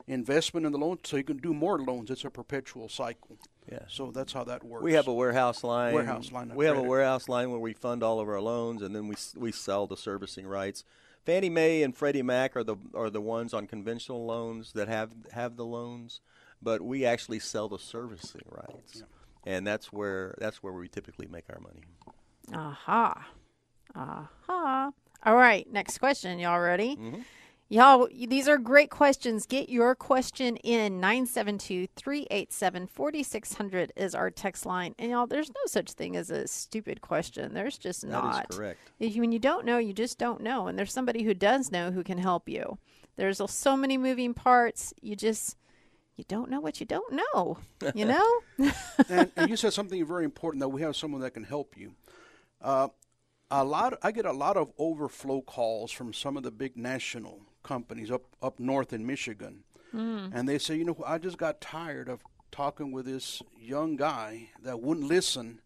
investment 0.07 0.65
in 0.65 0.71
the 0.71 0.77
loan 0.77 0.97
so 1.03 1.17
you 1.17 1.23
can 1.23 1.37
do 1.37 1.53
more 1.53 1.79
loans. 1.79 2.09
It's 2.09 2.25
a 2.25 2.29
perpetual 2.29 2.89
cycle. 2.89 3.37
Yeah. 3.71 3.79
So 3.89 4.11
that's 4.11 4.31
how 4.31 4.43
that 4.45 4.63
works. 4.63 4.83
We 4.83 4.93
have 4.93 5.07
a 5.07 5.13
warehouse 5.13 5.63
line. 5.63 5.93
Warehouse 5.93 6.31
line 6.31 6.53
We 6.55 6.65
have 6.65 6.77
a 6.77 6.83
warehouse 6.83 7.27
line 7.27 7.51
where 7.51 7.59
we 7.59 7.73
fund 7.73 8.01
all 8.01 8.19
of 8.19 8.29
our 8.29 8.39
loans, 8.39 8.81
and 8.81 8.95
then 8.95 9.07
we 9.07 9.15
we 9.35 9.51
sell 9.51 9.87
the 9.87 9.97
servicing 9.97 10.47
rights. 10.47 10.85
Fannie 11.25 11.49
Mae 11.49 11.83
and 11.83 11.93
Freddie 11.95 12.21
Mac 12.21 12.55
are 12.55 12.63
the 12.63 12.77
are 12.93 13.09
the 13.09 13.19
ones 13.19 13.53
on 13.53 13.67
conventional 13.67 14.25
loans 14.25 14.71
that 14.71 14.87
have 14.87 15.11
have 15.33 15.57
the 15.57 15.65
loans, 15.65 16.21
but 16.61 16.81
we 16.81 17.05
actually 17.05 17.39
sell 17.39 17.67
the 17.69 17.79
servicing 17.79 18.41
rights, 18.49 19.03
and 19.45 19.65
that's 19.65 19.91
where 19.93 20.35
that's 20.39 20.61
where 20.63 20.73
we 20.73 20.87
typically 20.87 21.27
make 21.27 21.45
our 21.49 21.59
money. 21.59 21.81
Aha. 22.53 23.27
Aha. 23.95 24.91
All 25.25 25.35
right. 25.35 25.71
Next 25.71 25.97
question. 25.97 26.39
Y'all 26.39 26.59
ready? 26.59 26.95
Mm-hmm. 26.95 27.21
Y'all, 27.69 28.07
these 28.13 28.47
are 28.47 28.57
great 28.57 28.89
questions. 28.89 29.45
Get 29.45 29.67
your 29.67 29.93
question 29.93 30.55
in. 30.57 31.01
972 31.01 31.87
387 31.97 32.87
4600 32.87 33.91
is 33.97 34.15
our 34.15 34.31
text 34.31 34.65
line. 34.65 34.95
And 34.97 35.11
y'all, 35.11 35.27
there's 35.27 35.49
no 35.49 35.59
such 35.65 35.91
thing 35.91 36.15
as 36.15 36.29
a 36.29 36.47
stupid 36.47 37.01
question. 37.01 37.53
There's 37.53 37.77
just 37.77 38.05
not. 38.05 38.21
That 38.23 38.29
is 38.29 38.35
not. 38.37 38.49
correct. 38.51 38.79
If 38.99 39.15
you- 39.15 39.21
When 39.21 39.33
you 39.33 39.39
don't 39.39 39.65
know, 39.65 39.79
you 39.79 39.91
just 39.91 40.17
don't 40.17 40.39
know. 40.41 40.67
And 40.67 40.79
there's 40.79 40.93
somebody 40.93 41.23
who 41.23 41.33
does 41.33 41.69
know 41.69 41.91
who 41.91 42.03
can 42.05 42.19
help 42.19 42.47
you. 42.47 42.77
There's 43.17 43.41
so 43.51 43.75
many 43.75 43.97
moving 43.97 44.33
parts. 44.33 44.93
You 45.01 45.17
just, 45.17 45.57
you 46.17 46.25
don't 46.27 46.49
know 46.49 46.59
what 46.59 46.79
you 46.79 46.85
don't 46.85 47.13
know. 47.13 47.57
You 47.95 48.05
know? 48.05 48.39
and, 49.09 49.31
and 49.37 49.49
you 49.49 49.55
said 49.55 49.71
something 49.71 50.03
very 50.05 50.25
important 50.25 50.59
that 50.61 50.69
we 50.69 50.81
have 50.81 50.95
someone 50.95 51.21
that 51.21 51.31
can 51.31 51.43
help 51.43 51.77
you. 51.77 51.93
Uh, 52.61 52.89
a 53.49 53.63
lot, 53.63 53.97
I 54.03 54.11
get 54.11 54.25
a 54.25 54.33
lot 54.33 54.57
of 54.57 54.73
overflow 54.77 55.41
calls 55.41 55.91
from 55.91 56.13
some 56.13 56.35
of 56.35 56.43
the 56.43 56.51
big 56.51 56.75
national 56.75 57.41
companies 57.63 58.11
up 58.11 58.23
up 58.41 58.59
north 58.59 58.93
in 58.93 59.05
Michigan, 59.05 59.63
hmm. 59.91 60.27
and 60.33 60.49
they 60.49 60.57
say, 60.57 60.75
you 60.75 60.85
know, 60.85 60.97
I 61.05 61.17
just 61.17 61.37
got 61.37 61.61
tired 61.61 62.09
of 62.09 62.23
talking 62.51 62.91
with 62.91 63.05
this 63.05 63.41
young 63.57 63.95
guy 63.95 64.49
that 64.63 64.81
wouldn't 64.81 65.07
listen. 65.07 65.61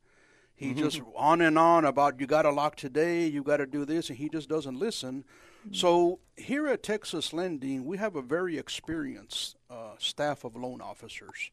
He 0.56 0.72
mm-hmm. 0.72 0.80
just 0.80 1.02
on 1.16 1.42
and 1.42 1.58
on 1.58 1.86
about 1.86 2.20
you 2.20 2.28
got 2.28 2.44
to 2.44 2.52
lock 2.52 2.76
today, 2.76 3.26
you 3.26 3.42
got 3.42 3.58
to 3.58 3.66
do 3.66 3.84
this, 3.86 4.10
and 4.10 4.18
he 4.18 4.30
just 4.30 4.48
doesn't 4.48 4.78
listen. 4.78 5.24
Hmm. 5.64 5.74
So 5.74 6.20
here 6.36 6.68
at 6.68 6.84
Texas 6.84 7.34
Lending, 7.34 7.86
we 7.86 7.98
have 7.98 8.16
a 8.16 8.22
very 8.22 8.60
experienced 8.60 9.56
uh, 9.72 9.96
staff 9.98 10.44
of 10.44 10.56
loan 10.56 10.82
officers. 10.82 11.52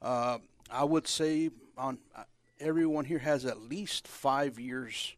Uh, 0.00 0.38
I 0.70 0.84
would 0.84 1.06
say 1.06 1.50
on 1.76 1.98
uh, 2.16 2.22
everyone 2.58 3.04
here 3.04 3.18
has 3.18 3.44
at 3.44 3.60
least 3.60 4.08
five 4.08 4.58
years 4.58 5.14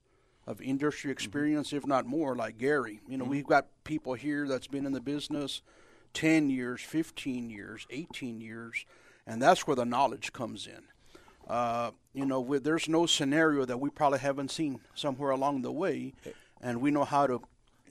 of 0.46 0.60
industry 0.60 1.12
experience, 1.12 1.72
if 1.72 1.86
not 1.86 2.04
more. 2.04 2.34
Like 2.34 2.58
Gary, 2.58 3.00
you 3.08 3.16
know, 3.16 3.24
we've 3.24 3.46
got 3.46 3.66
people 3.84 4.14
here 4.14 4.48
that's 4.48 4.66
been 4.66 4.86
in 4.86 4.92
the 4.92 5.00
business 5.00 5.62
ten 6.14 6.50
years, 6.50 6.80
fifteen 6.80 7.48
years, 7.48 7.86
eighteen 7.90 8.40
years, 8.40 8.84
and 9.26 9.40
that's 9.40 9.66
where 9.66 9.76
the 9.76 9.84
knowledge 9.84 10.32
comes 10.32 10.66
in. 10.66 10.82
Uh, 11.48 11.90
you 12.12 12.24
know, 12.26 12.40
with, 12.40 12.64
there's 12.64 12.88
no 12.88 13.06
scenario 13.06 13.64
that 13.64 13.78
we 13.78 13.90
probably 13.90 14.18
haven't 14.18 14.50
seen 14.50 14.80
somewhere 14.94 15.30
along 15.30 15.62
the 15.62 15.72
way, 15.72 16.12
and 16.60 16.80
we 16.80 16.90
know 16.90 17.04
how 17.04 17.26
to, 17.26 17.42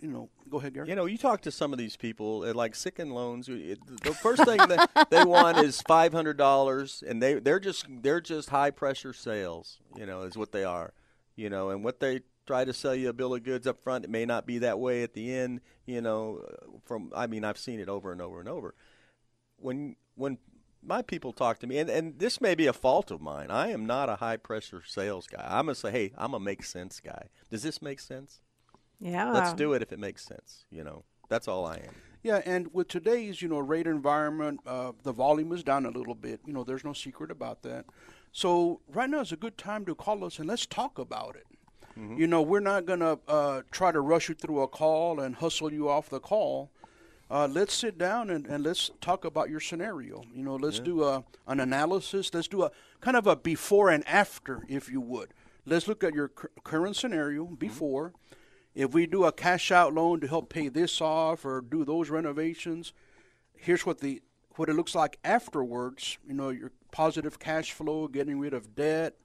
you 0.01 0.09
know, 0.09 0.29
go 0.49 0.57
ahead, 0.59 0.73
Gary. 0.73 0.89
You 0.89 0.95
know, 0.95 1.05
you 1.05 1.17
talk 1.17 1.41
to 1.41 1.51
some 1.51 1.71
of 1.73 1.79
these 1.79 1.95
people, 1.95 2.39
like 2.53 2.75
Quicken 2.81 3.11
Loans. 3.11 3.47
it- 3.49 3.79
The 4.03 4.13
first 4.13 4.43
thing 4.45 4.57
that 4.57 5.07
they 5.09 5.23
want 5.23 5.57
is 5.59 5.81
five 5.83 6.11
hundred 6.11 6.37
dollars, 6.37 7.03
and 7.07 7.21
they 7.21 7.35
they're 7.35 7.59
just 7.59 7.85
they're 8.01 8.21
just 8.21 8.49
high 8.49 8.71
pressure 8.71 9.13
sales. 9.13 9.79
You 9.95 10.05
know, 10.05 10.23
is 10.23 10.37
what 10.37 10.51
they 10.51 10.63
are. 10.63 10.93
You 11.35 11.49
know, 11.49 11.69
and 11.69 11.83
what 11.83 11.99
they 11.99 12.21
try 12.47 12.65
to 12.65 12.73
sell 12.73 12.95
you 12.95 13.09
a 13.09 13.13
bill 13.13 13.33
of 13.33 13.43
goods 13.43 13.67
up 13.67 13.79
front, 13.81 14.03
it 14.03 14.09
may 14.09 14.25
not 14.25 14.45
be 14.45 14.57
that 14.59 14.79
way 14.79 15.03
at 15.03 15.13
the 15.13 15.33
end. 15.33 15.61
You 15.85 16.01
know, 16.01 16.41
uh, 16.47 16.77
from 16.85 17.11
I 17.15 17.27
mean, 17.27 17.43
I've 17.43 17.57
seen 17.59 17.79
it 17.79 17.87
over 17.89 18.11
and 18.11 18.21
over 18.21 18.39
and 18.39 18.49
over. 18.49 18.73
When 19.57 19.95
when 20.15 20.37
my 20.83 21.03
people 21.03 21.31
talk 21.31 21.59
to 21.59 21.67
me, 21.67 21.77
and, 21.77 21.89
and 21.89 22.17
this 22.17 22.41
may 22.41 22.55
be 22.55 22.65
a 22.65 22.73
fault 22.73 23.11
of 23.11 23.21
mine. 23.21 23.51
I 23.51 23.69
am 23.69 23.85
not 23.85 24.09
a 24.09 24.15
high 24.15 24.37
pressure 24.37 24.81
sales 24.85 25.27
guy. 25.27 25.45
I'm 25.47 25.65
gonna 25.67 25.75
say, 25.75 25.91
hey, 25.91 26.11
I'm 26.17 26.33
a 26.33 26.39
make 26.39 26.63
sense 26.63 26.99
guy. 26.99 27.27
Does 27.51 27.61
this 27.63 27.81
make 27.83 27.99
sense? 27.99 28.41
Yeah. 29.01 29.31
Let's 29.31 29.53
do 29.53 29.73
it 29.73 29.81
if 29.81 29.91
it 29.91 29.99
makes 29.99 30.23
sense. 30.23 30.65
You 30.71 30.83
know, 30.83 31.03
that's 31.29 31.47
all 31.47 31.65
I 31.65 31.75
am. 31.77 31.93
Yeah, 32.23 32.41
and 32.45 32.71
with 32.71 32.87
today's 32.87 33.41
you 33.41 33.47
know 33.49 33.59
rate 33.59 33.87
environment, 33.87 34.59
uh, 34.65 34.91
the 35.03 35.11
volume 35.11 35.51
is 35.51 35.63
down 35.63 35.85
a 35.85 35.89
little 35.89 36.13
bit. 36.15 36.39
You 36.45 36.53
know, 36.53 36.63
there's 36.63 36.85
no 36.85 36.93
secret 36.93 37.31
about 37.31 37.63
that. 37.63 37.85
So 38.31 38.79
right 38.87 39.09
now 39.09 39.21
is 39.21 39.31
a 39.31 39.37
good 39.37 39.57
time 39.57 39.85
to 39.85 39.95
call 39.95 40.23
us 40.23 40.39
and 40.39 40.47
let's 40.47 40.65
talk 40.65 40.97
about 40.99 41.35
it. 41.35 41.45
You 42.17 42.25
know, 42.27 42.41
we're 42.41 42.61
not 42.61 42.85
gonna 42.85 43.17
uh, 43.27 43.61
try 43.71 43.91
to 43.91 43.99
rush 43.99 44.29
you 44.29 44.35
through 44.35 44.61
a 44.61 44.67
call 44.67 45.19
and 45.19 45.35
hustle 45.35 45.73
you 45.73 45.89
off 45.89 46.09
the 46.09 46.19
call. 46.21 46.71
Uh, 47.29 47.47
let's 47.51 47.73
sit 47.73 47.97
down 47.97 48.29
and, 48.29 48.45
and 48.45 48.63
let's 48.63 48.91
talk 49.01 49.25
about 49.25 49.49
your 49.49 49.59
scenario. 49.59 50.21
You 50.33 50.43
know, 50.43 50.55
let's 50.55 50.79
do 50.79 51.03
a 51.03 51.23
an 51.47 51.59
analysis. 51.59 52.33
Let's 52.33 52.47
do 52.47 52.63
a 52.63 52.71
kind 53.01 53.17
of 53.17 53.27
a 53.27 53.35
before 53.35 53.89
and 53.89 54.07
after, 54.07 54.63
if 54.69 54.89
you 54.89 55.01
would. 55.01 55.33
Let's 55.65 55.87
look 55.87 56.03
at 56.03 56.13
your 56.13 56.29
cur- 56.29 56.51
current 56.63 56.95
scenario 56.95 57.45
before. 57.45 58.13
If 58.73 58.93
we 58.93 59.05
do 59.05 59.25
a 59.25 59.31
cash 59.31 59.71
out 59.71 59.93
loan 59.93 60.21
to 60.21 60.27
help 60.27 60.49
pay 60.49 60.69
this 60.69 61.01
off 61.01 61.45
or 61.45 61.61
do 61.61 61.83
those 61.83 62.09
renovations, 62.09 62.93
here's 63.53 63.85
what 63.85 63.99
the 63.99 64.21
what 64.55 64.69
it 64.69 64.73
looks 64.73 64.95
like 64.95 65.17
afterwards. 65.23 66.17
You 66.27 66.33
know, 66.33 66.49
your 66.49 66.71
positive 66.91 67.39
cash 67.39 67.71
flow, 67.71 68.07
getting 68.07 68.39
rid 68.39 68.53
of 68.53 68.75
debt. 68.75 69.15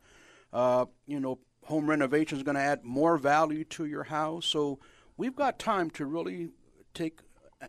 Uh, 0.53 0.87
you 1.07 1.21
know, 1.21 1.39
home 1.65 1.89
renovation 1.89 2.39
is 2.39 2.45
going 2.45 2.55
to 2.55 2.61
add 2.61 2.85
more 2.85 3.19
value 3.19 3.65
to 3.65 3.85
your 3.85 4.05
house. 4.05 4.47
So 4.47 4.79
we've 5.17 5.35
got 5.35 5.59
time 5.59 5.91
to 5.91 6.07
really 6.07 6.51
take 6.95 7.21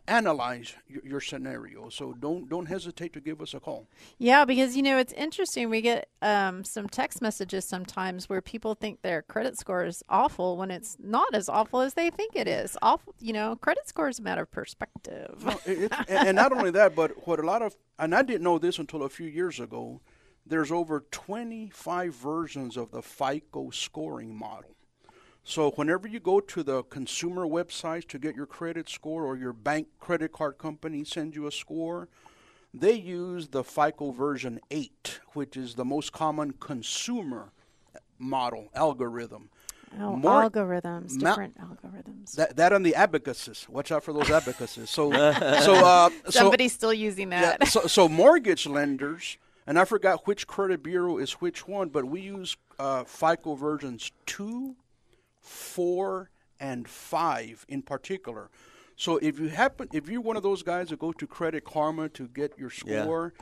analyze 0.06 0.74
your, 0.86 1.20
scenario. 1.20 1.88
So 1.88 2.12
don't 2.12 2.48
don't 2.48 2.66
hesitate 2.66 3.12
to 3.14 3.20
give 3.20 3.40
us 3.40 3.54
a 3.54 3.60
call. 3.60 3.86
Yeah, 4.18 4.44
because 4.44 4.76
you 4.76 4.82
know 4.82 4.98
it's 4.98 5.12
interesting. 5.14 5.70
We 5.70 5.80
get 5.80 6.08
um, 6.22 6.64
some 6.64 6.88
text 6.88 7.20
messages 7.20 7.64
sometimes 7.68 8.28
where 8.28 8.40
people 8.40 8.74
think 8.74 9.02
their 9.02 9.22
credit 9.22 9.58
score 9.58 9.84
is 9.84 10.02
awful 10.08 10.56
when 10.56 10.70
it's 10.70 10.96
not 10.98 11.34
as 11.34 11.48
awful 11.48 11.80
as 11.80 11.94
they 11.94 12.10
think 12.10 12.36
it 12.36 12.46
is. 12.46 12.76
Awful, 12.82 13.14
you 13.20 13.32
know, 13.32 13.56
credit 13.56 13.88
score 13.88 14.08
is 14.08 14.18
a 14.18 14.22
matter 14.22 14.42
of 14.42 14.50
perspective. 14.50 15.42
No, 15.44 15.60
it, 15.64 15.92
and 16.08 16.36
not 16.36 16.52
only 16.52 16.70
that, 16.72 16.94
but 16.94 17.26
what 17.26 17.40
a 17.40 17.46
lot 17.46 17.62
of 17.62 17.74
and 17.98 18.14
I 18.14 18.22
didn't 18.22 18.42
know 18.42 18.58
this 18.58 18.78
until 18.78 19.02
a 19.02 19.08
few 19.08 19.26
years 19.26 19.60
ago. 19.60 20.00
There's 20.46 20.72
over 20.72 21.04
25 21.10 22.14
versions 22.14 22.78
of 22.78 22.90
the 22.90 23.02
FICO 23.02 23.68
scoring 23.68 24.34
model. 24.34 24.77
So 25.48 25.70
whenever 25.76 26.06
you 26.06 26.20
go 26.20 26.40
to 26.40 26.62
the 26.62 26.82
consumer 26.84 27.46
websites 27.46 28.06
to 28.08 28.18
get 28.18 28.36
your 28.36 28.44
credit 28.44 28.86
score 28.86 29.24
or 29.24 29.34
your 29.34 29.54
bank 29.54 29.86
credit 29.98 30.30
card 30.30 30.58
company 30.58 31.04
sends 31.04 31.34
you 31.34 31.46
a 31.46 31.50
score, 31.50 32.08
they 32.74 32.92
use 32.92 33.48
the 33.48 33.64
FICO 33.64 34.10
version 34.10 34.60
8, 34.70 35.20
which 35.32 35.56
is 35.56 35.74
the 35.74 35.86
most 35.86 36.12
common 36.12 36.52
consumer 36.52 37.52
model 38.18 38.68
algorithm. 38.74 39.48
Oh, 39.98 40.16
More- 40.16 40.50
algorithms, 40.50 41.18
ma- 41.18 41.30
different 41.30 41.56
algorithms. 41.58 42.32
That 42.32 42.54
that 42.56 42.74
and 42.74 42.84
the 42.84 42.92
abacuses. 42.92 43.66
Watch 43.70 43.90
out 43.90 44.04
for 44.04 44.12
those 44.12 44.28
abacuses. 44.28 44.90
So 44.90 45.10
so 45.62 45.74
uh 45.76 46.10
so 46.24 46.30
Somebody's 46.30 46.74
still 46.74 46.92
using 46.92 47.32
yeah, 47.32 47.56
that. 47.56 47.68
so, 47.68 47.86
so 47.86 48.06
mortgage 48.06 48.66
lenders, 48.66 49.38
and 49.66 49.78
I 49.78 49.86
forgot 49.86 50.26
which 50.26 50.46
credit 50.46 50.82
bureau 50.82 51.16
is 51.16 51.32
which 51.40 51.66
one, 51.66 51.88
but 51.88 52.04
we 52.04 52.20
use 52.20 52.54
uh, 52.78 53.04
FICO 53.04 53.54
versions 53.54 54.12
two, 54.26 54.76
four, 55.40 56.30
and 56.60 56.88
five 56.88 57.64
in 57.68 57.82
particular. 57.82 58.50
So 58.96 59.18
if 59.18 59.38
you 59.38 59.48
happen, 59.48 59.88
if 59.92 60.08
you're 60.08 60.20
one 60.20 60.36
of 60.36 60.42
those 60.42 60.62
guys 60.62 60.88
that 60.88 60.98
go 60.98 61.12
to 61.12 61.26
Credit 61.26 61.64
Karma 61.64 62.08
to 62.10 62.26
get 62.28 62.58
your 62.58 62.70
Yeah. 62.84 63.02
score, 63.04 63.32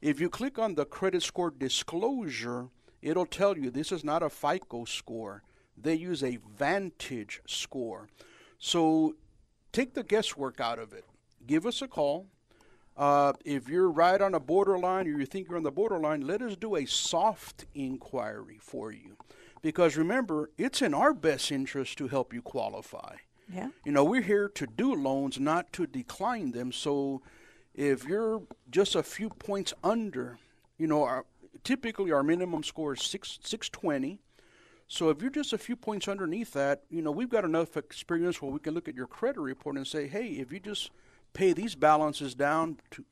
if 0.00 0.20
you 0.20 0.30
click 0.30 0.58
on 0.58 0.74
the 0.74 0.86
credit 0.86 1.22
score 1.22 1.50
disclosure, 1.50 2.70
it'll 3.02 3.26
tell 3.26 3.56
you 3.58 3.70
this 3.70 3.92
is 3.92 4.04
not 4.04 4.22
a 4.22 4.30
FICO 4.30 4.84
score. 4.84 5.42
They 5.76 5.94
use 5.94 6.22
a 6.22 6.36
Vantage 6.36 7.40
score. 7.46 8.08
So 8.58 9.16
take 9.72 9.94
the 9.94 10.02
guesswork 10.02 10.60
out 10.60 10.78
of 10.78 10.92
it. 10.92 11.04
Give 11.46 11.66
us 11.66 11.82
a 11.82 11.88
call. 11.88 12.28
Uh, 12.96 13.32
if 13.44 13.68
you're 13.68 13.90
right 13.90 14.20
on 14.20 14.34
a 14.34 14.40
borderline 14.40 15.06
or 15.06 15.18
you 15.18 15.26
think 15.26 15.48
you're 15.48 15.56
on 15.56 15.62
the 15.62 15.70
borderline, 15.70 16.20
let 16.26 16.42
us 16.42 16.56
do 16.56 16.76
a 16.76 16.84
soft 16.84 17.64
inquiry 17.74 18.58
for 18.60 18.92
you. 18.92 19.16
Because 19.62 19.96
remember, 19.96 20.50
it's 20.58 20.82
in 20.82 20.92
our 20.92 21.14
best 21.14 21.52
interest 21.52 21.96
to 21.98 22.08
help 22.08 22.34
you 22.34 22.42
qualify. 22.42 23.16
yeah. 23.52 23.68
You 23.84 23.92
know, 23.92 24.04
we're 24.04 24.22
here 24.22 24.48
to 24.48 24.66
do 24.66 24.94
loans, 24.94 25.38
not 25.38 25.72
to 25.74 25.86
decline 25.86 26.50
them. 26.50 26.72
So 26.72 27.22
if 27.74 28.04
you're 28.04 28.42
just 28.70 28.96
a 28.96 29.02
few 29.02 29.28
points 29.28 29.72
under, 29.84 30.38
you 30.78 30.86
know, 30.86 31.04
our, 31.04 31.24
typically 31.62 32.10
our 32.10 32.22
minimum 32.22 32.62
score 32.64 32.94
is 32.94 33.02
six 33.02 33.38
six 33.42 33.68
twenty. 33.68 34.18
So 34.88 35.08
if 35.08 35.22
you're 35.22 35.30
just 35.30 35.52
a 35.52 35.58
few 35.58 35.76
points 35.76 36.08
underneath 36.08 36.52
that, 36.52 36.82
you 36.90 37.00
know, 37.00 37.10
we've 37.12 37.30
got 37.30 37.44
enough 37.44 37.76
experience 37.78 38.42
where 38.42 38.50
we 38.50 38.58
can 38.58 38.74
look 38.74 38.88
at 38.88 38.94
your 38.94 39.06
credit 39.06 39.40
report 39.40 39.76
and 39.76 39.86
say, 39.86 40.06
hey, 40.06 40.26
if 40.26 40.52
you 40.52 40.60
just 40.60 40.90
pay 41.32 41.54
these 41.54 41.74
balances 41.74 42.34
down 42.34 42.78
to 42.90 43.04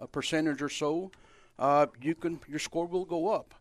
a 0.00 0.06
percentage 0.06 0.62
or 0.62 0.70
so, 0.70 1.10
uh, 1.58 1.86
you 2.00 2.14
can 2.14 2.38
your 2.48 2.58
score 2.58 2.86
will 2.86 3.04
go 3.04 3.28
up. 3.28 3.54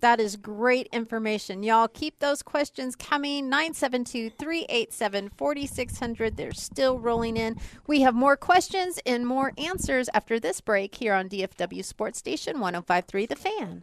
That 0.00 0.20
is 0.20 0.36
great 0.36 0.88
information. 0.92 1.62
Y'all 1.62 1.88
keep 1.88 2.18
those 2.18 2.42
questions 2.42 2.96
coming. 2.96 3.48
972 3.48 4.30
387 4.30 5.30
4600. 5.36 6.36
They're 6.36 6.52
still 6.52 6.98
rolling 6.98 7.36
in. 7.36 7.56
We 7.86 8.00
have 8.00 8.14
more 8.14 8.36
questions 8.36 8.98
and 9.04 9.26
more 9.26 9.52
answers 9.58 10.08
after 10.14 10.40
this 10.40 10.60
break 10.60 10.94
here 10.94 11.14
on 11.14 11.28
DFW 11.28 11.84
Sports 11.84 12.18
Station 12.18 12.60
1053 12.60 13.26
The 13.26 13.36
Fan. 13.36 13.82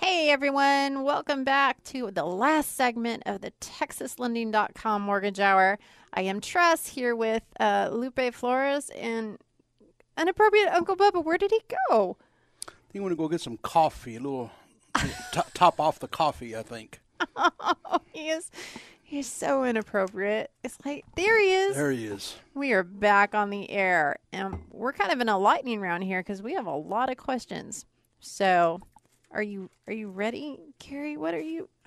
Hey 0.00 0.30
everyone, 0.30 1.02
welcome 1.02 1.42
back 1.42 1.82
to 1.84 2.12
the 2.12 2.24
last 2.24 2.76
segment 2.76 3.24
of 3.26 3.40
the 3.40 3.50
TexasLending.com 3.60 5.02
Mortgage 5.02 5.40
Hour. 5.40 5.76
I 6.14 6.20
am 6.20 6.40
Tress 6.40 6.86
here 6.86 7.16
with 7.16 7.42
uh, 7.58 7.88
Lupe 7.90 8.32
Flores 8.32 8.90
and 8.90 9.38
inappropriate 10.16 10.68
Uncle 10.68 10.96
Bubba. 10.96 11.24
Where 11.24 11.36
did 11.36 11.50
he 11.50 11.60
go? 11.90 12.16
I 12.68 12.70
think 12.92 12.94
I'm 12.94 13.00
going 13.02 13.10
to 13.10 13.16
go 13.16 13.28
get 13.28 13.40
some 13.40 13.56
coffee, 13.56 14.14
a 14.14 14.20
little 14.20 14.52
t- 15.32 15.40
top 15.54 15.80
off 15.80 15.98
the 15.98 16.08
coffee, 16.08 16.56
I 16.56 16.62
think. 16.62 17.00
Oh, 17.36 18.00
he 18.12 18.28
is. 18.30 18.50
He's 19.02 19.26
so 19.26 19.64
inappropriate. 19.64 20.50
It's 20.62 20.76
like 20.84 21.04
there 21.16 21.40
he 21.40 21.52
is. 21.54 21.76
There 21.76 21.90
he 21.90 22.04
is. 22.06 22.36
We 22.54 22.72
are 22.72 22.82
back 22.82 23.34
on 23.34 23.48
the 23.50 23.70
air, 23.70 24.18
and 24.32 24.58
we're 24.70 24.92
kind 24.92 25.10
of 25.10 25.20
in 25.20 25.28
a 25.30 25.38
lightning 25.38 25.80
round 25.80 26.04
here 26.04 26.20
because 26.20 26.42
we 26.42 26.52
have 26.54 26.66
a 26.66 26.76
lot 26.76 27.10
of 27.10 27.16
questions. 27.16 27.86
So, 28.20 28.80
are 29.30 29.42
you 29.42 29.70
are 29.86 29.94
you 29.94 30.10
ready, 30.10 30.58
Carrie? 30.78 31.16
What 31.16 31.32
are 31.34 31.40
you? 31.40 31.68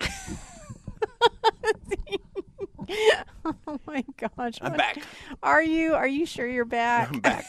oh 3.44 3.78
my 3.86 4.04
gosh! 4.16 4.58
I'm 4.60 4.72
what- 4.72 4.78
back. 4.78 4.98
Are 5.42 5.62
you? 5.62 5.94
Are 5.94 6.08
you 6.08 6.26
sure 6.26 6.48
you're 6.48 6.64
back? 6.64 7.10
I'm 7.12 7.20
back. 7.20 7.44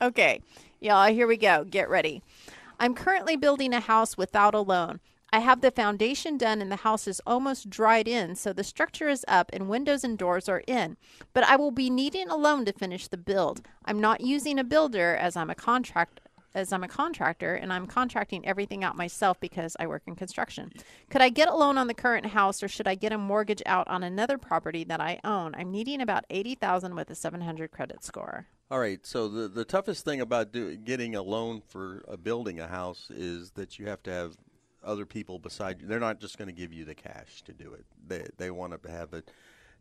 Okay, 0.00 0.40
y'all, 0.80 1.10
here 1.10 1.26
we 1.26 1.36
go. 1.36 1.64
Get 1.64 1.88
ready. 1.88 2.22
I'm 2.80 2.94
currently 2.94 3.36
building 3.36 3.74
a 3.74 3.80
house 3.80 4.16
without 4.16 4.54
a 4.54 4.60
loan. 4.60 5.00
I 5.30 5.40
have 5.40 5.60
the 5.60 5.70
foundation 5.70 6.38
done 6.38 6.62
and 6.62 6.72
the 6.72 6.76
house 6.76 7.06
is 7.06 7.20
almost 7.26 7.68
dried 7.68 8.08
in, 8.08 8.34
so 8.34 8.52
the 8.52 8.64
structure 8.64 9.08
is 9.08 9.24
up 9.28 9.50
and 9.52 9.68
windows 9.68 10.04
and 10.04 10.16
doors 10.16 10.48
are 10.48 10.62
in. 10.66 10.96
But 11.34 11.44
I 11.44 11.56
will 11.56 11.70
be 11.70 11.90
needing 11.90 12.28
a 12.28 12.36
loan 12.36 12.64
to 12.64 12.72
finish 12.72 13.08
the 13.08 13.18
build. 13.18 13.60
I'm 13.84 14.00
not 14.00 14.22
using 14.22 14.58
a 14.58 14.64
builder 14.64 15.14
as 15.16 15.36
I'm 15.36 15.50
a 15.50 15.54
contract 15.54 16.20
as 16.54 16.72
I'm 16.72 16.82
a 16.82 16.88
contractor 16.88 17.54
and 17.54 17.72
I'm 17.72 17.86
contracting 17.86 18.46
everything 18.46 18.82
out 18.82 18.96
myself 18.96 19.38
because 19.38 19.76
I 19.78 19.86
work 19.86 20.02
in 20.06 20.16
construction. 20.16 20.72
Could 21.10 21.20
I 21.20 21.28
get 21.28 21.48
a 21.48 21.54
loan 21.54 21.76
on 21.78 21.88
the 21.88 21.94
current 21.94 22.26
house 22.26 22.62
or 22.62 22.68
should 22.68 22.88
I 22.88 22.94
get 22.94 23.12
a 23.12 23.18
mortgage 23.18 23.62
out 23.66 23.86
on 23.86 24.02
another 24.02 24.38
property 24.38 24.82
that 24.84 25.00
I 25.00 25.20
own? 25.24 25.54
I'm 25.54 25.70
needing 25.70 26.00
about 26.00 26.24
80,000 26.30 26.94
with 26.94 27.10
a 27.10 27.14
700 27.14 27.70
credit 27.70 28.02
score. 28.02 28.46
All 28.70 28.78
right. 28.78 29.04
So 29.06 29.28
the 29.28 29.48
the 29.48 29.64
toughest 29.64 30.04
thing 30.04 30.20
about 30.20 30.52
do, 30.52 30.76
getting 30.76 31.14
a 31.14 31.22
loan 31.22 31.62
for 31.66 32.04
uh, 32.06 32.16
building 32.16 32.60
a 32.60 32.68
house 32.68 33.10
is 33.10 33.52
that 33.52 33.78
you 33.78 33.86
have 33.88 34.02
to 34.02 34.10
have 34.10 34.36
other 34.84 35.06
people 35.06 35.38
beside 35.38 35.80
you. 35.80 35.86
They're 35.86 35.98
not 35.98 36.20
just 36.20 36.38
going 36.38 36.48
to 36.48 36.54
give 36.54 36.72
you 36.72 36.84
the 36.84 36.94
cash 36.94 37.42
to 37.42 37.52
do 37.52 37.72
it. 37.72 37.86
They 38.06 38.26
they 38.36 38.50
want 38.50 38.80
to 38.82 38.90
have 38.90 39.14
it 39.14 39.30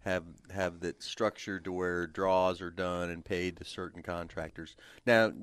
have 0.06 0.24
have 0.52 0.80
that 0.80 1.04
structured 1.04 1.66
to 1.66 1.72
where 1.72 2.08
draws 2.08 2.62
are 2.62 2.70
done 2.70 3.10
and 3.10 3.26
paid 3.26 3.58
to 3.58 3.66
certain 3.66 4.02
contractors. 4.02 4.76
Now, 5.06 5.34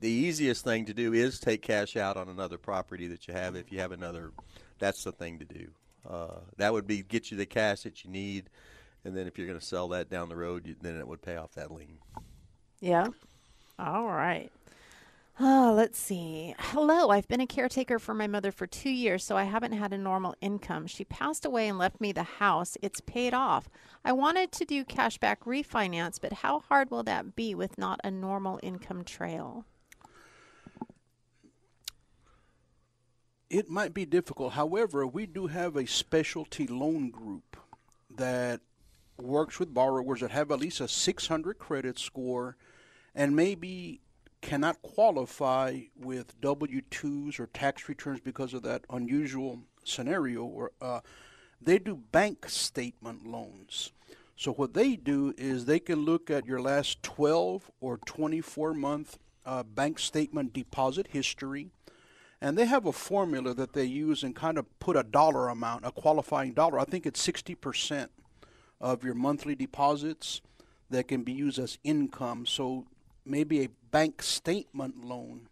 the 0.00 0.10
easiest 0.10 0.64
thing 0.64 0.86
to 0.86 0.94
do 0.94 1.12
is 1.12 1.40
take 1.40 1.62
cash 1.62 1.96
out 1.96 2.16
on 2.16 2.28
another 2.28 2.58
property 2.58 3.08
that 3.08 3.26
you 3.26 3.34
have. 3.34 3.56
If 3.56 3.72
you 3.72 3.80
have 3.80 3.90
another, 3.92 4.32
that's 4.78 5.02
the 5.02 5.12
thing 5.12 5.40
to 5.40 5.44
do. 5.44 5.68
Uh, 6.08 6.40
that 6.56 6.72
would 6.72 6.86
be 6.86 7.02
get 7.02 7.30
you 7.30 7.36
the 7.36 7.46
cash 7.46 7.82
that 7.82 8.04
you 8.04 8.10
need, 8.10 8.48
and 9.04 9.16
then 9.16 9.26
if 9.26 9.38
you're 9.38 9.46
going 9.46 9.58
to 9.58 9.64
sell 9.64 9.88
that 9.88 10.08
down 10.08 10.28
the 10.28 10.36
road, 10.36 10.66
you, 10.66 10.76
then 10.80 10.98
it 10.98 11.06
would 11.06 11.22
pay 11.22 11.36
off 11.36 11.52
that 11.54 11.72
lien. 11.72 11.98
Yeah. 12.82 13.06
All 13.78 14.08
right. 14.08 14.50
Oh, 15.38 15.72
let's 15.76 15.98
see. 15.98 16.52
Hello, 16.58 17.10
I've 17.10 17.28
been 17.28 17.40
a 17.40 17.46
caretaker 17.46 18.00
for 18.00 18.12
my 18.12 18.26
mother 18.26 18.50
for 18.50 18.66
two 18.66 18.90
years, 18.90 19.22
so 19.22 19.36
I 19.36 19.44
haven't 19.44 19.72
had 19.72 19.92
a 19.92 19.98
normal 19.98 20.34
income. 20.40 20.88
She 20.88 21.04
passed 21.04 21.44
away 21.44 21.68
and 21.68 21.78
left 21.78 22.00
me 22.00 22.10
the 22.10 22.24
house. 22.24 22.76
It's 22.82 23.00
paid 23.00 23.34
off. 23.34 23.68
I 24.04 24.10
wanted 24.10 24.50
to 24.50 24.64
do 24.64 24.84
cashback 24.84 25.38
refinance, 25.46 26.20
but 26.20 26.32
how 26.32 26.58
hard 26.58 26.90
will 26.90 27.04
that 27.04 27.36
be 27.36 27.54
with 27.54 27.78
not 27.78 28.00
a 28.02 28.10
normal 28.10 28.58
income 28.64 29.04
trail? 29.04 29.64
It 33.48 33.70
might 33.70 33.94
be 33.94 34.04
difficult. 34.04 34.54
However, 34.54 35.06
we 35.06 35.26
do 35.26 35.46
have 35.46 35.76
a 35.76 35.86
specialty 35.86 36.66
loan 36.66 37.10
group 37.10 37.56
that 38.10 38.60
works 39.18 39.60
with 39.60 39.72
borrowers 39.72 40.20
that 40.20 40.32
have 40.32 40.50
at 40.50 40.58
least 40.58 40.80
a 40.80 40.88
600 40.88 41.58
credit 41.58 41.96
score 41.96 42.56
and 43.14 43.36
maybe 43.36 44.00
cannot 44.40 44.82
qualify 44.82 45.80
with 45.96 46.40
W 46.40 46.82
2s 46.90 47.38
or 47.38 47.46
tax 47.46 47.88
returns 47.88 48.20
because 48.20 48.54
of 48.54 48.62
that 48.62 48.84
unusual 48.90 49.60
scenario. 49.84 50.42
Or 50.44 50.72
uh, 50.80 51.00
they 51.60 51.78
do 51.78 51.96
bank 51.96 52.48
statement 52.48 53.26
loans. 53.26 53.92
So 54.36 54.52
what 54.52 54.74
they 54.74 54.96
do 54.96 55.34
is 55.38 55.64
they 55.64 55.78
can 55.78 56.04
look 56.04 56.30
at 56.30 56.46
your 56.46 56.60
last 56.60 57.02
12 57.02 57.70
or 57.80 57.98
24 57.98 58.74
month 58.74 59.18
uh, 59.46 59.62
bank 59.62 59.98
statement 59.98 60.52
deposit 60.52 61.08
history, 61.10 61.70
and 62.40 62.58
they 62.58 62.66
have 62.66 62.86
a 62.86 62.92
formula 62.92 63.54
that 63.54 63.72
they 63.72 63.84
use 63.84 64.24
and 64.24 64.34
kind 64.34 64.58
of 64.58 64.78
put 64.80 64.96
a 64.96 65.04
dollar 65.04 65.48
amount, 65.48 65.86
a 65.86 65.92
qualifying 65.92 66.52
dollar. 66.52 66.78
I 66.80 66.84
think 66.84 67.06
it's 67.06 67.24
60% 67.24 68.08
of 68.80 69.04
your 69.04 69.14
monthly 69.14 69.54
deposits 69.54 70.40
that 70.90 71.08
can 71.08 71.22
be 71.22 71.32
used 71.32 71.58
as 71.58 71.78
income. 71.84 72.44
So 72.46 72.86
maybe 73.24 73.64
a 73.64 73.68
bank 73.90 74.22
statement 74.22 75.04
loan 75.04 75.48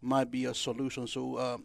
might 0.00 0.30
be 0.30 0.44
a 0.44 0.54
solution. 0.54 1.06
So 1.06 1.36
uh, 1.36 1.58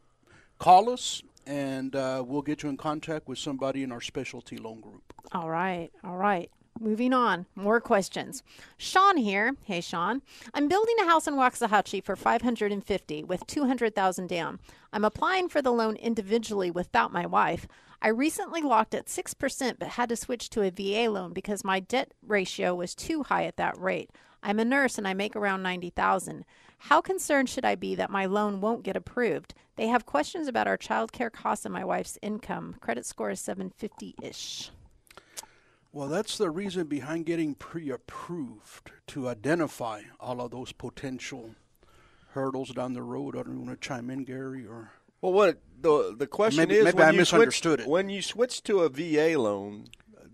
call 0.60 0.90
us 0.90 1.22
and 1.46 1.96
uh, 1.96 2.24
we'll 2.26 2.42
get 2.42 2.64
you 2.64 2.70
in 2.70 2.78
contact 2.78 3.28
with 3.28 3.38
somebody 3.38 3.84
in 3.84 3.92
our 3.92 4.02
specialty 4.02 4.58
loan 4.58 4.82
group. 4.82 5.14
All 5.32 5.50
right. 5.50 5.90
All 6.04 6.18
right. 6.18 6.50
Moving 6.80 7.14
on. 7.14 7.46
More 7.56 7.80
questions. 7.80 8.42
Sean 8.78 9.18
here. 9.18 9.56
Hey 9.64 9.80
Sean. 9.80 10.22
I'm 10.54 10.68
building 10.68 10.96
a 11.02 11.06
house 11.06 11.28
in 11.28 11.36
Waxahachie 11.36 12.04
for 12.04 12.16
550 12.16 13.24
with 13.24 13.46
200,000 13.46 14.28
down. 14.28 14.60
I'm 14.92 15.06
applying 15.06 15.50
for 15.50 15.62
the 15.62 15.72
loan 15.72 15.96
individually 15.98 16.72
without 16.72 17.14
my 17.14 17.26
wife. 17.26 17.68
I 18.02 18.10
recently 18.10 18.62
locked 18.62 18.96
at 18.96 19.06
6% 19.06 19.76
but 19.80 19.90
had 19.90 20.10
to 20.10 20.16
switch 20.16 20.50
to 20.50 20.64
a 20.64 20.72
VA 20.72 21.10
loan 21.10 21.32
because 21.32 21.64
my 21.64 21.80
debt 21.80 22.14
ratio 22.26 22.76
was 22.76 22.96
too 22.96 23.24
high 23.24 23.46
at 23.46 23.58
that 23.58 23.78
rate. 23.80 24.10
I'm 24.44 24.60
a 24.60 24.66
nurse 24.66 24.98
and 24.98 25.08
I 25.08 25.14
make 25.14 25.36
around 25.36 25.64
90,000. 25.64 26.46
How 26.78 27.00
concerned 27.02 27.50
should 27.50 27.64
I 27.64 27.76
be 27.76 27.96
that 27.96 28.10
my 28.10 28.26
loan 28.26 28.60
won't 28.60 28.84
get 28.84 28.98
approved? 28.98 29.54
They 29.78 29.88
have 29.88 30.06
questions 30.06 30.48
about 30.50 30.68
our 30.68 30.78
child 30.78 31.14
care 31.14 31.30
costs 31.30 31.66
and 31.66 31.74
my 31.74 31.86
wife's 31.86 32.20
income. 32.22 32.76
Credit 32.82 33.06
score 33.06 33.30
is 33.32 33.40
750-ish. 33.40 34.70
Well, 35.94 36.10
that's 36.10 36.38
the 36.38 36.50
reason 36.50 36.88
behind 36.88 37.26
getting 37.26 37.56
pre 37.56 37.90
approved 37.90 38.92
to 39.08 39.30
identify 39.30 40.02
all 40.20 40.42
of 40.42 40.52
those 40.52 40.72
potential 40.74 41.52
hurdles 42.32 42.72
down 42.72 42.94
the 42.94 43.04
road. 43.04 43.36
I 43.38 43.44
don't 43.44 43.66
want 43.66 43.80
to 43.80 43.88
chime 43.88 44.10
in, 44.10 44.24
Gary, 44.24 44.66
or. 44.66 44.92
Well, 45.22 45.34
what 45.34 45.60
the 45.80 46.16
the 46.18 46.28
question 46.28 46.64
Maybe- 46.68 46.76
is 46.80 46.86
maybe 46.86 46.98
when 46.98 47.08
I 47.08 47.12
you 47.12 47.18
misunderstood 47.20 47.80
switch, 47.80 47.88
it. 47.88 47.92
When 47.92 48.10
you 48.10 48.22
switch 48.24 48.64
to 48.64 48.80
a 48.80 48.90
VA 48.90 49.40
loan, 49.40 49.86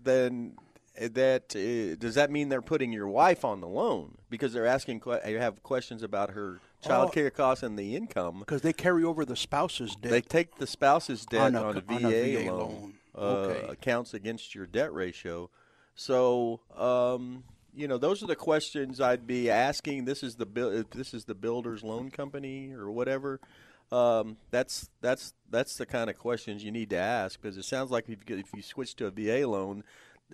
then 0.02 0.56
that 0.98 1.54
uh, 1.56 1.94
does 1.98 2.14
that 2.16 2.30
mean 2.30 2.48
they're 2.48 2.62
putting 2.62 2.92
your 2.92 3.08
wife 3.08 3.44
on 3.44 3.60
the 3.60 3.68
loan 3.68 4.18
because 4.28 4.52
they're 4.52 4.66
asking 4.66 5.00
que- 5.00 5.20
they 5.24 5.34
have 5.34 5.62
questions 5.62 6.02
about 6.02 6.30
her 6.30 6.60
child 6.82 7.12
care 7.12 7.30
costs 7.30 7.62
and 7.62 7.78
the 7.78 7.94
income. 7.96 8.40
Because 8.40 8.62
they 8.62 8.72
carry 8.72 9.04
over 9.04 9.24
the 9.24 9.36
spouse's 9.36 9.94
debt. 9.96 10.10
They 10.10 10.20
take 10.20 10.56
the 10.56 10.66
spouse's 10.66 11.24
debt 11.26 11.54
On 11.54 11.56
on 11.56 11.76
a- 11.76 11.92
a, 11.92 11.96
on 11.96 12.04
a 12.04 12.08
VA, 12.10 12.42
VA 12.44 12.52
loan, 12.52 12.58
loan. 12.58 12.94
Uh, 13.14 13.20
Okay. 13.20 13.66
accounts 13.72 14.14
against 14.14 14.54
your 14.54 14.66
debt 14.66 14.92
ratio. 14.92 15.50
So, 15.94 16.60
um, 16.76 17.44
you 17.74 17.86
know, 17.88 17.98
those 17.98 18.22
are 18.22 18.26
the 18.26 18.36
questions 18.36 19.00
I'd 19.00 19.26
be 19.26 19.50
asking. 19.50 20.04
This 20.04 20.22
is 20.22 20.36
the 20.36 20.46
buil- 20.46 20.72
if 20.72 20.90
this 20.90 21.12
is 21.14 21.24
the 21.24 21.34
builder's 21.34 21.82
loan 21.82 22.10
company 22.10 22.72
or 22.72 22.90
whatever. 22.90 23.40
Um, 23.92 24.36
that's 24.52 24.88
that's 25.00 25.34
that's 25.50 25.76
the 25.76 25.84
kind 25.86 26.08
of 26.08 26.16
questions 26.16 26.62
you 26.62 26.70
need 26.70 26.90
to 26.90 26.96
ask 26.96 27.40
because 27.42 27.58
it 27.58 27.64
sounds 27.64 27.90
like 27.90 28.08
if 28.08 28.18
you, 28.28 28.36
if 28.38 28.46
you 28.54 28.62
switch 28.62 28.94
to 28.96 29.06
a 29.06 29.10
VA 29.10 29.46
loan, 29.48 29.82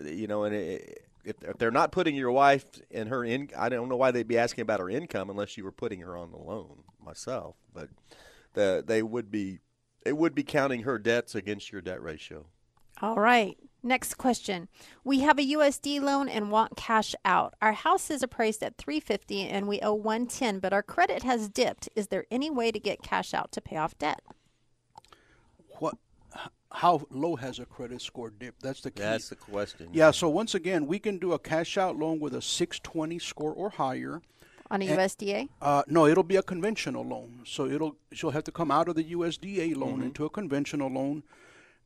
you 0.04 0.26
know, 0.26 0.44
and 0.44 0.54
it, 0.54 1.06
if, 1.24 1.36
if 1.42 1.58
they're 1.58 1.70
not 1.70 1.92
putting 1.92 2.14
your 2.14 2.30
wife 2.30 2.64
and 2.90 3.08
her 3.08 3.24
in, 3.24 3.50
I 3.56 3.68
don't 3.68 3.88
know 3.88 3.96
why 3.96 4.10
they'd 4.10 4.28
be 4.28 4.38
asking 4.38 4.62
about 4.62 4.80
her 4.80 4.88
income 4.88 5.30
unless 5.30 5.56
you 5.56 5.64
were 5.64 5.72
putting 5.72 6.00
her 6.00 6.16
on 6.16 6.30
the 6.30 6.38
loan. 6.38 6.84
Myself, 7.04 7.54
but 7.72 7.88
the, 8.54 8.82
they 8.84 9.00
would 9.00 9.30
be 9.30 9.60
they 10.04 10.12
would 10.12 10.34
be 10.34 10.42
counting 10.42 10.82
her 10.82 10.98
debts 10.98 11.36
against 11.36 11.70
your 11.70 11.80
debt 11.80 12.02
ratio. 12.02 12.46
All 13.00 13.16
right. 13.16 13.56
Next 13.82 14.14
question. 14.14 14.68
We 15.04 15.20
have 15.20 15.38
a 15.38 15.42
USDA 15.42 16.00
loan 16.00 16.28
and 16.28 16.50
want 16.50 16.76
cash 16.76 17.14
out. 17.24 17.54
Our 17.60 17.72
house 17.72 18.10
is 18.10 18.22
appraised 18.22 18.62
at 18.62 18.78
350 18.78 19.42
and 19.42 19.68
we 19.68 19.80
owe 19.80 19.94
110, 19.94 20.58
but 20.60 20.72
our 20.72 20.82
credit 20.82 21.22
has 21.22 21.48
dipped. 21.48 21.88
Is 21.94 22.08
there 22.08 22.24
any 22.30 22.50
way 22.50 22.72
to 22.72 22.80
get 22.80 23.02
cash 23.02 23.34
out 23.34 23.52
to 23.52 23.60
pay 23.60 23.76
off 23.76 23.96
debt? 23.98 24.22
What? 25.78 25.94
H- 26.72 26.78
How 26.80 27.06
low 27.10 27.36
has 27.36 27.58
a 27.58 27.66
credit 27.66 28.00
score 28.02 28.30
dipped? 28.30 28.62
That's 28.62 28.80
the 28.80 28.90
key. 28.90 29.02
That's 29.02 29.28
the 29.28 29.36
question. 29.36 29.88
yeah. 29.92 30.10
So 30.10 30.28
once 30.28 30.54
again, 30.54 30.86
we 30.86 30.98
can 30.98 31.18
do 31.18 31.32
a 31.32 31.38
cash 31.38 31.76
out 31.78 31.96
loan 31.96 32.20
with 32.20 32.34
a 32.34 32.42
620 32.42 33.18
score 33.18 33.52
or 33.52 33.70
higher. 33.70 34.22
On 34.70 34.82
a 34.82 34.86
USDA? 34.86 35.48
Uh, 35.62 35.82
no, 35.86 36.06
it'll 36.06 36.24
be 36.24 36.34
a 36.36 36.42
conventional 36.42 37.04
loan. 37.04 37.42
So 37.46 37.66
it'll 37.66 37.96
she'll 38.12 38.32
have 38.32 38.44
to 38.44 38.52
come 38.52 38.70
out 38.70 38.88
of 38.88 38.96
the 38.96 39.04
USDA 39.04 39.76
loan 39.76 39.94
Mm-hmm. 39.98 40.02
into 40.02 40.24
a 40.24 40.30
conventional 40.30 40.90
loan. 40.90 41.22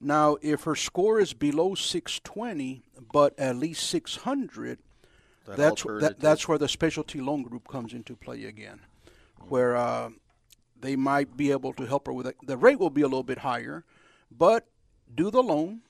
Now, 0.01 0.39
if 0.41 0.63
her 0.65 0.75
score 0.75 1.21
is 1.21 1.35
below 1.35 1.75
620 1.75 2.83
but 3.13 3.39
at 3.39 3.57
least 3.57 3.87
600, 3.91 4.79
That 5.47 5.57
that's 5.57 5.83
that, 5.83 6.21
that's 6.21 6.49
where 6.49 6.57
the 6.59 6.69
specialty 6.69 7.21
loan 7.21 7.43
group 7.43 7.69
comes 7.69 7.93
into 7.93 8.17
play 8.17 8.45
again, 8.45 8.81
where 9.49 9.77
uh, 9.77 10.11
they 10.81 10.97
might 10.97 11.37
be 11.37 11.51
able 11.51 11.75
to 11.75 11.85
help 11.85 12.07
her 12.07 12.15
with 12.15 12.27
it. 12.27 12.37
The 12.47 12.57
rate 12.57 12.79
will 12.79 12.89
be 12.91 13.03
a 13.03 13.09
little 13.09 13.23
bit 13.23 13.39
higher, 13.39 13.85
but 14.31 14.67
do 15.13 15.31
the 15.31 15.43
loan. 15.43 15.83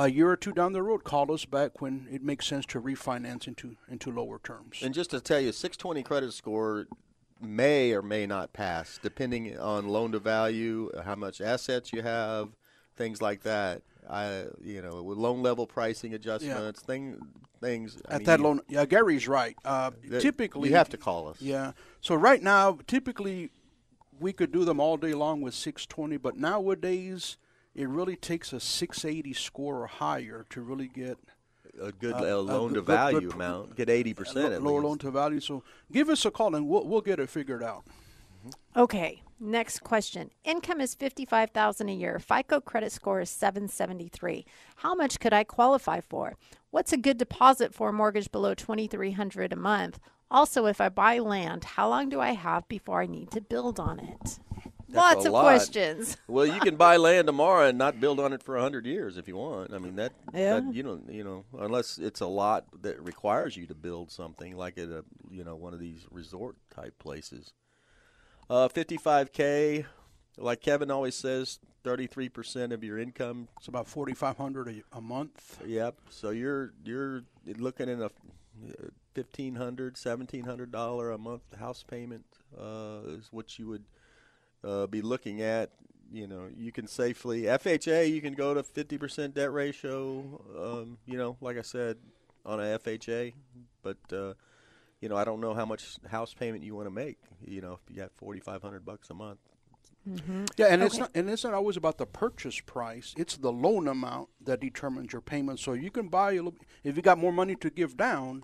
A 0.00 0.08
year 0.08 0.30
or 0.30 0.36
two 0.36 0.52
down 0.52 0.74
the 0.74 0.82
road, 0.82 1.02
call 1.02 1.32
us 1.32 1.44
back 1.44 1.80
when 1.80 2.06
it 2.08 2.22
makes 2.22 2.46
sense 2.46 2.64
to 2.66 2.80
refinance 2.80 3.48
into 3.48 3.76
into 3.88 4.12
lower 4.12 4.38
terms. 4.38 4.78
And 4.80 4.94
just 4.94 5.10
to 5.10 5.20
tell 5.20 5.40
you, 5.40 5.50
620 5.50 6.04
credit 6.04 6.32
score 6.32 6.86
may 7.40 7.92
or 7.92 8.00
may 8.00 8.24
not 8.24 8.52
pass, 8.52 9.00
depending 9.02 9.58
on 9.58 9.88
loan 9.88 10.12
to 10.12 10.20
value, 10.20 10.90
how 11.04 11.16
much 11.16 11.40
assets 11.40 11.92
you 11.92 12.02
have, 12.02 12.50
things 12.96 13.20
like 13.20 13.42
that. 13.42 13.82
I, 14.08 14.46
you 14.62 14.80
know, 14.80 15.02
with 15.02 15.18
loan 15.18 15.42
level 15.42 15.66
pricing 15.66 16.14
adjustments, 16.14 16.80
thing, 16.80 17.20
things. 17.60 18.00
I 18.08 18.14
At 18.14 18.18
mean, 18.18 18.26
that 18.26 18.40
loan, 18.40 18.60
yeah, 18.68 18.86
Gary's 18.86 19.28
right. 19.28 19.54
Uh, 19.64 19.90
typically, 20.20 20.70
you 20.70 20.76
have 20.76 20.88
to 20.90 20.96
call 20.96 21.28
us. 21.28 21.42
Yeah. 21.42 21.72
So 22.00 22.14
right 22.14 22.42
now, 22.42 22.78
typically, 22.86 23.50
we 24.20 24.32
could 24.32 24.52
do 24.52 24.64
them 24.64 24.80
all 24.80 24.96
day 24.96 25.14
long 25.14 25.40
with 25.40 25.54
620, 25.54 26.16
but 26.16 26.36
nowadays, 26.36 27.36
it 27.74 27.88
really 27.88 28.16
takes 28.16 28.52
a 28.52 28.60
680 28.60 29.32
score 29.34 29.82
or 29.82 29.86
higher 29.86 30.46
to 30.50 30.60
really 30.60 30.88
get 30.88 31.18
a 31.80 31.92
good 31.92 32.14
Uh, 32.14 32.18
uh, 32.18 32.34
a 32.36 32.38
loan 32.40 32.68
to 32.70 32.74
good- 32.76 32.86
good- 32.86 32.86
value 32.86 33.20
good 33.20 33.34
amount, 33.34 33.76
get 33.76 33.88
80 33.88 34.14
percent. 34.14 34.52
lo- 34.64 34.72
lower 34.72 34.82
loan 34.82 34.98
to 34.98 35.10
value. 35.10 35.40
So 35.40 35.62
give 35.92 36.08
us 36.08 36.24
a 36.24 36.30
call 36.30 36.54
and 36.56 36.66
we'll 36.68 36.84
we'll 36.84 37.00
get 37.00 37.20
it 37.20 37.28
figured 37.30 37.62
out. 37.62 37.84
Okay. 38.76 39.22
Next 39.40 39.84
question. 39.84 40.30
Income 40.42 40.80
is 40.80 40.96
55,000 40.96 41.88
a 41.88 41.92
year. 41.92 42.18
FICO 42.18 42.60
credit 42.60 42.90
score 42.90 43.20
is 43.20 43.30
773. 43.30 44.44
How 44.76 44.96
much 44.96 45.20
could 45.20 45.32
I 45.32 45.44
qualify 45.44 46.00
for? 46.00 46.34
What's 46.72 46.92
a 46.92 46.96
good 46.96 47.18
deposit 47.18 47.72
for 47.72 47.90
a 47.90 47.92
mortgage 47.92 48.32
below 48.32 48.54
2300 48.54 49.52
a 49.52 49.56
month? 49.56 50.00
Also, 50.30 50.66
if 50.66 50.80
I 50.80 50.88
buy 50.88 51.18
land, 51.18 51.64
how 51.64 51.88
long 51.88 52.08
do 52.08 52.20
I 52.20 52.32
have 52.32 52.68
before 52.68 53.00
I 53.02 53.06
need 53.06 53.30
to 53.32 53.40
build 53.40 53.80
on 53.80 53.98
it? 53.98 54.38
Lots 54.90 55.26
of 55.26 55.32
lot. 55.32 55.42
questions. 55.42 56.16
Well, 56.28 56.46
you 56.46 56.60
can 56.60 56.76
buy 56.76 56.96
land 56.96 57.26
tomorrow 57.26 57.66
and 57.68 57.76
not 57.76 58.00
build 58.00 58.18
on 58.20 58.32
it 58.32 58.42
for 58.42 58.58
hundred 58.58 58.86
years 58.86 59.16
if 59.18 59.28
you 59.28 59.36
want. 59.36 59.72
I 59.72 59.78
mean 59.78 59.96
that, 59.96 60.12
Yeah. 60.34 60.60
that 60.60 60.74
you 60.74 60.82
know 60.82 61.00
you 61.08 61.24
know 61.24 61.44
unless 61.58 61.98
it's 61.98 62.20
a 62.20 62.26
lot 62.26 62.64
that 62.82 63.02
requires 63.02 63.56
you 63.56 63.66
to 63.66 63.74
build 63.74 64.10
something 64.10 64.56
like 64.56 64.78
at 64.78 64.88
a 64.88 65.04
you 65.30 65.44
know 65.44 65.56
one 65.56 65.74
of 65.74 65.80
these 65.80 66.06
resort 66.10 66.56
type 66.74 66.98
places. 66.98 67.52
Uh, 68.50 68.68
55k, 68.68 69.84
like 70.38 70.62
Kevin 70.62 70.90
always 70.90 71.14
says, 71.14 71.58
33 71.84 72.28
percent 72.30 72.72
of 72.72 72.82
your 72.82 72.98
income. 72.98 73.48
It's 73.58 73.68
about 73.68 73.86
4,500 73.88 74.68
a, 74.68 74.96
a 74.96 75.00
month. 75.02 75.60
Yep. 75.66 75.96
So 76.10 76.30
you're 76.30 76.72
you're 76.84 77.22
looking 77.44 77.88
in 77.90 78.00
a 78.00 78.10
fifteen 79.14 79.54
hundred, 79.56 79.96
seventeen 79.96 80.44
hundred 80.44 80.70
dollar 80.72 81.10
a 81.10 81.18
month 81.18 81.42
house 81.58 81.82
payment 81.82 82.24
uh, 82.58 83.00
is 83.06 83.28
what 83.30 83.58
you 83.58 83.68
would 83.68 83.84
uh, 84.64 84.86
be 84.86 85.02
looking 85.02 85.42
at. 85.42 85.70
You 86.10 86.26
know, 86.26 86.48
you 86.56 86.72
can 86.72 86.86
safely 86.86 87.42
FHA. 87.42 88.10
You 88.10 88.20
can 88.20 88.34
go 88.34 88.54
to 88.54 88.62
fifty 88.62 88.96
percent 88.98 89.34
debt 89.34 89.52
ratio. 89.52 90.40
Um, 90.58 90.98
you 91.06 91.18
know, 91.18 91.36
like 91.40 91.58
I 91.58 91.62
said, 91.62 91.96
on 92.46 92.60
a 92.60 92.78
FHA, 92.78 93.34
but 93.82 93.98
uh, 94.12 94.34
you 95.00 95.08
know, 95.08 95.16
I 95.16 95.24
don't 95.24 95.40
know 95.40 95.54
how 95.54 95.66
much 95.66 95.96
house 96.08 96.34
payment 96.34 96.64
you 96.64 96.74
want 96.74 96.86
to 96.86 96.94
make. 96.94 97.18
You 97.46 97.60
know, 97.60 97.78
if 97.82 97.90
you 97.90 97.96
got 98.00 98.12
forty 98.12 98.40
five 98.40 98.62
hundred 98.62 98.84
bucks 98.84 99.10
a 99.10 99.14
month. 99.14 99.40
Mm-hmm. 100.08 100.44
Yeah, 100.56 100.66
and 100.66 100.82
it's 100.82 100.96
not 100.96 101.10
and 101.14 101.28
it's 101.28 101.44
not 101.44 101.54
always 101.54 101.76
about 101.76 101.98
the 101.98 102.06
purchase 102.06 102.60
price. 102.60 103.14
It's 103.16 103.36
the 103.36 103.52
loan 103.52 103.88
amount 103.88 104.30
that 104.42 104.60
determines 104.60 105.12
your 105.12 105.22
payment. 105.22 105.60
So 105.60 105.72
you 105.72 105.90
can 105.90 106.08
buy 106.08 106.32
a 106.32 106.36
little. 106.36 106.56
If 106.82 106.96
you 106.96 107.02
got 107.02 107.18
more 107.18 107.32
money 107.32 107.54
to 107.56 107.70
give 107.70 107.96
down, 107.96 108.42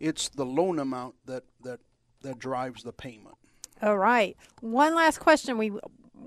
it's 0.00 0.28
the 0.28 0.44
loan 0.44 0.78
amount 0.78 1.14
that 1.26 1.44
that 1.62 1.80
that 2.22 2.38
drives 2.38 2.82
the 2.82 2.92
payment. 2.92 3.36
All 3.82 3.98
right. 3.98 4.36
One 4.60 4.94
last 4.94 5.18
question. 5.20 5.58
We 5.58 5.72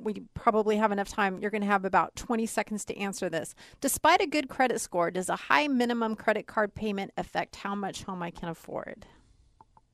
we 0.03 0.21
probably 0.33 0.77
have 0.77 0.91
enough 0.91 1.09
time. 1.09 1.39
You're 1.39 1.51
going 1.51 1.61
to 1.61 1.67
have 1.67 1.83
about 1.83 2.15
20 2.15 2.45
seconds 2.45 2.85
to 2.85 2.97
answer 2.97 3.29
this. 3.29 3.55
Despite 3.81 4.21
a 4.21 4.27
good 4.27 4.47
credit 4.47 4.79
score, 4.79 5.11
does 5.11 5.27
a 5.27 5.35
high 5.35 5.67
minimum 5.67 6.15
credit 6.15 6.47
card 6.47 6.75
payment 6.75 7.11
affect 7.17 7.57
how 7.57 7.75
much 7.75 8.03
home 8.03 8.21
I 8.23 8.31
can 8.31 8.47
afford? 8.49 9.05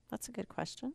That's 0.09 0.27
a 0.27 0.31
good 0.31 0.49
question. 0.49 0.93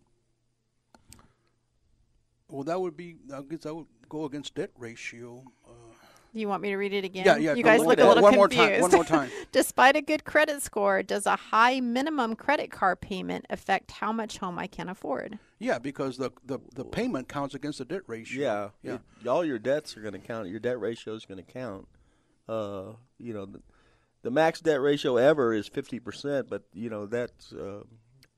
Well, 2.50 2.64
that 2.64 2.80
would 2.80 2.96
be. 2.96 3.16
I 3.34 3.42
guess 3.42 3.60
that 3.60 3.74
would 3.74 3.86
go 4.08 4.24
against 4.24 4.54
debt 4.54 4.70
ratio. 4.78 5.42
Uh, 5.66 5.70
Do 6.32 6.40
you 6.40 6.48
want 6.48 6.62
me 6.62 6.70
to 6.70 6.76
read 6.76 6.94
it 6.94 7.04
again? 7.04 7.26
Yeah, 7.26 7.36
yeah, 7.36 7.54
You 7.54 7.62
guys 7.62 7.80
look 7.80 7.88
look 7.88 7.98
a 8.00 8.06
little 8.08 8.22
One 8.22 8.34
more 8.34 8.48
confused. 8.48 8.72
time, 8.72 8.80
one 8.82 8.90
more 8.90 9.04
time. 9.04 9.30
Despite 9.52 9.96
a 9.96 10.00
good 10.00 10.24
credit 10.24 10.62
score, 10.62 11.02
does 11.02 11.26
a 11.26 11.36
high 11.36 11.80
minimum 11.80 12.36
credit 12.36 12.70
card 12.70 13.00
payment 13.02 13.44
affect 13.50 13.90
how 13.90 14.12
much 14.12 14.38
home 14.38 14.58
I 14.58 14.66
can 14.66 14.88
afford? 14.88 15.38
yeah, 15.58 15.78
because 15.78 16.16
the, 16.16 16.30
the 16.46 16.58
the 16.74 16.84
payment 16.84 17.28
counts 17.28 17.54
against 17.54 17.78
the 17.78 17.84
debt 17.84 18.02
ratio. 18.06 18.40
Yeah, 18.42 18.68
yeah. 18.82 18.98
it- 19.22 19.28
all 19.28 19.44
your 19.44 19.58
debts 19.58 19.96
are 19.96 20.00
going 20.00 20.14
to 20.14 20.18
count. 20.20 20.48
Your 20.48 20.60
debt 20.60 20.80
ratio 20.80 21.14
is 21.14 21.26
going 21.26 21.44
to 21.44 21.52
count. 21.52 21.86
Uh, 22.48 22.92
you 23.18 23.34
know, 23.34 23.44
the, 23.44 23.60
the 24.22 24.30
max 24.30 24.60
debt 24.62 24.80
ratio 24.80 25.18
ever 25.18 25.52
is 25.52 25.68
fifty 25.68 25.98
percent, 26.00 26.48
but 26.48 26.62
you 26.72 26.88
know 26.88 27.04
that's 27.04 27.52
uh, 27.52 27.82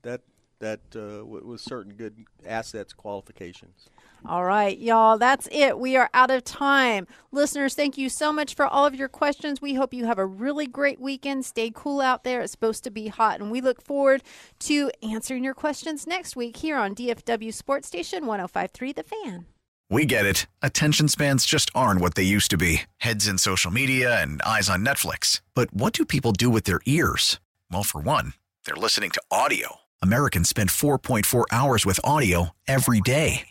that 0.01 0.21
that 0.59 0.81
uh, 0.95 1.19
w- 1.23 1.45
with 1.47 1.61
certain 1.61 1.93
good 1.93 2.25
assets 2.45 2.91
qualifications. 2.93 3.87
All 4.25 4.43
right, 4.45 4.77
y'all, 4.77 5.17
that's 5.17 5.47
it. 5.51 5.79
We 5.79 5.95
are 5.97 6.09
out 6.13 6.29
of 6.29 6.43
time. 6.43 7.07
Listeners, 7.31 7.73
thank 7.73 7.97
you 7.97 8.07
so 8.07 8.31
much 8.31 8.53
for 8.53 8.67
all 8.67 8.85
of 8.85 8.93
your 8.93 9.07
questions. 9.07 9.61
We 9.61 9.73
hope 9.73 9.95
you 9.95 10.05
have 10.05 10.19
a 10.19 10.25
really 10.25 10.67
great 10.67 10.99
weekend. 10.99 11.43
Stay 11.43 11.71
cool 11.73 12.01
out 12.01 12.23
there. 12.23 12.41
It's 12.41 12.51
supposed 12.51 12.83
to 12.83 12.91
be 12.91 13.07
hot, 13.07 13.39
and 13.39 13.49
we 13.49 13.61
look 13.61 13.81
forward 13.81 14.21
to 14.59 14.91
answering 15.01 15.43
your 15.43 15.55
questions 15.55 16.05
next 16.05 16.35
week 16.35 16.57
here 16.57 16.77
on 16.77 16.93
DFW 16.93 17.51
Sports 17.51 17.87
Station 17.87 18.27
1053 18.27 18.93
The 18.93 19.03
Fan. 19.03 19.45
We 19.89 20.05
get 20.05 20.25
it. 20.25 20.45
Attention 20.61 21.07
spans 21.07 21.45
just 21.45 21.71
aren't 21.73 21.99
what 21.99 22.15
they 22.15 22.23
used 22.23 22.51
to 22.51 22.57
be 22.57 22.83
heads 22.97 23.27
in 23.27 23.37
social 23.39 23.71
media 23.71 24.21
and 24.21 24.41
eyes 24.43 24.69
on 24.69 24.85
Netflix. 24.85 25.41
But 25.55 25.73
what 25.73 25.93
do 25.93 26.05
people 26.05 26.31
do 26.31 26.49
with 26.49 26.63
their 26.65 26.79
ears? 26.85 27.39
Well, 27.71 27.83
for 27.83 27.99
one, 27.99 28.33
they're 28.65 28.75
listening 28.75 29.09
to 29.11 29.21
audio. 29.31 29.77
Americans 30.01 30.47
spend 30.47 30.69
4.4 30.69 31.45
hours 31.51 31.85
with 31.85 31.99
audio 32.03 32.51
every 32.67 33.01
day. 33.01 33.50